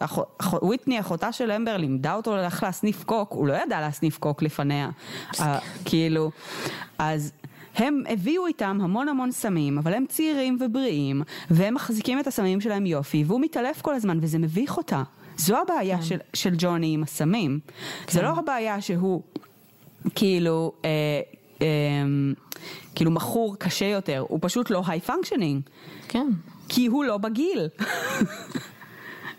וויטני, 0.62 1.00
אחותה 1.00 1.32
של 1.32 1.50
אמבר, 1.50 1.76
לימדה 1.76 2.14
אותו 2.14 2.38
איך 2.38 2.62
להסניף 2.62 3.04
קוק, 3.04 3.32
הוא 3.32 3.46
לא 3.46 3.54
ידע 3.54 3.80
להסניף 3.80 4.18
קוק 4.18 4.42
לפניה. 4.42 4.90
uh, 5.32 5.40
כאילו, 5.84 6.30
אז 6.98 7.32
הם 7.74 8.02
הביאו 8.08 8.46
איתם 8.46 8.78
המון 8.82 9.08
המון 9.08 9.30
סמים, 9.30 9.78
אבל 9.78 9.94
הם 9.94 10.04
צעירים 10.08 10.58
ובריאים, 10.60 11.22
והם 11.50 11.74
מחזיקים 11.74 12.20
את 12.20 12.26
הסמים 12.26 12.60
שלהם 12.60 12.86
יופי, 12.86 13.24
והוא 13.26 13.40
מתעלף 13.40 13.82
כל 13.82 13.94
הזמן, 13.94 14.18
וזה 14.22 14.38
מביך 14.38 14.76
אותה. 14.76 15.02
זו 15.46 15.56
הבעיה 15.56 15.96
כן. 15.96 16.02
של, 16.02 16.18
של 16.34 16.54
ג'וני 16.58 16.94
עם 16.94 17.02
הסמים. 17.02 17.60
כן. 18.06 18.12
זה 18.12 18.22
לא 18.22 18.28
הבעיה 18.28 18.80
שהוא 18.80 19.22
כאילו, 20.14 20.72
אה, 20.84 20.90
אה, 21.62 21.66
כאילו 22.94 23.10
מכור 23.10 23.56
קשה 23.58 23.84
יותר, 23.84 24.24
הוא 24.28 24.38
פשוט 24.42 24.70
לא 24.70 24.82
high 24.86 25.00
functioning. 25.00 25.62
כן. 26.08 26.26
כי 26.68 26.86
הוא 26.86 27.04
לא 27.04 27.18
בגיל. 27.18 27.68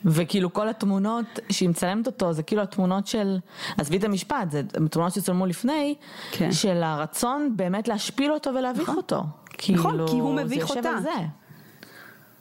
וכאילו 0.06 0.54
כל 0.54 0.70
התמונות 0.70 1.26
שהיא 1.50 1.70
מצלמת 1.70 2.08
אותו 2.08 2.34
זה 2.34 2.44
כאילו 2.44 2.62
התמונות 2.62 3.08
של, 3.08 3.38
עזבי 3.78 3.98
את 3.98 4.04
המשפט, 4.04 4.52
זה 4.52 4.62
תמונות 4.92 5.14
שצולמו 5.14 5.46
לפני, 5.46 5.96
כן. 6.32 6.52
של 6.52 6.84
הרצון 6.84 7.54
באמת 7.56 7.88
להשפיל 7.88 8.32
אותו 8.32 8.50
ולהביך 8.50 8.84
נכון. 8.84 8.98
אותו. 8.98 9.24
כאילו, 9.58 9.80
נכון, 9.80 10.08
כי 10.08 10.14
הוא 10.14 10.36
מביך 10.36 10.70
אותה. 10.70 10.82
זה 10.82 10.90
יושב 10.90 10.98
על 10.98 11.04
זה. 11.04 11.26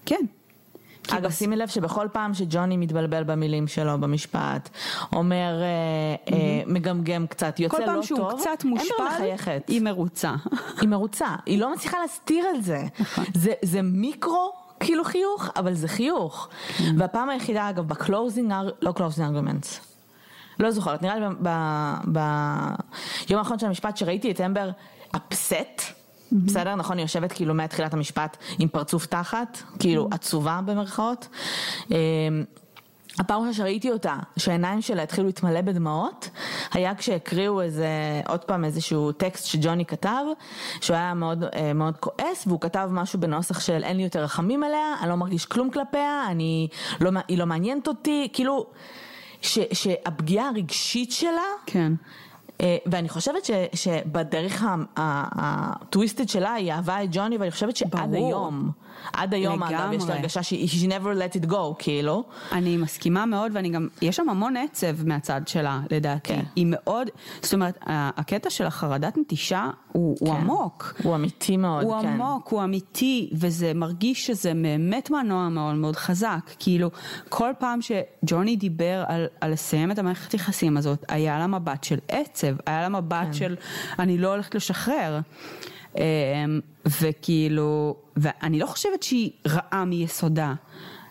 כן. 0.06 0.26
אגב, 1.10 1.30
שימי 1.30 1.56
לב 1.56 1.68
שבכל 1.68 2.08
פעם 2.12 2.34
שג'וני 2.34 2.76
מתבלבל 2.76 3.24
במילים 3.24 3.68
שלו 3.68 4.00
במשפט, 4.00 4.68
אומר, 5.12 5.62
אה, 5.62 6.34
אה, 6.34 6.62
מגמגם 6.66 7.26
קצת, 7.26 7.60
יוצא 7.60 7.78
לא 7.78 7.84
טוב, 7.84 7.88
כל 7.88 7.94
פעם 7.94 8.02
שהוא 8.02 8.40
קצת 8.40 8.64
מושפל, 8.64 9.52
היא 9.68 9.80
מרוצה. 9.80 10.34
היא 10.80 10.88
מרוצה, 10.88 11.28
היא 11.46 11.58
לא 11.58 11.72
מצליחה 11.72 11.96
להסתיר 12.02 12.44
את 12.56 12.64
זה. 12.64 12.82
נכון. 13.00 13.24
זה 13.62 13.82
מיקרו 13.82 14.52
כאילו 14.80 15.04
חיוך, 15.04 15.48
אבל 15.56 15.74
זה 15.74 15.88
חיוך. 15.88 16.48
כן. 16.76 16.94
והפעם 16.98 17.30
היחידה, 17.30 17.70
אגב, 17.70 17.88
ב 17.88 17.96
closing, 17.96 18.52
לא 18.82 18.92
closing 18.92 19.28
arguments. 19.28 19.80
לא 20.60 20.70
זוכרת, 20.70 21.02
נראה 21.02 21.18
לי 21.18 21.26
ביום 22.06 23.38
האחרון 23.38 23.58
של 23.58 23.66
המשפט 23.66 23.96
שראיתי 23.96 24.30
את 24.30 24.40
אמבר 24.40 24.70
אפסט. 25.16 26.01
בסדר? 26.32 26.74
נכון, 26.74 26.96
היא 26.98 27.04
יושבת 27.04 27.32
כאילו 27.32 27.54
מתחילת 27.54 27.94
המשפט 27.94 28.36
עם 28.58 28.68
פרצוף 28.68 29.06
תחת, 29.06 29.62
כאילו 29.78 30.04
mm-hmm. 30.04 30.14
עצובה 30.14 30.60
במרכאות. 30.66 31.28
אמ, 31.90 31.96
הפעם 33.18 33.52
שראיתי 33.52 33.90
אותה, 33.90 34.16
שהעיניים 34.36 34.82
שלה 34.82 35.02
התחילו 35.02 35.26
להתמלא 35.26 35.60
בדמעות, 35.60 36.30
היה 36.72 36.94
כשהקריאו 36.94 37.60
איזה, 37.60 37.86
עוד 38.28 38.40
פעם 38.40 38.64
איזשהו 38.64 39.12
טקסט 39.12 39.46
שג'וני 39.46 39.84
כתב, 39.84 40.24
שהוא 40.80 40.96
היה 40.96 41.14
מאוד, 41.14 41.44
אה, 41.44 41.72
מאוד 41.72 41.96
כועס, 41.96 42.46
והוא 42.46 42.60
כתב 42.60 42.88
משהו 42.92 43.20
בנוסח 43.20 43.60
של 43.60 43.84
אין 43.84 43.96
לי 43.96 44.02
יותר 44.02 44.22
רחמים 44.22 44.62
עליה, 44.62 44.94
אני 45.00 45.08
לא 45.08 45.14
מרגיש 45.14 45.46
כלום 45.46 45.70
כלפיה, 45.70 46.26
אני, 46.30 46.68
לא, 47.00 47.10
היא 47.28 47.38
לא 47.38 47.46
מעניינת 47.46 47.88
אותי, 47.88 48.28
כאילו, 48.32 48.66
ש, 49.40 49.58
שהפגיעה 49.72 50.48
הרגשית 50.48 51.12
שלה, 51.12 51.48
כן. 51.66 51.92
אה, 52.62 52.76
ואני 52.86 53.08
חושבת 53.08 53.44
ש, 53.44 53.50
שבדרך 53.74 54.64
הטוויסטד 54.96 56.28
שלה 56.28 56.52
היא 56.52 56.72
אהבה 56.72 57.04
את 57.04 57.08
ג'וני, 57.12 57.36
ואני 57.36 57.50
חושבת 57.50 57.76
שעד 57.76 57.90
ברור. 58.10 58.26
היום, 58.26 58.70
עד 59.12 59.34
היום 59.34 59.62
אגב, 59.62 59.92
יש 59.92 60.04
לי 60.04 60.12
הרגשה 60.12 60.42
שהיא 60.42 60.90
never 60.90 61.18
let 61.18 61.42
it 61.42 61.50
go, 61.50 61.74
כאילו. 61.78 62.24
אני 62.52 62.76
מסכימה 62.76 63.26
מאוד, 63.26 63.52
ואני 63.54 63.68
גם, 63.68 63.88
יש 64.02 64.16
שם 64.16 64.28
המון 64.28 64.56
עצב 64.56 65.06
מהצד 65.08 65.40
שלה, 65.46 65.80
לדעתי. 65.90 66.28
כן. 66.28 66.42
היא 66.56 66.66
מאוד, 66.68 67.08
זאת 67.42 67.54
אומרת, 67.54 67.78
הקטע 67.86 68.50
של 68.50 68.66
החרדת 68.66 69.18
נטישה 69.18 69.70
הוא, 69.92 70.16
הוא 70.20 70.28
כן. 70.28 70.40
עמוק. 70.40 70.94
הוא 71.02 71.14
אמיתי 71.14 71.56
מאוד, 71.56 71.84
הוא 71.84 72.00
כן. 72.00 72.06
עמוק, 72.08 72.48
הוא 72.48 72.64
אמיתי, 72.64 73.30
וזה 73.32 73.72
מרגיש 73.74 74.26
שזה 74.26 74.52
באמת 74.54 75.10
מנוע 75.10 75.48
מאוד 75.48 75.74
מאוד 75.74 75.96
חזק. 75.96 76.50
כאילו, 76.58 76.90
כל 77.28 77.50
פעם 77.58 77.78
שג'וני 77.82 78.56
דיבר 78.56 79.04
על, 79.08 79.26
על 79.40 79.52
לסיים 79.52 79.90
את 79.90 79.98
המערכת 79.98 80.34
יחסים 80.34 80.76
הזאת, 80.76 81.04
היה 81.08 81.38
לה 81.38 81.46
מבט 81.46 81.84
של 81.84 81.98
עצב, 82.08 82.54
היה 82.66 82.82
לה 82.82 82.88
מבט 82.88 83.26
כן. 83.26 83.32
של 83.32 83.56
אני 83.98 84.18
לא 84.18 84.28
הולכת 84.28 84.54
לשחרר. 84.54 85.20
אמ, 85.96 86.02
וכאילו, 86.86 87.96
ואני 88.16 88.58
לא 88.58 88.66
חושבת 88.66 89.02
שהיא 89.02 89.30
רעה 89.46 89.84
מיסודה. 89.84 90.54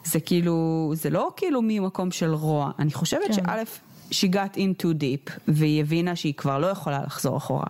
זה 0.03 0.19
כאילו, 0.19 0.55
זה 0.95 1.09
לא 1.09 1.29
כאילו 1.37 1.59
ממקום 1.63 2.11
של 2.11 2.33
רוע. 2.33 2.71
אני 2.79 2.93
חושבת 2.93 3.21
כן. 3.27 3.33
שא', 3.33 3.63
she 4.11 4.33
got 4.33 4.55
in 4.55 4.83
too 4.83 4.93
deep, 4.99 5.31
והיא 5.47 5.81
הבינה 5.81 6.15
שהיא 6.15 6.33
כבר 6.33 6.57
לא 6.59 6.67
יכולה 6.67 7.01
לחזור 7.05 7.37
אחורה. 7.37 7.65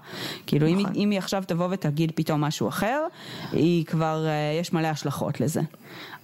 כאילו, 0.48 0.68
אם, 0.68 0.78
היא- 0.78 0.86
נכון. 0.86 0.96
אם 0.96 1.10
היא 1.10 1.20
עכשיו 1.20 1.44
תבוא 1.48 1.68
ותגיד 1.72 2.12
פתאום 2.16 2.42
משהו 2.42 2.68
אחר, 2.68 3.04
היא 3.52 3.86
כבר, 3.86 4.26
אה, 4.28 4.32
יש 4.60 4.74
מלא 4.74 4.88
השלכות 4.88 5.40
לזה. 5.42 5.62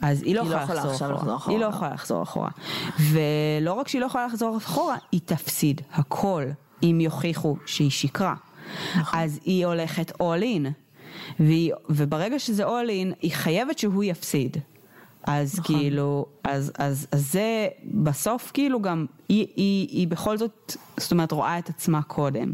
אז 0.02 0.24
היא 0.24 0.36
לא 0.36 0.42
היא 0.42 0.50
לא 0.50 0.56
יכולה 0.56 0.64
יכולה 0.64 0.80
לחזור 0.94 0.94
אחורה. 1.08 1.14
לחזור 1.16 1.36
אחורה, 1.36 1.54
היא 1.56 1.62
לא 1.62 1.68
לא. 1.70 1.74
יכולה 1.76 1.94
לחזור 1.94 2.24
אחורה. 2.24 2.50
ולא 3.12 3.74
רק 3.74 3.88
שהיא 3.88 4.02
לא 4.02 4.06
יכולה 4.06 4.26
לחזור 4.28 4.58
אחורה, 4.58 4.96
היא 5.12 5.22
תפסיד 5.26 5.82
הכל, 5.94 6.44
אם 6.84 6.98
יוכיחו 7.02 7.56
שהיא 7.66 7.90
שיקרה. 7.92 8.36
נכון. 8.96 9.20
אז 9.20 9.40
היא 9.46 9.66
הולכת 9.66 10.12
all 10.12 10.42
in. 10.42 10.70
והיא, 11.40 11.74
וברגע 11.90 12.40
שזה 12.40 12.66
all 12.66 12.88
in, 12.88 13.16
היא 13.22 13.32
חייבת 13.32 13.80
שהוא 13.80 14.04
יפסיד. 14.04 14.58
אז 15.24 15.60
נכון. 15.60 15.76
כאילו, 15.76 16.26
אז, 16.44 16.72
אז, 16.78 17.08
אז 17.12 17.32
זה 17.32 17.68
בסוף 17.84 18.52
כאילו 18.54 18.82
גם, 18.82 19.06
היא, 19.30 19.48
היא, 19.56 19.88
היא 19.90 20.08
בכל 20.08 20.38
זאת, 20.38 20.76
זאת 20.98 21.12
אומרת, 21.12 21.32
רואה 21.32 21.60
את 21.60 21.70
עצמה 21.70 22.02
קודם. 22.02 22.54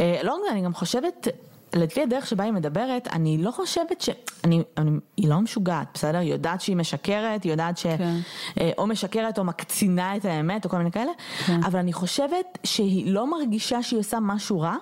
אה, 0.00 0.20
לא 0.22 0.36
אני 0.52 0.62
גם 0.62 0.74
חושבת, 0.74 1.28
לפי 1.74 2.02
הדרך 2.02 2.26
שבה 2.26 2.44
היא 2.44 2.52
מדברת, 2.52 3.08
אני 3.12 3.38
לא 3.38 3.50
חושבת 3.50 4.00
ש... 4.00 4.10
אני, 4.44 4.62
אני, 4.76 4.90
היא 5.16 5.28
לא 5.28 5.40
משוגעת, 5.40 5.86
בסדר? 5.94 6.18
היא 6.18 6.32
יודעת 6.32 6.60
שהיא 6.60 6.76
משקרת, 6.76 7.44
היא 7.44 7.52
יודעת 7.52 7.78
ש... 7.78 7.86
כן. 7.86 8.16
אה, 8.60 8.70
או 8.78 8.86
משקרת 8.86 9.38
או 9.38 9.44
מקצינה 9.44 10.16
את 10.16 10.24
האמת 10.24 10.64
או 10.64 10.70
כל 10.70 10.78
מיני 10.78 10.92
כאלה, 10.92 11.12
כן. 11.46 11.60
אבל 11.64 11.78
אני 11.78 11.92
חושבת 11.92 12.58
שהיא 12.64 13.12
לא 13.12 13.30
מרגישה 13.30 13.82
שהיא 13.82 14.00
עושה 14.00 14.18
משהו 14.20 14.60
רע. 14.60 14.76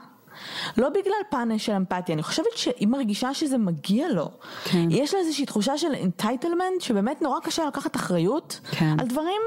לא 0.77 0.88
בגלל 0.88 1.14
פן 1.31 1.59
של 1.59 1.72
אמפתיה, 1.72 2.14
אני 2.14 2.22
חושבת 2.22 2.46
שהיא 2.57 2.88
מרגישה 2.88 3.35
שזה 3.35 3.59
מגיע 3.59 4.09
לו. 4.09 4.29
כן. 4.64 4.88
יש 4.90 5.14
לה 5.14 5.20
איזושהי 5.20 5.46
תחושה 5.46 5.79
של 5.79 5.94
entitlement, 5.94 6.80
שבאמת 6.81 7.22
נורא 7.22 7.40
קשה 7.40 7.66
לקחת 7.66 7.96
אחריות 7.96 8.61
כן. 8.70 8.96
על 9.01 9.07
דברים, 9.07 9.40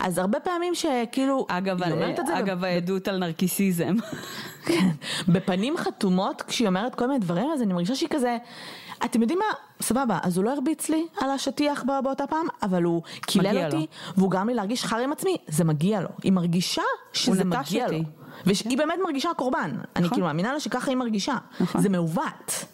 אז 0.00 0.18
הרבה 0.18 0.40
פעמים 0.40 0.74
שכאילו, 0.74 1.46
אגב, 1.48 1.82
היא 1.82 1.92
אומרת 1.92 2.20
את 2.20 2.26
זה, 2.26 2.38
אגב 2.38 2.64
העדות 2.64 3.08
על 3.08 3.18
נרקיסיזם. 3.18 3.94
כן, 4.66 4.88
בפנים 5.28 5.76
חתומות 5.76 6.42
כשהיא 6.42 6.68
אומרת 6.68 6.94
כל 6.94 7.06
מיני 7.06 7.18
דברים, 7.18 7.50
אז 7.54 7.62
אני 7.62 7.72
מרגישה 7.72 7.94
שהיא 7.94 8.08
כזה, 8.12 8.36
אתם 9.04 9.20
יודעים 9.22 9.38
מה, 9.38 9.44
סבבה, 9.80 10.18
אז 10.22 10.36
הוא 10.36 10.44
לא 10.44 10.50
הרביץ 10.52 10.88
לי 10.88 11.06
על 11.20 11.30
השטיח 11.30 11.82
בא- 11.86 12.00
באותה 12.00 12.26
פעם, 12.26 12.46
אבל 12.62 12.82
הוא 12.82 13.02
קילל 13.26 13.64
אותי, 13.64 13.76
לו. 13.76 13.82
והוא 14.16 14.30
גרם 14.30 14.48
לי 14.48 14.54
להרגיש 14.54 14.84
חר 14.84 14.96
עם 14.98 15.12
עצמי, 15.12 15.36
זה 15.48 15.64
מגיע 15.64 16.00
לו. 16.00 16.08
היא 16.22 16.32
מרגישה 16.32 16.82
שזה 17.12 17.44
מגיע 17.44 17.84
אותי. 17.84 17.98
לו. 17.98 18.04
והיא 18.46 18.78
באמת 18.78 18.98
מרגישה 19.04 19.30
קורבן. 19.36 19.70
אני 19.96 20.08
כאילו 20.08 20.26
מאמינה 20.26 20.52
לה 20.52 20.60
שככה 20.60 20.90
היא 20.90 20.96
מרגישה. 20.96 21.36
נכון. 21.60 21.80
זה 21.80 21.88
מעוות. 21.88 22.64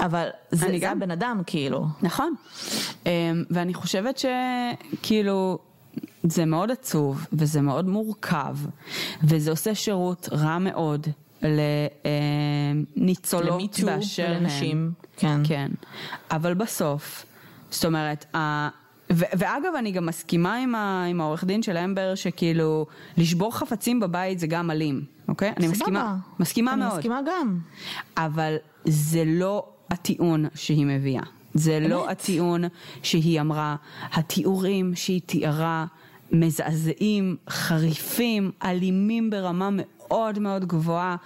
אבל 0.00 0.28
זה 0.50 0.66
זה 0.66 0.78
גם. 0.80 0.96
הבן 0.96 1.10
אדם, 1.10 1.42
כאילו. 1.46 1.86
נכון. 2.02 2.34
אמ, 3.06 3.10
ואני 3.50 3.74
חושבת 3.74 4.18
שכאילו, 4.18 5.58
זה 6.22 6.44
מאוד 6.44 6.70
עצוב, 6.70 7.26
וזה 7.32 7.60
מאוד 7.60 7.88
מורכב, 7.88 8.56
וזה 9.24 9.50
עושה 9.50 9.74
שירות 9.74 10.28
רע 10.32 10.58
מאוד 10.58 11.06
לניצולות 12.96 13.48
למיטו 13.48 13.86
באשר 13.86 14.26
הן. 14.30 14.36
ולנשים, 14.36 14.92
כן. 15.16 15.40
כן. 15.44 15.70
אבל 16.30 16.54
בסוף, 16.54 17.24
זאת 17.70 17.84
אומרת, 17.84 18.24
ואגב, 19.16 19.72
אני 19.78 19.90
גם 19.92 20.06
מסכימה 20.06 20.56
עם, 20.56 20.74
ה- 20.74 21.04
עם 21.10 21.20
העורך 21.20 21.44
דין 21.44 21.62
של 21.62 21.76
אמבר, 21.76 22.14
שכאילו, 22.14 22.86
לשבור 23.16 23.56
חפצים 23.56 24.00
בבית 24.00 24.38
זה 24.38 24.46
גם 24.46 24.70
אלים, 24.70 25.04
אוקיי? 25.28 25.48
אני 25.56 25.66
סבבה. 25.66 25.76
מסכימה, 25.78 26.16
מסכימה 26.40 26.72
אני 26.72 26.80
מאוד. 26.80 26.96
מסכימה 26.96 27.20
גם. 27.26 27.58
אבל 28.16 28.56
זה 28.84 29.22
לא 29.26 29.64
הטיעון 29.90 30.44
שהיא 30.54 30.86
מביאה. 30.86 31.22
זה 31.54 31.80
לא 31.80 32.10
הטיעון 32.10 32.64
שהיא 33.02 33.40
אמרה. 33.40 33.76
התיאורים 34.12 34.92
שהיא 34.94 35.20
תיארה 35.26 35.86
מזעזעים, 36.32 37.36
חריפים, 37.48 38.50
אלימים 38.64 39.30
ברמה 39.30 39.68
מאוד 39.72 40.38
מאוד 40.38 40.64
גבוהה, 40.64 41.16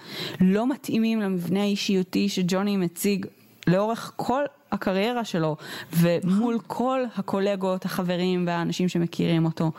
לא 0.41 0.67
מתאימים 0.69 1.21
למבנה 1.21 1.61
האישיותי 1.61 2.29
שג'וני 2.29 2.77
מציג 2.77 3.25
לאורך 3.67 4.11
כל 4.15 4.43
הקריירה 4.71 5.23
שלו, 5.23 5.55
ומול 5.93 6.59
כל 6.67 7.01
הקולגות, 7.15 7.85
החברים 7.85 8.47
והאנשים 8.47 8.89
שמכירים 8.89 9.45
אותו. 9.45 9.71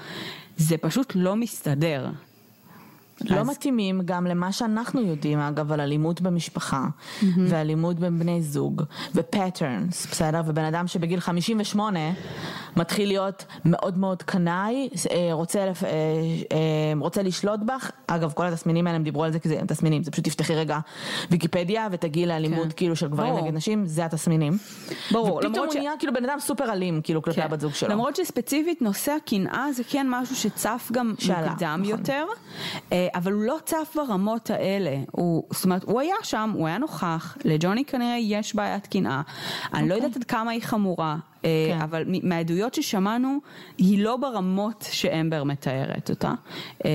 זה 0.57 0.79
פשוט 0.79 1.13
לא 1.15 1.37
מסתדר. 1.37 2.07
לא 3.25 3.45
מתאימים 3.45 4.01
גם 4.05 4.27
למה 4.27 4.53
שאנחנו 4.53 5.01
יודעים 5.01 5.39
אגב 5.39 5.73
על 5.73 5.81
אלימות 5.81 6.21
במשפחה 6.21 6.87
ואלימות 7.49 7.99
בין 8.01 8.19
בני 8.19 8.43
זוג 8.43 8.83
ופטרנס, 9.15 10.07
בסדר? 10.11 10.41
ובן 10.47 10.65
אדם 10.65 10.87
שבגיל 10.87 11.21
58 11.21 12.01
מתחיל 12.77 13.09
להיות 13.09 13.45
מאוד 13.65 13.99
מאוד 13.99 14.23
קנאי, 14.23 14.89
אה, 15.11 15.29
רוצה, 15.33 15.59
אה, 15.61 15.65
אה, 15.65 16.59
רוצה 17.01 17.23
לשלוט 17.23 17.61
בך, 17.61 17.91
אגב 18.07 18.33
כל 18.33 18.47
התסמינים 18.47 18.87
האלה 18.87 18.97
הם 18.97 19.03
דיברו 19.05 19.25
על 19.25 19.33
זה 19.33 19.39
כי 19.39 19.49
זה 19.49 19.61
תסמינים, 19.69 20.03
זה 20.03 20.11
פשוט 20.11 20.25
תפתחי 20.25 20.55
רגע 20.55 20.79
ויקיפדיה 21.31 21.89
ותגיעי 21.93 22.27
לאלימות 22.27 22.65
כן. 22.65 22.71
כאילו 22.77 22.97
של 22.97 23.09
גברים 23.09 23.33
ברור. 23.33 23.45
נגד 23.45 23.55
נשים, 23.55 23.87
זה 23.87 24.05
התסמינים. 24.05 24.59
ברור, 25.13 25.37
ופתאום 25.37 25.65
הוא 25.65 25.73
ש- 25.73 25.77
נהיה 25.77 25.93
כאילו 25.99 26.13
בן 26.13 26.25
אדם 26.25 26.41
סופר 26.41 26.73
אלים 26.73 27.01
כאילו 27.03 27.23
כלפי 27.23 27.37
כן. 27.41 27.47
הבת 27.47 27.61
זוג 27.61 27.75
שלו. 27.75 27.89
למרות 27.89 28.17
שספציפית 28.17 28.83
נושא 28.83 29.13
הקנאה 29.13 29.73
זה 29.73 29.83
כן 29.89 30.07
משהו 30.11 30.37
שצף 30.37 30.89
גם 30.93 31.15
שעלה, 31.19 31.51
מוקדם 31.51 31.81
נכון. 31.83 31.99
יותר, 31.99 32.25
אבל 33.15 33.33
הוא 33.33 33.43
לא 33.43 33.57
צף 33.65 33.97
ברמות 33.97 34.51
האלה. 34.51 34.97
הוא, 35.11 35.45
זאת 35.51 35.65
אומרת, 35.65 35.85
הוא 35.85 36.01
היה 36.01 36.15
שם, 36.23 36.53
הוא 36.55 36.67
היה 36.67 36.79
נוכח, 36.79 37.37
לג'וני 37.45 37.85
כנראה 37.85 38.17
יש 38.21 38.55
בעיית 38.55 38.87
קנאה. 38.87 39.23
אני 39.75 39.89
לא 39.89 39.95
יודעת 39.95 40.17
עד 40.17 40.25
כמה 40.25 40.51
היא 40.51 40.63
חמורה. 40.63 41.17
אה, 41.45 41.67
כן. 41.69 41.81
אבל 41.81 42.05
מהעדויות 42.23 42.75
ששמענו, 42.75 43.39
היא 43.79 44.05
לא 44.05 44.17
ברמות 44.17 44.89
שאמבר 44.91 45.45
מתארת 45.45 46.11
אותה. 46.11 46.33
אה, 46.85 46.91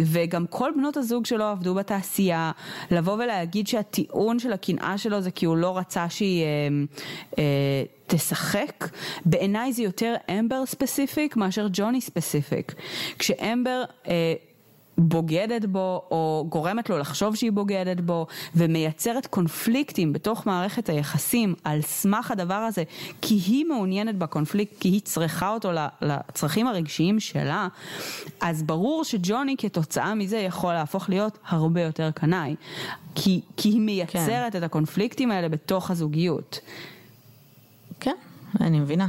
וגם 0.00 0.46
כל 0.46 0.70
בנות 0.76 0.96
הזוג 0.96 1.26
שלו 1.26 1.44
עבדו 1.44 1.74
בתעשייה, 1.74 2.52
לבוא 2.90 3.14
ולהגיד 3.14 3.66
שהטיעון 3.66 4.38
של 4.38 4.52
הקנאה 4.52 4.98
שלו 4.98 5.20
זה 5.20 5.30
כי 5.30 5.46
הוא 5.46 5.56
לא 5.56 5.78
רצה 5.78 6.08
שהיא 6.08 6.44
אה, 7.38 7.42
תשחק, 8.06 8.88
בעיניי 9.24 9.72
זה 9.72 9.82
יותר 9.82 10.14
אמבר 10.38 10.66
ספציפיק 10.66 11.36
מאשר 11.36 11.66
ג'וני 11.72 12.00
ספציפיק. 12.00 12.74
כשאמבר... 13.18 13.84
אה, 14.08 14.34
בוגדת 14.98 15.64
בו 15.64 16.02
או 16.10 16.46
גורמת 16.48 16.90
לו 16.90 16.98
לחשוב 16.98 17.36
שהיא 17.36 17.52
בוגדת 17.52 18.00
בו 18.00 18.26
ומייצרת 18.54 19.26
קונפליקטים 19.26 20.12
בתוך 20.12 20.46
מערכת 20.46 20.88
היחסים 20.88 21.54
על 21.64 21.82
סמך 21.82 22.30
הדבר 22.30 22.54
הזה 22.54 22.82
כי 23.22 23.34
היא 23.34 23.64
מעוניינת 23.64 24.16
בקונפליקט 24.16 24.78
כי 24.80 24.88
היא 24.88 25.00
צריכה 25.00 25.48
אותו 25.48 25.70
לצרכים 26.00 26.66
הרגשיים 26.66 27.20
שלה 27.20 27.68
אז 28.40 28.62
ברור 28.62 29.04
שג'וני 29.04 29.54
כתוצאה 29.58 30.14
מזה 30.14 30.36
יכול 30.36 30.74
להפוך 30.74 31.08
להיות 31.08 31.38
הרבה 31.48 31.82
יותר 31.82 32.10
קנאי 32.10 32.54
כי, 33.14 33.40
כי 33.56 33.68
היא 33.68 33.80
מייצרת 33.80 34.52
כן. 34.52 34.58
את 34.58 34.62
הקונפליקטים 34.62 35.30
האלה 35.30 35.48
בתוך 35.48 35.90
הזוגיות. 35.90 36.60
כן, 38.00 38.14
אני 38.60 38.80
מבינה. 38.80 39.08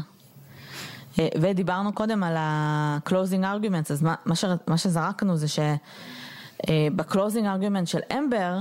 אה, 1.19 1.27
ודיברנו 1.41 1.93
קודם 1.93 2.23
על 2.23 2.35
ה-closing 2.37 3.43
arguments, 3.43 3.91
אז 3.91 4.01
מה, 4.01 4.15
מה, 4.25 4.35
ש, 4.35 4.45
מה 4.67 4.77
שזרקנו 4.77 5.37
זה 5.37 5.47
שב-closing 5.47 7.13
argument 7.43 7.85
של 7.85 7.99
אמבר, 8.17 8.57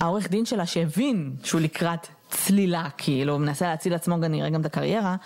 העורך 0.00 0.30
דין 0.30 0.44
שלה 0.44 0.66
שהבין 0.66 1.36
שהוא 1.44 1.60
לקראת 1.60 2.06
צלילה, 2.30 2.88
כאילו, 2.98 3.32
הוא 3.32 3.40
מנסה 3.40 3.68
להציל 3.68 3.92
לעצמו 3.92 4.16
כנראה 4.20 4.50
גם 4.50 4.60
את 4.60 4.66
הקריירה, 4.66 5.16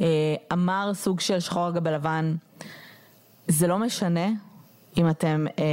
אה, 0.00 0.06
אמר 0.52 0.90
סוג 0.94 1.20
של 1.20 1.40
שחור 1.40 1.66
על 1.66 1.72
גבי 1.72 1.90
לבן, 1.90 2.34
זה 3.48 3.66
לא 3.66 3.78
משנה 3.78 4.26
אם 4.96 5.10
אתם, 5.10 5.46
אה, 5.58 5.64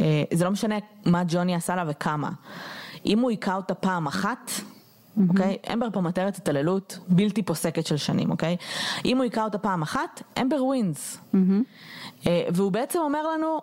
אה, 0.00 0.22
זה 0.32 0.44
לא 0.44 0.50
משנה 0.50 0.74
מה 1.04 1.22
ג'וני 1.28 1.54
עשה 1.54 1.76
לה 1.76 1.84
וכמה. 1.88 2.30
אם 3.06 3.18
הוא 3.18 3.30
היכה 3.30 3.56
אותה 3.56 3.74
פעם 3.74 4.06
אחת, 4.06 4.50
אוקיי? 5.28 5.56
אמבר 5.72 5.88
פה 5.92 6.00
מתארת 6.00 6.36
התעללות 6.36 6.98
בלתי 7.08 7.42
פוסקת 7.42 7.86
של 7.86 7.96
שנים, 7.96 8.30
אוקיי? 8.30 8.56
אם 9.04 9.16
הוא 9.16 9.24
היכה 9.24 9.44
אותה 9.44 9.58
פעם 9.58 9.82
אחת, 9.82 10.22
אמבר 10.40 10.64
ווינס. 10.64 11.18
אה, 12.26 12.42
והוא 12.52 12.72
בעצם 12.72 12.98
אומר 12.98 13.28
לנו, 13.28 13.58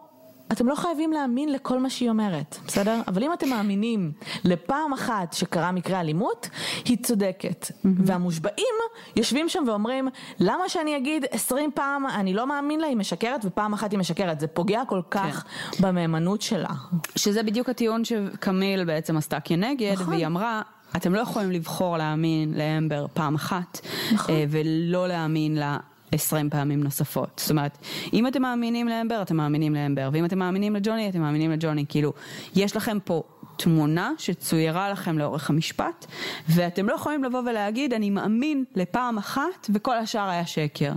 אתם 0.52 0.68
לא 0.68 0.76
חייבים 0.76 1.14
להאמין 1.14 1.52
לכל 1.52 1.80
מה 1.80 1.90
שהיא 1.90 2.10
אומרת, 2.10 2.58
בסדר? 2.68 3.02
אבל 3.08 3.24
אם 3.24 3.34
אתם 3.34 3.50
מאמינים 3.50 4.12
לפעם 4.44 4.94
אחת 4.94 5.34
שקרה 5.34 5.72
מקרה 5.72 6.00
אלימות, 6.00 6.50
היא 6.86 6.98
צודקת. 7.04 7.66
Mm-hmm. 7.68 7.88
והמושבעים 8.06 8.76
יושבים 9.16 9.50
שם 9.50 9.64
ואומרים, 9.68 10.08
למה 10.40 10.70
שאני 10.70 10.98
אגיד 10.98 11.26
עשרים 11.32 11.70
פעם 11.74 12.08
אני 12.08 12.34
לא 12.34 12.48
מאמין 12.48 12.80
לה, 12.80 12.88
היא 12.88 12.98
משקרת, 12.98 13.42
ופעם 13.46 13.74
אחת 13.74 13.92
היא 13.92 14.00
משקרת. 14.00 14.40
זה 14.40 14.48
פוגע 14.48 14.82
כל 14.88 15.02
כך 15.12 15.46
כן. 15.72 15.84
במהימנות 15.84 16.42
שלה. 16.42 16.74
שזה 17.16 17.44
בדיוק 17.44 17.70
הטיעון 17.70 18.06
שקמיל 18.06 18.84
בעצם 18.84 19.18
עשתה 19.18 19.40
כנגד, 19.40 19.94
נכון. 19.94 20.14
והיא 20.14 20.26
אמרה... 20.26 20.62
אתם 20.96 21.14
לא 21.14 21.20
יכולים 21.20 21.52
לבחור 21.52 21.98
להאמין 21.98 22.54
לאמבר 22.58 23.06
פעם 23.14 23.36
אחת, 23.36 23.80
נכון. 24.14 24.36
אה, 24.36 24.46
ולא 24.50 25.08
להאמין 25.08 25.56
לה 25.56 25.78
20 26.12 26.50
פעמים 26.50 26.84
נוספות. 26.84 27.30
זאת 27.44 27.52
אומרת, 27.52 27.78
אם 28.14 28.28
אתם 28.28 28.42
מאמינים 28.42 28.88
לאמבר, 28.88 29.22
אתם 29.22 29.38
מאמינים 29.38 29.76
לאמבר, 29.76 30.10
ואם 30.14 30.26
אתם 30.26 30.40
מאמינים 30.40 30.76
לג'וני, 30.76 31.10
אתם 31.10 31.22
מאמינים 31.22 31.52
לג'וני. 31.52 31.86
כאילו, 31.90 32.14
יש 32.56 32.76
לכם 32.76 32.98
פה 33.04 33.24
תמונה 33.58 34.12
שצוירה 34.18 34.90
לכם 34.90 35.18
לאורך 35.18 35.50
המשפט, 35.50 36.06
ואתם 36.50 36.90
לא 36.90 36.94
יכולים 36.94 37.24
לבוא 37.24 37.40
ולהגיד, 37.40 37.94
אני 37.94 38.10
מאמין 38.10 38.64
לפעם 38.76 39.18
אחת, 39.18 39.70
וכל 39.74 39.98
השאר 39.98 40.30
היה 40.30 40.46
שקר. 40.46 40.92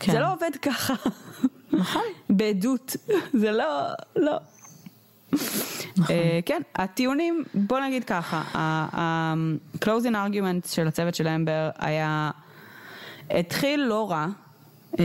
כן. 0.00 0.12
זה 0.12 0.18
לא 0.18 0.32
עובד 0.32 0.50
ככה. 0.62 0.94
נכון. 1.72 2.02
בעדות. 2.30 2.96
זה 3.32 3.52
לא, 3.52 3.64
לא. 4.16 4.36
נכון. 5.32 6.16
Uh, 6.16 6.18
כן, 6.46 6.62
הטיעונים, 6.74 7.44
בוא 7.54 7.80
נגיד 7.80 8.04
ככה, 8.04 8.42
ה-closing 8.54 10.14
argument 10.14 10.68
של 10.68 10.88
הצוות 10.88 11.14
של 11.14 11.28
אמבר 11.28 11.70
היה, 11.78 12.30
התחיל 13.30 13.80
לא 13.80 14.10
רע, 14.10 14.26
אה, 14.98 15.04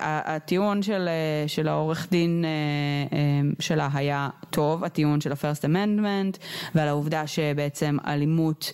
הטיעון 0.00 0.82
של, 0.82 1.08
אה, 1.08 1.48
של 1.48 1.68
העורך 1.68 2.06
דין 2.10 2.44
אה, 2.44 3.18
שלה 3.60 3.88
היה 3.94 4.28
טוב, 4.50 4.84
הטיעון 4.84 5.20
של 5.20 5.32
ה-first 5.32 5.64
amendment 5.64 6.38
ועל 6.74 6.88
העובדה 6.88 7.26
שבעצם 7.26 7.96
אלימות 8.06 8.72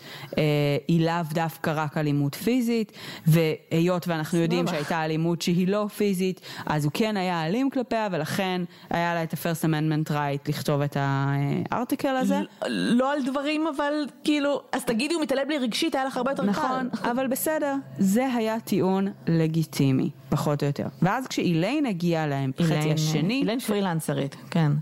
היא 0.89 1.07
לאו 1.07 1.23
דווקא 1.33 1.73
רק 1.75 1.99
אלימות 1.99 2.35
פיזית 2.35 2.93
והיות 3.27 4.09
ואנחנו 4.09 4.39
יודעים 4.39 4.67
שהייתה 4.67 5.05
אלימות 5.05 5.43
שהיא 5.43 5.69
לא 5.69 5.87
פיזית 5.97 6.41
אז 6.67 6.85
הוא 6.85 6.93
כן 6.95 7.17
היה 7.17 7.47
אלים 7.47 7.71
כלפיה 7.71 8.09
ולכן 8.13 8.63
היה 8.91 9.15
לה 9.15 9.23
את 9.23 9.35
ה-first 9.35 9.65
amendment 9.65 10.11
right 10.11 10.49
לכתוב 10.49 10.81
את 10.81 10.97
הארטיקל 11.01 12.17
הזה. 12.17 12.41
לא 12.69 13.13
על 13.13 13.23
דברים 13.23 13.67
אבל 13.77 13.93
כאילו 14.25 14.63
אז 14.73 14.85
תגידי 14.85 15.15
הוא 15.15 15.23
מתעלל 15.23 15.45
בי 15.45 15.59
רגשית 15.59 15.95
היה 15.95 16.05
לך 16.05 16.17
הרבה 16.17 16.31
יותר 16.31 16.43
קל. 16.43 16.49
נכון, 16.49 16.89
אבל 17.03 17.27
בסדר, 17.27 17.75
זה 17.99 18.35
היה 18.35 18.61
טיעון 18.61 19.09
לגיטימי 19.27 20.11
פחות 20.29 20.63
או 20.63 20.67
יותר. 20.67 20.87
ואז 21.03 21.27
כשאיליין 21.27 21.87
הגיעה 21.87 22.27
להם, 22.27 22.51
חצי 22.63 22.93
השני... 22.93 23.35
איליין 23.35 23.61
פרילנסרית, 23.61 24.37
כן. 24.51 24.73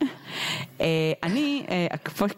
אה, 0.80 1.12
אני, 1.22 1.66
אה, 1.70 1.86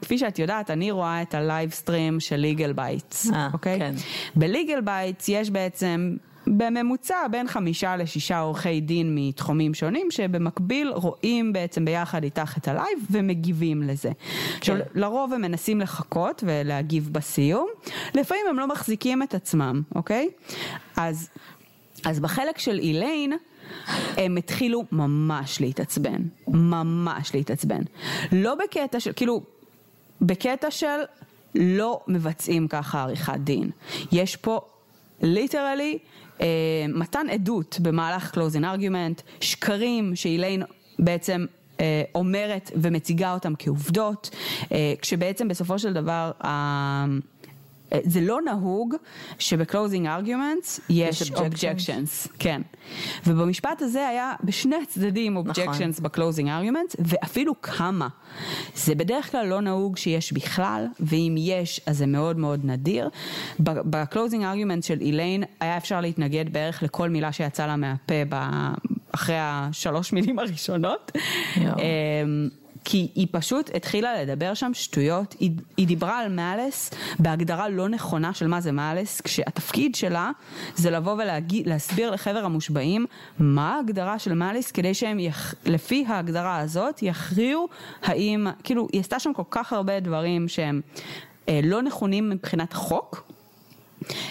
כפי 0.01 0.19
שאת 0.19 0.39
יודעת, 0.39 0.71
אני 0.71 0.91
רואה 0.91 1.23
את 1.23 1.35
ה 1.35 1.42
live 1.42 1.71
stream 1.71 2.21
של 2.21 2.37
Legal 2.37 2.73
Bytes, 2.73 3.33
אה, 3.33 3.49
אוקיי? 3.53 3.79
כן. 3.79 3.95
ב 4.37 4.44
Legal 4.44 4.81
Bytes 4.81 5.29
יש 5.29 5.51
בעצם 5.51 6.17
בממוצע 6.57 7.29
בין 7.31 7.49
חמישה 7.49 7.97
לשישה 7.97 8.39
עורכי 8.39 8.81
דין 8.81 9.15
מתחומים 9.15 9.75
שונים 9.75 10.11
שבמקביל 10.11 10.89
רואים 10.89 11.53
בעצם 11.53 11.85
ביחד 11.85 12.25
איתך 12.25 12.57
את 12.59 12.69
ה 12.69 12.75
live 12.75 12.99
ומגיבים 13.11 13.83
לזה. 13.83 14.11
כן. 14.11 14.59
עכשיו 14.59 14.77
לרוב 14.95 15.33
הם 15.33 15.43
מנסים 15.43 15.81
לחכות 15.81 16.45
ולהגיב 16.47 17.09
בסיום, 17.13 17.69
לפעמים 18.15 18.45
הם 18.51 18.59
לא 18.59 18.69
מחזיקים 18.69 19.23
את 19.23 19.35
עצמם, 19.35 19.83
אוקיי? 19.95 20.29
אז 20.97 21.29
אז 22.09 22.21
בחלק 22.21 22.59
של 22.59 22.79
איליין, 22.79 23.33
הם 24.17 24.37
התחילו 24.37 24.85
ממש 24.93 25.61
להתעצבן, 25.61 26.23
ממש 26.49 27.35
להתעצבן. 27.35 27.83
לא 28.33 28.55
בקטע 28.55 29.01
של, 29.01 29.13
כאילו, 29.17 29.43
בקטע 30.21 30.71
של 30.71 31.01
לא 31.55 32.01
מבצעים 32.09 32.69
ככה 32.69 33.03
עריכת 33.03 33.37
דין. 33.37 33.71
יש 34.13 34.37
פה 34.37 34.61
ליטרלי 35.23 35.99
אה, 36.41 36.47
מתן 36.89 37.27
עדות 37.31 37.79
במהלך 37.83 38.35
closing 38.35 38.63
argument, 38.63 39.23
שקרים 39.41 40.17
שאיליין 40.17 40.63
בעצם 40.99 41.47
אה, 41.81 42.03
אומרת 42.15 42.71
ומציגה 42.77 43.35
אותם 43.35 43.53
כעובדות, 43.59 44.31
אה, 44.73 44.95
כשבעצם 45.03 45.49
בסופו 45.49 45.79
של 45.79 45.93
דבר 45.93 46.31
זה 48.05 48.21
לא 48.21 48.43
נהוג 48.43 48.95
שב 49.39 49.59
closing 49.59 50.07
arguments 50.07 50.81
יש 50.91 51.33
objections, 51.33 52.29
כן. 52.39 52.63
ובמשפט 53.27 53.83
הזה 53.83 54.09
היה 54.09 54.33
בשני 54.45 54.77
הצדדים 54.83 55.37
objections 55.37 55.99
נכון. 55.99 56.05
ב 56.05 56.10
closing 56.10 56.49
arguments, 56.49 56.97
ואפילו 56.99 57.63
כמה. 57.63 58.09
זה 58.75 58.95
בדרך 58.95 59.31
כלל 59.31 59.47
לא 59.47 59.61
נהוג 59.61 59.97
שיש 59.97 60.33
בכלל, 60.33 60.87
ואם 61.01 61.35
יש 61.39 61.81
אז 61.87 61.99
זה 61.99 62.07
מאוד 62.07 62.39
מאוד 62.39 62.61
נדיר. 62.65 63.09
ב 63.61 63.71
closing 63.71 64.45
arguments 64.45 64.87
של 64.87 65.01
איליין 65.01 65.45
היה 65.61 65.77
אפשר 65.77 66.01
להתנגד 66.01 66.53
בערך 66.53 66.83
לכל 66.83 67.09
מילה 67.09 67.33
שיצאה 67.33 67.67
לה 67.67 67.77
מהפה 67.77 68.15
אחרי 69.13 69.37
השלוש 69.39 70.13
מילים 70.13 70.39
הראשונות. 70.39 71.13
כי 72.85 73.09
היא 73.15 73.27
פשוט 73.31 73.71
התחילה 73.75 74.23
לדבר 74.23 74.55
שם 74.55 74.71
שטויות, 74.75 75.35
היא, 75.41 75.51
היא 75.77 75.87
דיברה 75.87 76.19
על 76.19 76.33
malice 76.33 76.91
בהגדרה 77.19 77.69
לא 77.69 77.89
נכונה 77.89 78.35
של 78.35 78.47
מה 78.47 78.61
זה 78.61 78.73
malice, 78.73 79.21
כשהתפקיד 79.21 79.95
שלה 79.95 80.31
זה 80.75 80.91
לבוא 80.91 81.17
ולהסביר 81.65 82.11
לחבר 82.11 82.45
המושבעים 82.45 83.07
מה 83.39 83.75
ההגדרה 83.75 84.19
של 84.19 84.35
malice 84.35 84.71
כדי 84.71 84.95
שהם 84.95 85.19
יח, 85.19 85.55
לפי 85.65 86.05
ההגדרה 86.09 86.59
הזאת 86.59 87.03
יכריעו 87.03 87.69
האם, 88.03 88.47
כאילו 88.65 88.89
היא 88.93 89.01
עשתה 89.01 89.19
שם 89.19 89.33
כל 89.33 89.43
כך 89.51 89.73
הרבה 89.73 90.01
דברים 90.01 90.49
שהם 90.49 90.81
אה, 91.49 91.61
לא 91.65 91.83
נכונים 91.83 92.31
מבחינת 92.31 92.73
החוק. 92.73 93.28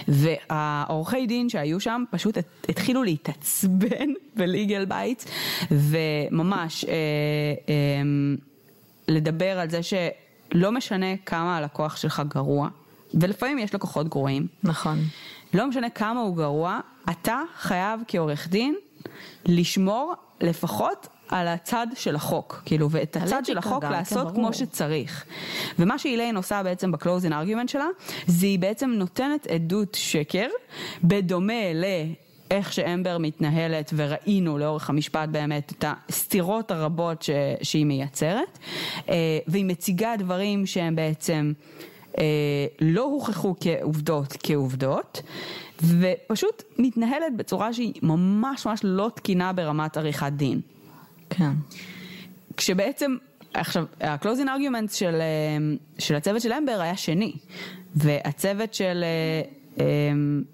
והעורכי 0.08 1.28
דין 1.28 1.50
שהיו 1.50 1.80
שם 1.80 2.04
פשוט 2.12 2.38
התחילו 2.70 3.04
להתעצבן 3.04 4.10
ב 4.38 4.46
Legal 4.46 4.86
Bytes 4.86 5.26
וממש 5.72 6.86
אה, 6.86 6.92
אה, 7.70 7.74
לדבר 9.08 9.60
על 9.60 9.70
זה 9.70 9.80
שלא 9.84 10.72
משנה 10.72 11.18
כמה 11.26 11.58
הלקוח 11.58 11.98
שלך 11.98 12.22
גרוע, 12.28 12.70
ולפעמים 13.14 13.60
יש 13.60 13.76
לקוחות 13.76 14.08
גרועים. 14.10 14.48
נכון. 14.64 15.00
לא 15.54 15.68
משנה 15.68 15.90
כמה 15.90 16.20
הוא 16.20 16.36
גרוע, 16.36 16.80
אתה 17.10 17.42
חייב 17.58 18.02
כעורך 18.08 18.48
דין 18.48 18.76
לשמור 19.46 20.14
לפחות 20.42 21.08
על 21.30 21.48
הצד 21.48 21.88
של 21.96 22.16
החוק, 22.16 22.62
כאילו, 22.66 22.92
ואת 22.92 23.18
הצד 23.18 23.46
של 23.46 23.58
החוק 23.58 23.84
גם, 23.84 23.92
לעשות 23.92 24.28
כן, 24.28 24.36
כמו 24.36 24.54
שצריך. 24.54 25.26
ומה 25.80 25.98
שאיליין 26.00 26.38
עושה 26.38 26.64
בעצם 26.64 26.92
בקלוזין 26.92 27.34
ארגומנט 27.34 27.70
שלה, 27.70 27.88
זה 28.28 28.46
היא 28.46 28.60
בעצם 28.60 28.90
נותנת 28.90 29.48
עדות 29.48 29.96
שקר, 29.96 30.48
בדומה 31.04 31.74
ל... 31.74 31.84
איך 32.52 32.74
שאמבר 32.74 33.18
מתנהלת 33.18 33.94
וראינו 33.96 34.58
לאורך 34.58 34.90
המשפט 34.90 35.30
באמת 35.30 35.74
את 35.78 35.86
הסתירות 35.88 36.72
הרבות 36.72 37.22
ש, 37.22 37.30
שהיא 37.62 37.86
מייצרת 37.86 38.60
אה, 39.10 39.40
והיא 39.48 39.66
מציגה 39.66 40.14
דברים 40.18 40.66
שהם 40.66 40.96
בעצם 40.96 41.54
אה, 42.18 42.24
לא 42.82 43.04
הוכחו 43.04 43.56
כעובדות 43.60 44.38
כעובדות 44.44 45.22
ופשוט 45.84 46.64
מתנהלת 46.78 47.36
בצורה 47.38 47.74
שהיא 47.74 47.94
ממש 48.02 48.66
ממש 48.66 48.80
לא 48.84 49.12
תקינה 49.16 49.54
ברמת 49.54 49.98
עריכת 49.98 50.32
דין. 50.36 50.62
כן. 51.30 51.52
כשבעצם 52.58 53.16
עכשיו, 53.54 53.86
ה-closing 54.02 54.46
arguments 54.46 54.94
של, 54.94 55.16
אה, 55.16 55.58
של 56.00 56.16
הצוות 56.16 56.42
של 56.42 56.54
אמבר 56.54 56.82
היה 56.82 56.98
שני, 56.98 57.34
והצוות 57.96 58.74
של 58.74 59.04
אמ, 59.04 59.67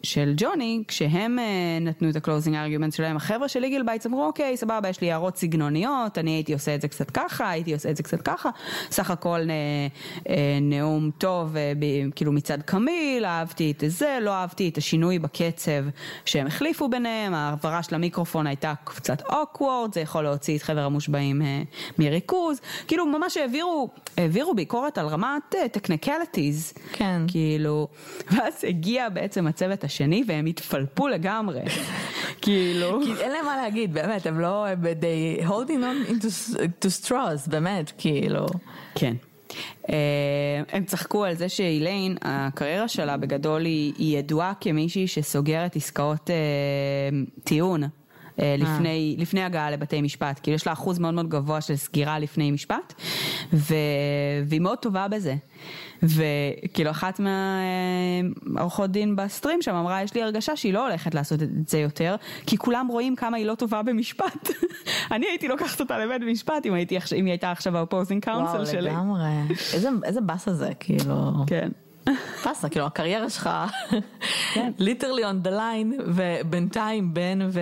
של 0.04 0.34
ג'וני, 0.38 0.84
כשהם 0.88 1.40
אה, 1.40 1.46
נתנו 1.82 2.10
את 2.10 2.16
ה-closing 2.16 2.52
argument 2.52 2.96
שלהם, 2.96 3.16
החבר'ה 3.16 3.48
של 3.48 3.60
Legal 3.60 3.84
Bytes 3.84 4.06
אמרו, 4.06 4.26
אוקיי, 4.26 4.58
סבבה, 4.58 4.90
יש 4.90 5.02
לי 5.02 5.12
הערות 5.12 5.38
סגנוניות, 5.38 6.18
אני 6.18 6.32
הייתי 6.32 6.54
עושה 6.54 6.76
את 6.76 6.82
זה 6.82 6.88
קצת 6.88 7.12
ככה, 7.12 7.50
הייתי 7.50 7.74
עושה 7.74 7.90
את 7.90 7.98
זה 7.98 8.04
קצת 8.04 8.22
ככה, 8.22 8.50
סך 8.92 9.12
הכל 9.12 9.40
אה, 9.40 9.46
אה, 10.30 10.58
נאום 10.62 11.12
טוב, 11.18 11.56
כאילו 12.16 12.32
מצד 12.32 12.62
קמיל, 12.62 13.26
אהבתי 13.26 13.72
את 13.72 13.84
זה, 13.88 14.18
לא 14.22 14.32
אהבתי 14.32 14.70
את 14.70 14.78
השינוי 14.78 15.20
בקצב 15.20 15.86
שהם 16.26 16.48
החליפו 16.48 16.90
ביניהם, 16.90 17.34
העברה 17.34 17.84
של 17.84 17.96
המיקרופון 17.96 18.48
הייתה 18.48 18.74
קצת 18.84 19.22
awkward, 19.22 19.94
זה 19.94 20.00
יכול 20.00 20.24
להוציא 20.24 20.58
את 20.58 20.64
חבר 20.64 20.82
המושבעים 20.82 21.42
מריכוז, 22.00 22.62
כאילו 22.88 23.06
ממש 23.06 23.38
העבירו, 23.38 23.90
העבירו 24.18 24.54
ביקורת 24.54 24.98
על 24.98 25.08
רמת 25.08 25.56
technicalities, 25.76 26.80
כן, 26.94 27.22
כאילו, 27.28 27.88
ואז 28.32 28.54
הגיע 28.68 29.10
בעצם 29.14 29.48
הצוות 29.48 29.84
השני 29.84 30.24
והם 30.28 30.46
התפלפו 30.46 31.08
לגמרי. 31.08 31.62
כאילו. 32.42 33.00
כי 33.04 33.14
אין 33.22 33.32
להם 33.32 33.46
מה 33.46 33.58
להגיד, 33.58 33.94
באמת, 33.94 34.26
הם 34.26 34.40
לא, 34.40 34.66
they 34.74 35.46
holding 35.46 35.82
on 35.82 36.10
into, 36.10 36.58
to 36.58 37.06
straws, 37.06 37.50
באמת, 37.50 37.92
כאילו. 37.98 38.46
כן. 38.96 39.14
Uh, 39.84 39.90
הם 40.72 40.86
צחקו 40.86 41.26
על 41.26 41.36
זה 41.36 41.50
שאיליין, 41.50 42.18
הקריירה 42.22 42.88
שלה 42.88 43.18
בגדול 43.18 43.66
היא, 43.66 43.94
היא 43.98 44.18
ידועה 44.18 44.54
כמישהי 44.62 45.08
שסוגרת 45.08 45.76
עסקאות 45.76 46.30
uh, 46.30 47.42
טיעון 47.44 47.84
אה, 47.84 47.90
לפני, 48.38 49.16
לפני 49.20 49.44
הגעה 49.44 49.72
לבתי 49.72 50.02
משפט, 50.02 50.40
כאילו 50.44 50.56
יש 50.56 50.68
לה 50.68 50.74
אחוז 50.74 51.00
מאוד 51.00 51.14
מאוד 51.14 51.30
גבוה 51.30 51.62
של 51.62 51.76
סגירה 51.76 52.20
לפני 52.20 52.52
משפט, 52.52 52.94
ו... 53.54 53.74
והיא 54.46 54.62
מאוד 54.62 54.78
טובה 54.78 55.08
בזה. 55.08 55.36
וכאילו 56.04 56.92
אחת 56.92 57.20
מהעורכות 58.54 58.92
דין 58.92 59.16
ב 59.16 59.22
stream 59.22 59.62
שם 59.62 59.76
אמרה, 59.76 60.04
יש 60.04 60.14
לי 60.14 60.24
הרגשה 60.24 60.56
שהיא 60.56 60.74
לא 60.74 60.88
הולכת 60.88 61.16
לעשות 61.16 61.42
את 61.44 61.70
זה 61.70 61.80
יותר, 61.80 62.16
כי 62.46 62.58
כולם 62.58 62.88
רואים 62.88 63.16
כמה 63.16 63.38
היא 63.38 63.46
לא 63.46 63.56
טובה 63.56 63.82
במשפט. 63.82 64.50
אני 65.12 65.26
הייתי 65.26 65.48
לוקחת 65.48 65.80
אותה 65.80 65.98
לבית 65.98 66.22
משפט 66.22 66.66
אם, 66.66 66.74
הייתי, 66.74 66.98
אם 66.98 67.26
היא 67.26 67.32
הייתה 67.32 67.52
עכשיו 67.52 67.78
ה 67.78 67.83
opposing 67.83 68.24
counsel 68.24 68.66
שלי. 68.66 68.90
וואו, 68.90 69.04
לגמרי. 69.04 69.56
איזה, 69.74 69.90
איזה 70.04 70.22
באסה 70.22 70.54
זה, 70.54 70.70
כאילו. 70.80 71.32
כן. 71.48 71.70
באסה, 72.46 72.70
כאילו 72.70 72.86
הקריירה 72.86 73.30
שלך, 73.30 73.50
ליטרלי 74.80 75.24
on 75.24 75.46
the 75.46 75.50
line, 75.50 76.02
ובינתיים 76.08 77.14
בן 77.14 77.40
ו... 77.52 77.62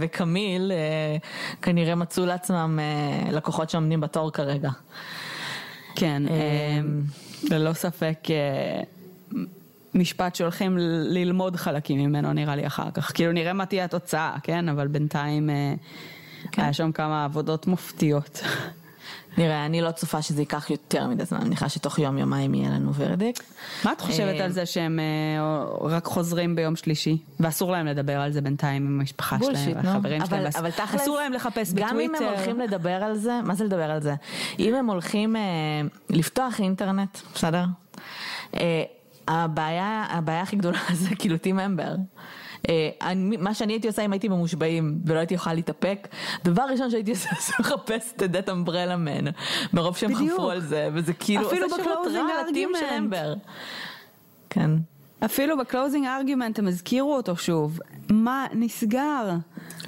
וקמיל 0.00 0.72
אה, 0.72 1.16
כנראה 1.62 1.94
מצאו 1.94 2.26
לעצמם 2.26 2.78
אה, 2.82 3.32
לקוחות 3.32 3.70
שעומדים 3.70 4.00
בתור 4.00 4.32
כרגע. 4.32 4.70
כן, 5.94 6.22
אה, 6.28 6.80
ללא 7.50 7.72
ספק. 7.72 8.18
משפט 9.94 10.34
שהולכים 10.34 10.78
ללמוד 11.08 11.56
חלקים 11.56 11.98
ממנו 11.98 12.32
נראה 12.32 12.56
לי 12.56 12.66
אחר 12.66 12.90
כך. 12.90 13.12
כאילו 13.14 13.32
נראה 13.32 13.52
מה 13.52 13.66
תהיה 13.66 13.84
התוצאה, 13.84 14.36
כן? 14.42 14.68
אבל 14.68 14.86
בינתיים 14.86 15.50
כן. 16.52 16.62
היה 16.62 16.72
שם 16.72 16.92
כמה 16.92 17.24
עבודות 17.24 17.66
מופתיות. 17.66 18.40
נראה, 19.38 19.66
אני 19.66 19.80
לא 19.80 19.90
צופה 19.90 20.22
שזה 20.22 20.42
ייקח 20.42 20.70
יותר 20.70 21.06
מדי 21.06 21.24
זמן, 21.24 21.38
אני 21.38 21.46
מניחה 21.46 21.68
שתוך 21.68 21.98
יום 21.98 22.18
יומיים 22.18 22.54
יהיה 22.54 22.70
לנו 22.70 22.94
ורדיק. 22.94 23.42
מה 23.84 23.92
את 23.92 24.00
חושבת 24.00 24.40
על 24.40 24.50
זה 24.50 24.66
שהם 24.66 25.00
רק 25.80 26.04
חוזרים 26.04 26.56
ביום 26.56 26.76
שלישי, 26.76 27.18
ואסור 27.40 27.72
להם 27.72 27.86
לדבר 27.86 28.20
על 28.20 28.32
זה 28.32 28.40
בינתיים 28.40 28.86
עם 28.86 29.00
המשפחה 29.00 29.36
שלהם 29.38 29.72
והחברים 29.76 30.26
שלהם, 30.26 30.46
אבל 30.56 30.70
תכלס, 30.70 31.00
אסור 31.00 31.16
להם 31.16 31.32
לחפש 31.32 31.72
בטוויטר. 31.72 31.90
גם 31.90 32.00
אם 32.00 32.14
הם 32.14 32.22
הולכים 32.22 32.60
לדבר 32.60 33.04
על 33.04 33.16
זה, 33.16 33.40
מה 33.44 33.54
זה 33.54 33.64
לדבר 33.64 33.90
על 33.90 34.02
זה? 34.02 34.14
אם 34.58 34.74
הם 34.74 34.86
הולכים 34.86 35.36
לפתוח 36.10 36.60
אינטרנט, 36.60 37.18
בסדר? 37.34 37.64
הבעיה, 39.28 40.04
הבעיה 40.10 40.42
הכי 40.42 40.56
גדולה 40.56 40.78
זה 41.02 41.16
כאילו 41.18 41.38
טים 41.38 41.58
אמבר. 41.58 41.94
אה, 42.68 42.88
אני, 43.02 43.36
מה 43.36 43.54
שאני 43.54 43.72
הייתי 43.72 43.88
עושה 43.88 44.02
אם 44.02 44.12
הייתי 44.12 44.28
במושבעים 44.28 44.98
ולא 45.06 45.18
הייתי 45.18 45.34
יכולה 45.34 45.54
להתאפק, 45.54 46.08
דבר 46.44 46.62
ראשון 46.70 46.90
שהייתי 46.90 47.10
עושה 47.10 47.28
זה 47.40 47.52
לחפש 47.58 48.12
את 48.16 48.22
הדט 48.22 48.48
אמברלה 48.48 48.96
מן, 48.96 49.24
מרוב 49.72 49.96
שהם 49.96 50.14
חפרו 50.14 50.50
על 50.50 50.60
זה, 50.60 50.88
וזה 50.92 51.12
כאילו 51.12 51.50
ל 52.50 52.54
team 52.54 52.70
של 52.78 52.94
אמבר. 52.98 53.34
כן. 54.50 54.70
אפילו 55.24 55.58
ב 55.58 55.64
closing 55.64 56.06
argument 56.06 56.58
הם 56.58 56.68
הזכירו 56.68 57.16
אותו 57.16 57.36
שוב. 57.36 57.80
מה 58.10 58.46
נסגר? 58.52 59.30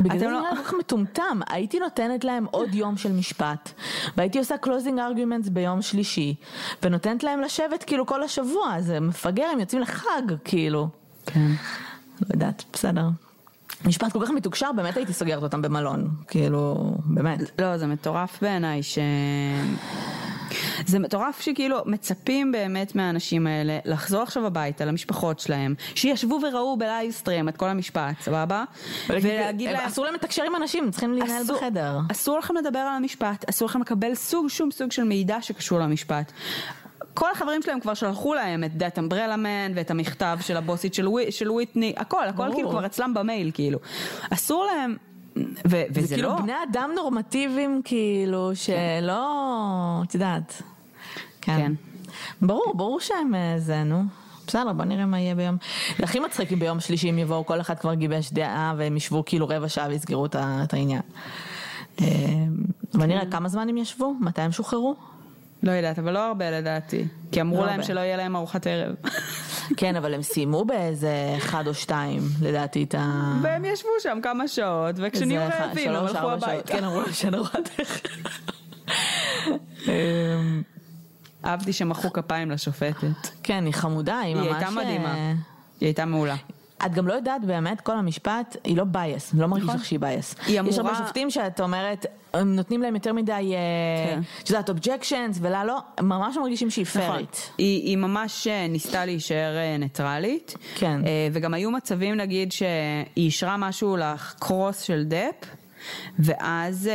בגלל 0.00 0.18
זה 0.18 0.24
לא- 0.26 0.40
נראה 0.40 0.52
לך 0.52 0.74
מטומטם, 0.78 1.40
הייתי 1.50 1.78
נותנת 1.78 2.24
להם 2.24 2.46
עוד 2.50 2.74
יום 2.74 2.96
של 2.96 3.12
משפט, 3.12 3.70
והייתי 4.16 4.38
עושה 4.38 4.56
closing 4.56 4.98
argument 4.98 5.48
ביום 5.48 5.82
שלישי, 5.82 6.34
ונותנת 6.82 7.22
להם 7.22 7.40
לשבת 7.40 7.84
כאילו 7.84 8.06
כל 8.06 8.22
השבוע, 8.22 8.80
זה 8.80 9.00
מפגר, 9.00 9.44
הם 9.52 9.60
יוצאים 9.60 9.82
לחג, 9.82 10.22
כאילו. 10.44 10.88
כן. 11.26 11.50
לא 12.20 12.26
יודעת, 12.34 12.64
בסדר. 12.72 13.08
משפט 13.84 14.12
כל 14.12 14.26
כך 14.26 14.30
מתוקשר, 14.30 14.72
באמת 14.76 14.96
הייתי 14.96 15.12
סוגרת 15.12 15.42
אותם 15.42 15.62
במלון, 15.62 16.08
כאילו, 16.28 16.94
באמת. 17.04 17.38
לא, 17.60 17.76
זה 17.76 17.86
מטורף 17.86 18.38
בעיניי 18.42 18.82
ש... 18.82 18.98
זה 20.86 20.98
מטורף 20.98 21.40
שכאילו 21.40 21.82
מצפים 21.86 22.52
באמת 22.52 22.94
מהאנשים 22.94 23.46
האלה 23.46 23.78
לחזור 23.84 24.22
עכשיו 24.22 24.46
הביתה 24.46 24.84
למשפחות 24.84 25.40
שלהם, 25.40 25.74
שישבו 25.94 26.40
וראו 26.42 26.76
ב 26.76 26.83
livestream 26.83 27.48
את 27.48 27.56
כל 27.56 27.68
המשפט, 27.68 28.20
סבבה? 28.20 28.64
ולהגיד 29.08 29.70
להם... 29.70 29.86
אסור 29.86 30.04
להם 30.04 30.14
לתקשר 30.14 30.42
עם 30.42 30.56
אנשים, 30.56 30.90
צריכים 30.90 31.12
לנהל 31.12 31.42
בחדר. 31.44 31.98
אסור 32.12 32.38
לכם 32.38 32.56
לדבר 32.56 32.78
על 32.78 32.96
המשפט, 32.96 33.48
אסור 33.48 33.68
לכם 33.68 33.80
לקבל 33.80 34.14
סוג, 34.14 34.48
שום 34.48 34.70
סוג 34.70 34.92
של 34.92 35.04
מידע 35.04 35.42
שקשור 35.42 35.78
למשפט. 35.78 36.32
כל 37.18 37.30
החברים 37.32 37.62
שלהם 37.62 37.80
כבר 37.80 37.94
שלחו 37.94 38.34
להם 38.34 38.64
את 38.64 38.76
that 38.76 38.98
umbrella 38.98 39.36
man 39.36 39.72
ואת 39.74 39.90
המכתב 39.90 40.38
של 40.40 40.56
הבוסית 40.56 40.94
של, 40.94 41.08
ווי, 41.08 41.32
של 41.32 41.50
וויטני, 41.50 41.94
הכל, 41.96 42.28
הכל 42.28 42.42
ברור. 42.42 42.54
כאילו 42.54 42.70
כבר 42.70 42.86
אצלם 42.86 43.14
במייל, 43.14 43.50
כאילו. 43.54 43.78
אסור 44.30 44.64
להם, 44.64 44.96
ו- 45.36 45.82
וזה 45.90 46.06
זה 46.06 46.14
כאילו 46.14 46.28
לא... 46.28 46.36
בני 46.36 46.52
אדם 46.70 46.90
נורמטיביים, 46.96 47.80
כאילו, 47.84 48.50
שלא, 48.54 50.02
את 50.02 50.14
יודעת. 50.14 50.62
כן. 51.40 51.56
כן. 51.56 51.72
ברור, 52.42 52.72
ברור 52.76 53.00
שהם 53.00 53.34
אה, 53.34 53.54
זה, 53.58 53.84
נו. 53.84 54.02
בסדר, 54.46 54.72
בוא 54.72 54.84
נראה 54.84 55.06
מה 55.06 55.20
יהיה 55.20 55.34
ביום. 55.34 55.56
זה 55.98 56.04
הכי 56.04 56.20
מצחיק 56.20 56.52
אם 56.52 56.58
ביום 56.58 56.80
שלישי 56.80 57.08
הם 57.08 57.18
יבואו, 57.18 57.46
כל 57.46 57.60
אחד 57.60 57.78
כבר 57.78 57.94
גיבש 57.94 58.32
דעה 58.32 58.74
והם 58.76 58.96
ישבו 58.96 59.22
כאילו 59.26 59.48
רבע 59.48 59.68
שעה 59.68 59.88
ויסגרו 59.88 60.26
את 60.36 60.74
העניין. 60.74 61.02
בוא 61.96 62.06
כן. 62.92 63.06
נראה 63.06 63.30
כמה 63.30 63.48
זמן 63.48 63.68
הם 63.68 63.76
ישבו, 63.76 64.14
מתי 64.20 64.42
הם 64.42 64.52
שוחררו? 64.52 64.96
לא 65.62 65.72
יודעת, 65.72 65.98
אבל 65.98 66.12
לא 66.12 66.26
הרבה 66.26 66.50
לדעתי. 66.50 67.04
כי 67.32 67.40
אמרו 67.40 67.60
לא 67.60 67.66
להם 67.66 67.74
הרבה. 67.74 67.84
שלא 67.84 68.00
יהיה 68.00 68.16
להם 68.16 68.36
ארוחת 68.36 68.66
ערב. 68.66 68.94
כן, 69.76 69.96
אבל 69.96 70.14
הם 70.14 70.22
סיימו 70.22 70.64
באיזה 70.64 71.34
אחד 71.36 71.66
או 71.66 71.74
שתיים, 71.74 72.22
לדעתי, 72.42 72.84
את 72.84 72.94
ה... 72.94 73.34
והם 73.42 73.64
ישבו 73.64 73.88
שם 74.02 74.18
כמה 74.22 74.48
שעות, 74.48 74.94
וכשנהיו 74.98 75.40
רעבים 75.40 75.90
הם 75.90 76.04
הלכו 76.04 76.30
הביתה. 76.30 76.72
כן, 76.72 76.84
אמרו 76.84 77.00
להם 77.00 77.12
שאין 77.12 77.34
ארוחת 77.34 77.70
ערב. 77.78 78.00
אהבתי 81.44 81.72
שמחאו 81.72 82.12
כפיים 82.12 82.50
לשופטת. 82.50 83.28
כן, 83.42 83.64
היא 83.66 83.74
חמודה, 83.74 84.18
היא 84.18 84.34
ממש... 84.34 84.46
היא 84.46 84.54
הייתה 84.54 84.70
מדהימה. 84.70 85.14
אה, 85.14 85.32
היא 85.80 85.86
הייתה 85.86 86.04
מעולה. 86.04 86.36
את 86.86 86.94
גם 86.94 87.08
לא 87.08 87.12
יודעת 87.12 87.44
באמת, 87.44 87.80
כל 87.80 87.96
המשפט, 87.96 88.56
היא 88.64 88.76
לא 88.76 88.84
biased, 88.84 89.34
לא 89.34 89.46
מרגיש 89.46 89.64
נכון. 89.64 89.76
לך 89.76 89.84
שהיא 89.84 89.98
biased. 90.00 90.34
היא 90.46 90.60
אמורה... 90.60 90.74
יש 90.74 90.78
הרבה 90.78 90.94
שופטים 90.94 91.30
שאת 91.30 91.60
אומרת, 91.60 92.06
הם 92.34 92.56
נותנים 92.56 92.82
להם 92.82 92.94
יותר 92.94 93.12
מדי, 93.12 93.32
אה, 93.32 94.14
כן. 94.14 94.20
את 94.42 94.50
יודעת, 94.50 94.68
objections 94.68 95.38
ולה 95.40 95.64
לא, 95.64 95.78
ממש 96.00 96.36
לא 96.36 96.42
מרגישים 96.42 96.70
שהיא 96.70 96.84
נכון. 96.88 97.00
פיירית. 97.00 97.50
היא, 97.58 97.82
היא 97.82 97.96
ממש 97.96 98.46
אה, 98.46 98.66
ניסתה 98.68 99.04
להישאר 99.04 99.56
ניטרלית. 99.78 100.54
כן. 100.74 101.00
וגם 101.32 101.54
היו 101.54 101.70
מצבים, 101.70 102.14
נגיד, 102.14 102.52
שהיא 102.52 102.68
אישרה 103.16 103.56
משהו 103.56 103.96
ל 103.96 104.10
cross 104.10 104.80
של 104.80 105.04
דפ, 105.04 105.48
ואז 106.18 106.90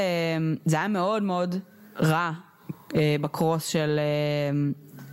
זה 0.66 0.78
היה 0.78 0.88
מאוד 0.88 1.24
מאוד 1.24 1.56
רע 2.00 2.32
בקרוס 3.22 3.68
של 3.68 4.00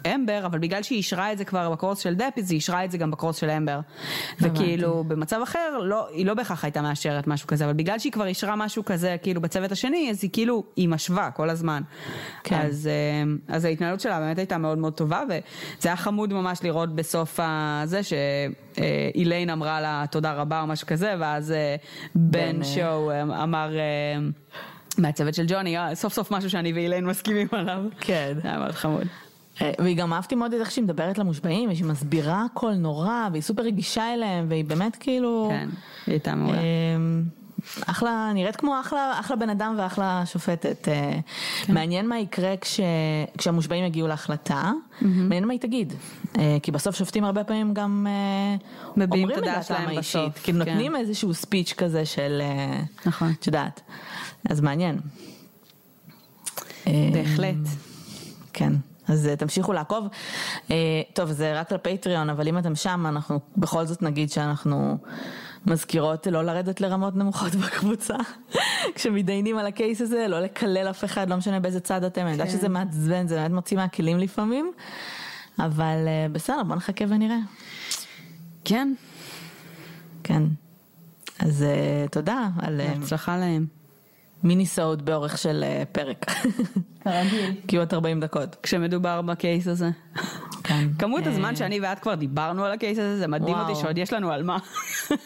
אמבר, 0.06 0.46
אבל 0.46 0.58
בגלל 0.58 0.82
שהיא 0.82 0.96
אישרה 0.96 1.32
את 1.32 1.38
זה 1.38 1.44
כבר 1.44 1.70
בקורס 1.70 1.98
של 1.98 2.14
דפיס, 2.14 2.50
היא 2.50 2.56
אישרה 2.56 2.84
את 2.84 2.90
זה 2.90 2.98
גם 2.98 3.10
בקורס 3.10 3.36
של 3.36 3.50
אמבר. 3.50 3.80
וכאילו, 4.40 5.04
במצב 5.04 5.40
אחר, 5.42 5.78
לא, 5.82 6.08
היא 6.10 6.26
לא 6.26 6.34
בהכרח 6.34 6.64
הייתה 6.64 6.82
מאשרת 6.82 7.26
משהו 7.26 7.48
כזה, 7.48 7.64
אבל 7.64 7.72
בגלל 7.72 7.98
שהיא 7.98 8.12
כבר 8.12 8.26
אישרה 8.26 8.56
משהו 8.56 8.84
כזה, 8.84 9.16
כאילו, 9.22 9.40
בצוות 9.40 9.72
השני, 9.72 10.10
אז 10.10 10.18
היא 10.22 10.30
כאילו, 10.32 10.64
היא 10.76 10.88
משווה 10.88 11.30
כל 11.30 11.50
הזמן. 11.50 11.82
כן. 12.44 12.60
אז, 12.60 12.86
אה, 12.86 13.54
אז 13.54 13.64
ההתנהלות 13.64 14.00
שלה 14.00 14.20
באמת 14.20 14.38
הייתה 14.38 14.58
מאוד 14.58 14.78
מאוד 14.78 14.92
טובה, 14.92 15.22
וזה 15.28 15.88
היה 15.88 15.96
חמוד 15.96 16.32
ממש 16.32 16.58
לראות 16.62 16.94
בסוף 16.94 17.40
הזה, 17.42 18.00
שאיליין 18.02 19.50
אמרה 19.50 19.80
לה 19.80 20.04
תודה 20.10 20.32
רבה 20.32 20.60
או 20.60 20.66
משהו 20.66 20.86
כזה, 20.86 21.14
ואז 21.18 21.52
אה, 21.52 21.76
בן 22.14 22.64
שואו 22.64 23.10
אה, 23.10 23.22
אמר... 23.22 23.70
מהצוות 24.98 25.34
של 25.34 25.44
ג'וני, 25.48 25.76
סוף 25.94 26.12
סוף 26.12 26.30
משהו 26.30 26.50
שאני 26.50 26.72
ואיליין 26.72 27.06
מסכימים 27.06 27.48
עליו. 27.52 27.82
כן. 28.00 28.38
היה 28.44 28.58
מאוד 28.58 28.72
חמוד. 28.72 29.06
אה, 29.62 29.72
והיא 29.78 29.96
גם 29.96 30.12
אהבתי 30.12 30.34
מאוד 30.34 30.54
את 30.54 30.60
איך 30.60 30.70
שהיא 30.70 30.84
מדברת 30.84 31.18
למושבעים, 31.18 31.70
ושהיא 31.72 31.86
מסבירה 31.86 32.46
הכל 32.52 32.72
נורא, 32.72 33.28
והיא 33.32 33.42
סופר 33.42 33.62
רגישה 33.62 34.14
אליהם, 34.14 34.46
והיא 34.48 34.64
באמת 34.64 34.96
כאילו... 34.96 35.48
כן, 35.50 35.68
היא 36.06 36.12
הייתה 36.12 36.34
מעולה. 36.34 36.58
אמ, 36.58 37.24
אחלה, 37.86 38.30
נראית 38.34 38.56
כמו 38.56 38.80
אחלה, 38.80 39.20
אחלה 39.20 39.36
בן 39.36 39.50
אדם 39.50 39.74
ואחלה 39.78 40.22
שופטת. 40.26 40.88
אה, 40.88 41.12
כן. 41.64 41.74
מעניין 41.74 42.08
מה 42.08 42.18
יקרה 42.18 42.56
כש, 42.56 42.80
כשהמושבעים 43.38 43.84
יגיעו 43.84 44.08
להחלטה, 44.08 44.70
mm-hmm. 44.72 45.04
מעניין 45.04 45.44
מה 45.44 45.52
היא 45.52 45.60
תגיד. 45.60 45.92
אה, 46.38 46.56
כי 46.62 46.72
בסוף 46.72 46.96
שופטים 46.96 47.24
הרבה 47.24 47.44
פעמים 47.44 47.74
גם 47.74 48.06
אומרים 48.96 49.30
את 49.30 49.44
דעתם 49.44 49.74
האישית. 49.86 50.34
כי 50.34 50.52
כן. 50.52 50.58
נותנים 50.58 50.96
איזשהו 50.96 51.34
ספיץ' 51.34 51.72
כזה 51.72 52.06
של... 52.06 52.42
נכון. 53.06 53.32
את 53.40 53.46
יודעת. 53.46 53.80
אז 54.50 54.60
מעניין. 54.60 55.00
בהחלט. 56.86 57.56
כן. 58.52 58.72
אז 59.10 59.26
אה, 59.26 59.36
תמשיכו 59.36 59.72
לעקוב. 59.72 60.06
אה, 60.70 60.76
טוב, 61.12 61.32
זה 61.32 61.60
רק 61.60 61.72
לפטריון, 61.72 62.30
אבל 62.30 62.48
אם 62.48 62.58
אתם 62.58 62.74
שם, 62.74 63.06
אנחנו 63.08 63.40
בכל 63.56 63.84
זאת 63.84 64.02
נגיד 64.02 64.30
שאנחנו 64.30 64.98
מזכירות 65.66 66.26
לא 66.26 66.42
לרדת 66.42 66.80
לרמות 66.80 67.16
נמוכות 67.16 67.54
בקבוצה. 67.64 68.16
כשמתדיינים 68.94 69.58
על 69.58 69.66
הקייס 69.66 70.00
הזה, 70.00 70.26
לא 70.28 70.40
לקלל 70.40 70.90
אף 70.90 71.04
אחד, 71.04 71.30
לא 71.30 71.36
משנה 71.36 71.60
באיזה 71.60 71.80
צד 71.80 72.04
אתם. 72.04 72.20
אני 72.20 72.32
יודעת 72.32 72.48
כן. 72.48 72.52
שזה 72.52 72.68
מעצבן, 72.68 73.26
זה 73.26 73.36
באמת 73.36 73.50
מוציא 73.50 73.76
מהכלים 73.76 74.18
לפעמים, 74.18 74.72
אבל 75.58 76.06
אה, 76.06 76.26
בסדר, 76.32 76.62
בוא 76.62 76.76
נחכה 76.76 77.04
ונראה. 77.08 77.38
כן. 78.64 78.94
כן. 80.22 80.42
אז 81.38 81.64
תודה 82.10 82.48
על... 82.58 82.80
בהצלחה 82.98 83.36
להם. 83.36 83.79
מיני 84.42 84.66
סוד 84.66 85.04
באורך 85.04 85.38
של 85.38 85.64
פרק. 85.92 86.26
כרגיל. 87.00 87.54
כמעט 87.68 87.94
40 87.94 88.20
דקות. 88.20 88.56
כשמדובר 88.62 89.22
בקייס 89.22 89.68
הזה. 89.68 89.90
כן. 90.64 90.88
כמות 90.98 91.26
אה, 91.26 91.32
הזמן 91.32 91.56
שאני 91.56 91.80
ואת 91.80 91.98
כבר 91.98 92.14
דיברנו 92.14 92.64
על 92.64 92.72
הקייס 92.72 92.98
הזה, 92.98 93.18
זה 93.18 93.26
מדהים. 93.26 93.56
אותי 93.58 93.74
שעוד 93.80 93.98
יש 93.98 94.12
לנו 94.12 94.32
על 94.32 94.42
מה. 94.42 94.58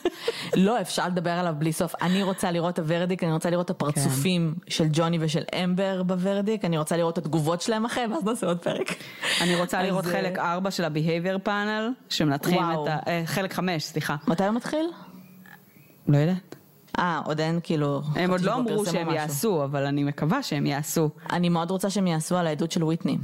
לא, 0.57 0.81
אפשר 0.81 1.09
לדבר 1.09 1.31
עליו 1.31 1.55
בלי 1.59 1.73
סוף. 1.73 1.95
אני 2.03 2.23
רוצה 2.23 2.51
לראות 2.51 2.75
את 2.75 2.79
הוורדיק, 2.79 3.25
אני 3.25 3.33
רוצה 3.33 3.51
לראות 3.51 3.67
את 3.67 3.71
הפרצופים 3.71 4.55
של 4.69 4.85
ג'וני 4.93 5.19
ושל 5.21 5.43
אמבר 5.65 6.03
בוורדיק, 6.03 6.65
אני 6.65 6.79
רוצה 6.79 6.97
לראות 6.97 7.19
את 7.19 7.25
התגובות 7.25 7.61
שלהם 7.61 7.85
אחרי, 7.85 8.07
ואז 8.07 8.25
נעשה 8.25 8.47
עוד 8.47 8.59
פרק. 8.59 8.95
אני 9.41 9.57
רוצה 9.57 9.83
לראות 9.83 10.07
אה, 10.07 10.11
חלק 10.13 10.39
4 10.39 10.71
של 10.71 10.85
ה-Behavior 10.85 11.49
Panel, 11.49 12.09
שמנתחים. 12.09 12.63
את 12.63 12.89
ה... 12.89 12.99
אה, 13.07 13.23
חלק 13.27 13.53
5, 13.53 13.83
סליחה. 13.83 14.17
מתי 14.29 14.45
הוא 14.45 14.55
מתחיל? 14.55 14.87
לא 16.09 16.17
יודעת. 16.19 16.57
אה, 16.99 17.21
עוד 17.25 17.41
אין 17.41 17.61
כאילו... 17.63 18.03
הם 18.15 18.31
עוד 18.31 18.41
לא 18.41 18.55
אמרו 18.55 18.87
שהם 18.87 19.09
משהו. 19.09 19.13
יעשו, 19.13 19.65
אבל 19.65 19.87
אני 19.87 20.05
מקווה 20.05 20.43
שהם 20.43 20.67
יעשו. 20.67 21.11
אני 21.31 21.49
מאוד 21.49 21.71
רוצה 21.71 21.91
שהם 21.91 22.07
יעשו 22.07 22.37
על 22.37 22.47
העדות 22.47 22.73
של 22.73 22.85
וויטני. 22.85 23.19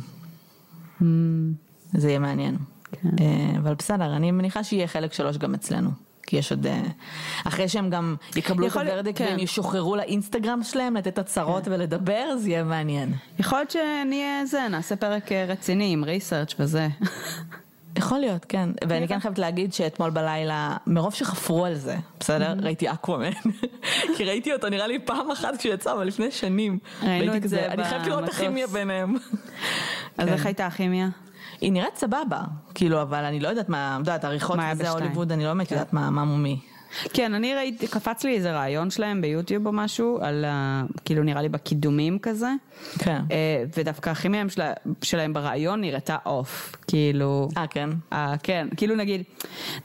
זה 1.93 2.09
יהיה 2.09 2.19
מעניין. 2.19 2.57
כן. 2.93 3.09
אה, 3.21 3.59
אבל 3.59 3.75
בסדר, 3.75 4.17
אני 4.17 4.31
מניחה 4.31 4.65
שיהיה 4.65 4.87
חלק 4.87 5.13
שלוש 5.13 5.37
גם 5.37 5.55
אצלנו. 5.55 5.91
כי 6.23 6.37
יש 6.37 6.53
עוד... 6.53 6.67
אה, 6.67 6.83
אחרי 7.45 7.69
שהם 7.69 7.91
גם 7.91 8.17
יקבלו 8.37 8.67
את 8.67 8.77
הוורדיק 8.77 9.17
כן. 9.19 9.25
והם 9.25 9.39
ישוחררו 9.39 9.97
לאינסטגרם 9.97 10.63
שלהם 10.63 10.97
לתת 10.97 11.19
הצהרות 11.19 11.69
ולדבר, 11.69 12.37
זה 12.39 12.49
יהיה 12.49 12.65
מעניין. 12.65 13.15
יכול 13.39 13.59
להיות 13.59 13.71
שנהיה 13.71 14.47
זה, 14.47 14.69
נעשה 14.71 14.97
פרק 14.97 15.33
אה, 15.33 15.45
רציני 15.49 15.93
עם 15.93 16.05
ריסרצ' 16.05 16.55
וזה. 16.59 16.89
יכול 17.97 18.19
להיות, 18.19 18.45
כן. 18.45 18.71
ואני 18.89 19.09
כן 19.09 19.21
חייבת 19.21 19.39
להגיד 19.39 19.73
שאתמול 19.73 20.11
בלילה, 20.11 20.77
מרוב 20.87 21.15
שחפרו 21.15 21.65
על 21.65 21.75
זה, 21.75 21.97
בסדר? 22.21 22.55
ראיתי 22.63 22.91
אקוואמן. 22.91 23.31
כי 24.17 24.25
ראיתי 24.25 24.53
אותו 24.53 24.69
נראה 24.69 24.87
לי 24.87 24.99
פעם 24.99 25.31
אחת 25.31 25.57
כשהוא 25.57 25.75
יצא, 25.75 25.93
אבל 25.93 26.07
לפני 26.07 26.31
שנים. 26.31 26.79
ראינו 27.03 27.37
את 27.37 27.49
זה 27.49 27.67
אני 27.67 27.85
חייבת 27.85 28.07
לראות 28.07 28.19
את 28.19 28.25
במטוס. 28.25 28.41
הכימיה 28.41 28.67
ביניהם. 28.67 29.15
אז 30.19 30.27
כן. 30.27 30.33
איך 30.33 30.47
הייתה 30.47 30.67
הכימיה? 30.67 31.09
היא 31.61 31.73
נראית 31.73 31.97
סבבה, 31.97 32.41
כאילו, 32.75 33.03
אבל 33.03 33.25
אני 33.25 33.41
לא 33.41 33.49
יודעת 33.49 33.69
מה, 33.69 33.95
את 33.95 33.99
יודעת, 33.99 34.25
עריכות 34.25 34.59
וזה? 34.73 34.91
הוליווד, 34.91 35.33
אני 35.33 35.45
לא 35.45 35.51
באמת 35.51 35.69
כן. 35.69 35.75
יודעת 35.75 35.93
מה 35.93 36.25
מומי. 36.25 36.61
כן, 37.13 37.35
אני 37.35 37.55
ראיתי, 37.55 37.87
קפץ 37.89 38.25
לי 38.25 38.35
איזה 38.35 38.53
רעיון 38.53 38.91
שלהם 38.91 39.21
ביוטיוב 39.21 39.67
או 39.67 39.73
משהו, 39.73 40.19
על 40.23 40.45
ה... 40.45 40.83
כאילו 41.05 41.23
נראה 41.23 41.43
לי 41.43 41.49
בקידומים 41.49 42.19
כזה. 42.19 42.49
כן. 42.99 43.23
אה, 43.31 43.65
ודווקא 43.77 44.11
הכימיה 44.11 44.49
שלה, 44.49 44.73
שלהם 45.03 45.33
ברעיון 45.33 45.81
נראתה 45.81 46.17
אוף, 46.27 46.77
כאילו... 46.87 47.49
אה, 47.57 47.67
כן? 47.67 47.91
אה, 48.13 48.35
כן, 48.43 48.69
כאילו 48.77 48.97
נגיד, 48.97 49.23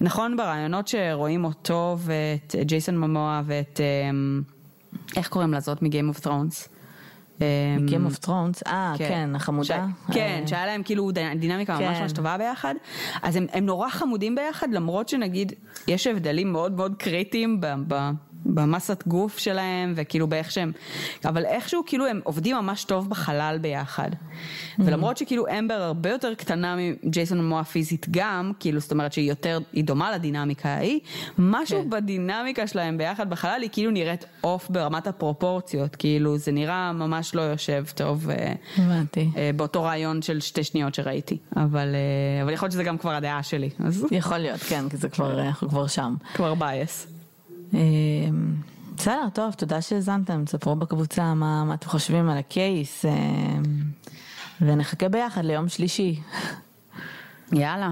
נכון 0.02 0.38
ברעיונות 0.38 0.88
שרואים 0.88 1.46
אותו 1.46 1.98
ואת 2.00 2.56
ג'ייסון 2.62 2.98
ממואה 2.98 3.42
ואת, 3.46 3.80
אמ, 4.10 4.42
איך 5.18 5.28
קוראים 5.28 5.54
לזאת 5.54 5.82
מ-Game 5.82 6.18
of 6.18 6.24
Thrones? 6.24 6.30
אמ, 6.30 6.75
Game 7.88 8.12
of 8.12 8.26
Thrones, 8.26 8.62
אה, 8.68 8.94
כן, 8.98 9.30
החמודה. 9.36 9.86
ש... 10.08 10.14
כן, 10.14 10.40
אה, 10.42 10.48
שהיה 10.48 10.66
להם 10.66 10.84
כאילו 10.84 11.12
דינמיקה 11.40 11.74
ממש 11.74 11.98
כן. 11.98 12.02
ממש 12.02 12.12
טובה 12.12 12.38
ביחד, 12.38 12.76
אז 13.24 13.36
הם, 13.36 13.46
הם 13.54 13.66
נורא 13.66 13.90
חמודים 13.90 14.36
ביחד, 14.36 14.68
למרות 14.72 15.10
שנגיד, 15.10 15.54
יש 15.88 16.08
הבדלים 16.08 16.52
מאוד 16.52 16.72
מאוד 16.72 16.96
קריטיים 16.98 17.62
ב... 17.62 18.10
במסת 18.46 19.04
גוף 19.08 19.38
שלהם 19.38 19.94
וכאילו 19.96 20.28
באיך 20.28 20.52
שהם, 20.52 20.72
אבל 21.26 21.46
איכשהו 21.46 21.84
כאילו 21.86 22.06
הם 22.08 22.22
עובדים 22.24 22.56
ממש 22.56 22.84
טוב 22.84 23.10
בחלל 23.10 23.58
ביחד. 23.62 24.10
ולמרות 24.80 25.18
שכאילו 25.18 25.46
אמבר 25.60 25.74
הרבה 25.74 26.10
יותר 26.10 26.34
קטנה 26.34 26.76
מג'ייסון 27.04 27.50
מואה 27.50 27.64
פיזית 27.64 28.06
גם, 28.12 28.52
כאילו 28.60 28.80
זאת 28.80 28.92
אומרת 28.92 29.14
שהיא 29.14 29.30
יותר, 29.30 29.60
היא 29.74 29.84
דומה 29.84 30.12
לדינמיקה 30.12 30.70
ההיא, 30.70 31.00
משהו 31.38 31.82
כן. 31.84 31.90
בדינמיקה 31.90 32.68
שלהם 32.68 32.98
ביחד 32.98 33.30
בחלל 33.30 33.62
היא 33.62 33.70
כאילו 33.72 33.92
נראית 33.92 34.26
off 34.44 34.70
ברמת 34.70 35.08
הפרופורציות, 35.08 35.96
כאילו 35.96 36.38
זה 36.38 36.52
נראה 36.52 36.94
ממש 36.94 37.36
לא 37.36 37.42
יושב 37.42 37.84
טוב. 37.96 38.30
אה, 38.30 38.54
הבנתי. 38.78 39.30
אה, 39.38 39.52
באותו 39.56 39.84
רעיון 39.84 40.22
של 40.22 40.40
שתי 40.40 40.64
שניות 40.64 40.96
שראיתי, 40.96 41.38
אבל, 41.56 41.96
אה, 41.96 42.44
אבל 42.44 42.54
יכול 42.54 42.66
להיות 42.66 42.72
שזה 42.72 42.84
גם 42.84 42.98
כבר 42.98 43.12
הדעה 43.12 43.44
שלי, 43.44 43.70
אז 43.86 44.06
יכול 44.12 44.38
להיות, 44.38 44.60
כן, 44.60 44.90
כי 44.90 44.98
זה 44.98 45.10
כבר, 45.10 45.42
אנחנו 45.42 45.70
כבר 45.70 45.88
שם. 45.88 46.16
כבר 46.34 46.54
biased. 46.56 47.15
אה, 47.76 47.82
בסדר, 48.98 49.28
טוב, 49.34 49.54
תודה 49.54 49.82
שהאזנתם, 49.82 50.46
תספרו 50.46 50.76
בקבוצה 50.76 51.34
מה 51.34 51.64
מה 51.64 51.74
אתם 51.74 51.90
חושבים 51.90 52.30
על 52.30 52.38
הקייס, 52.38 53.06
אה, 53.06 53.12
ונחכה 54.62 55.10
ביחד 55.10 55.46
ליום 55.46 55.70
שלישי. 55.70 56.20
יאללה, 57.52 57.92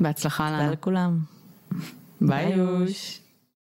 בהצלחה 0.00 0.50
תודה 0.50 0.62
לנו. 0.62 0.72
לכולם. 0.72 1.18
ביי 2.20 2.52
יוש. 2.54 3.21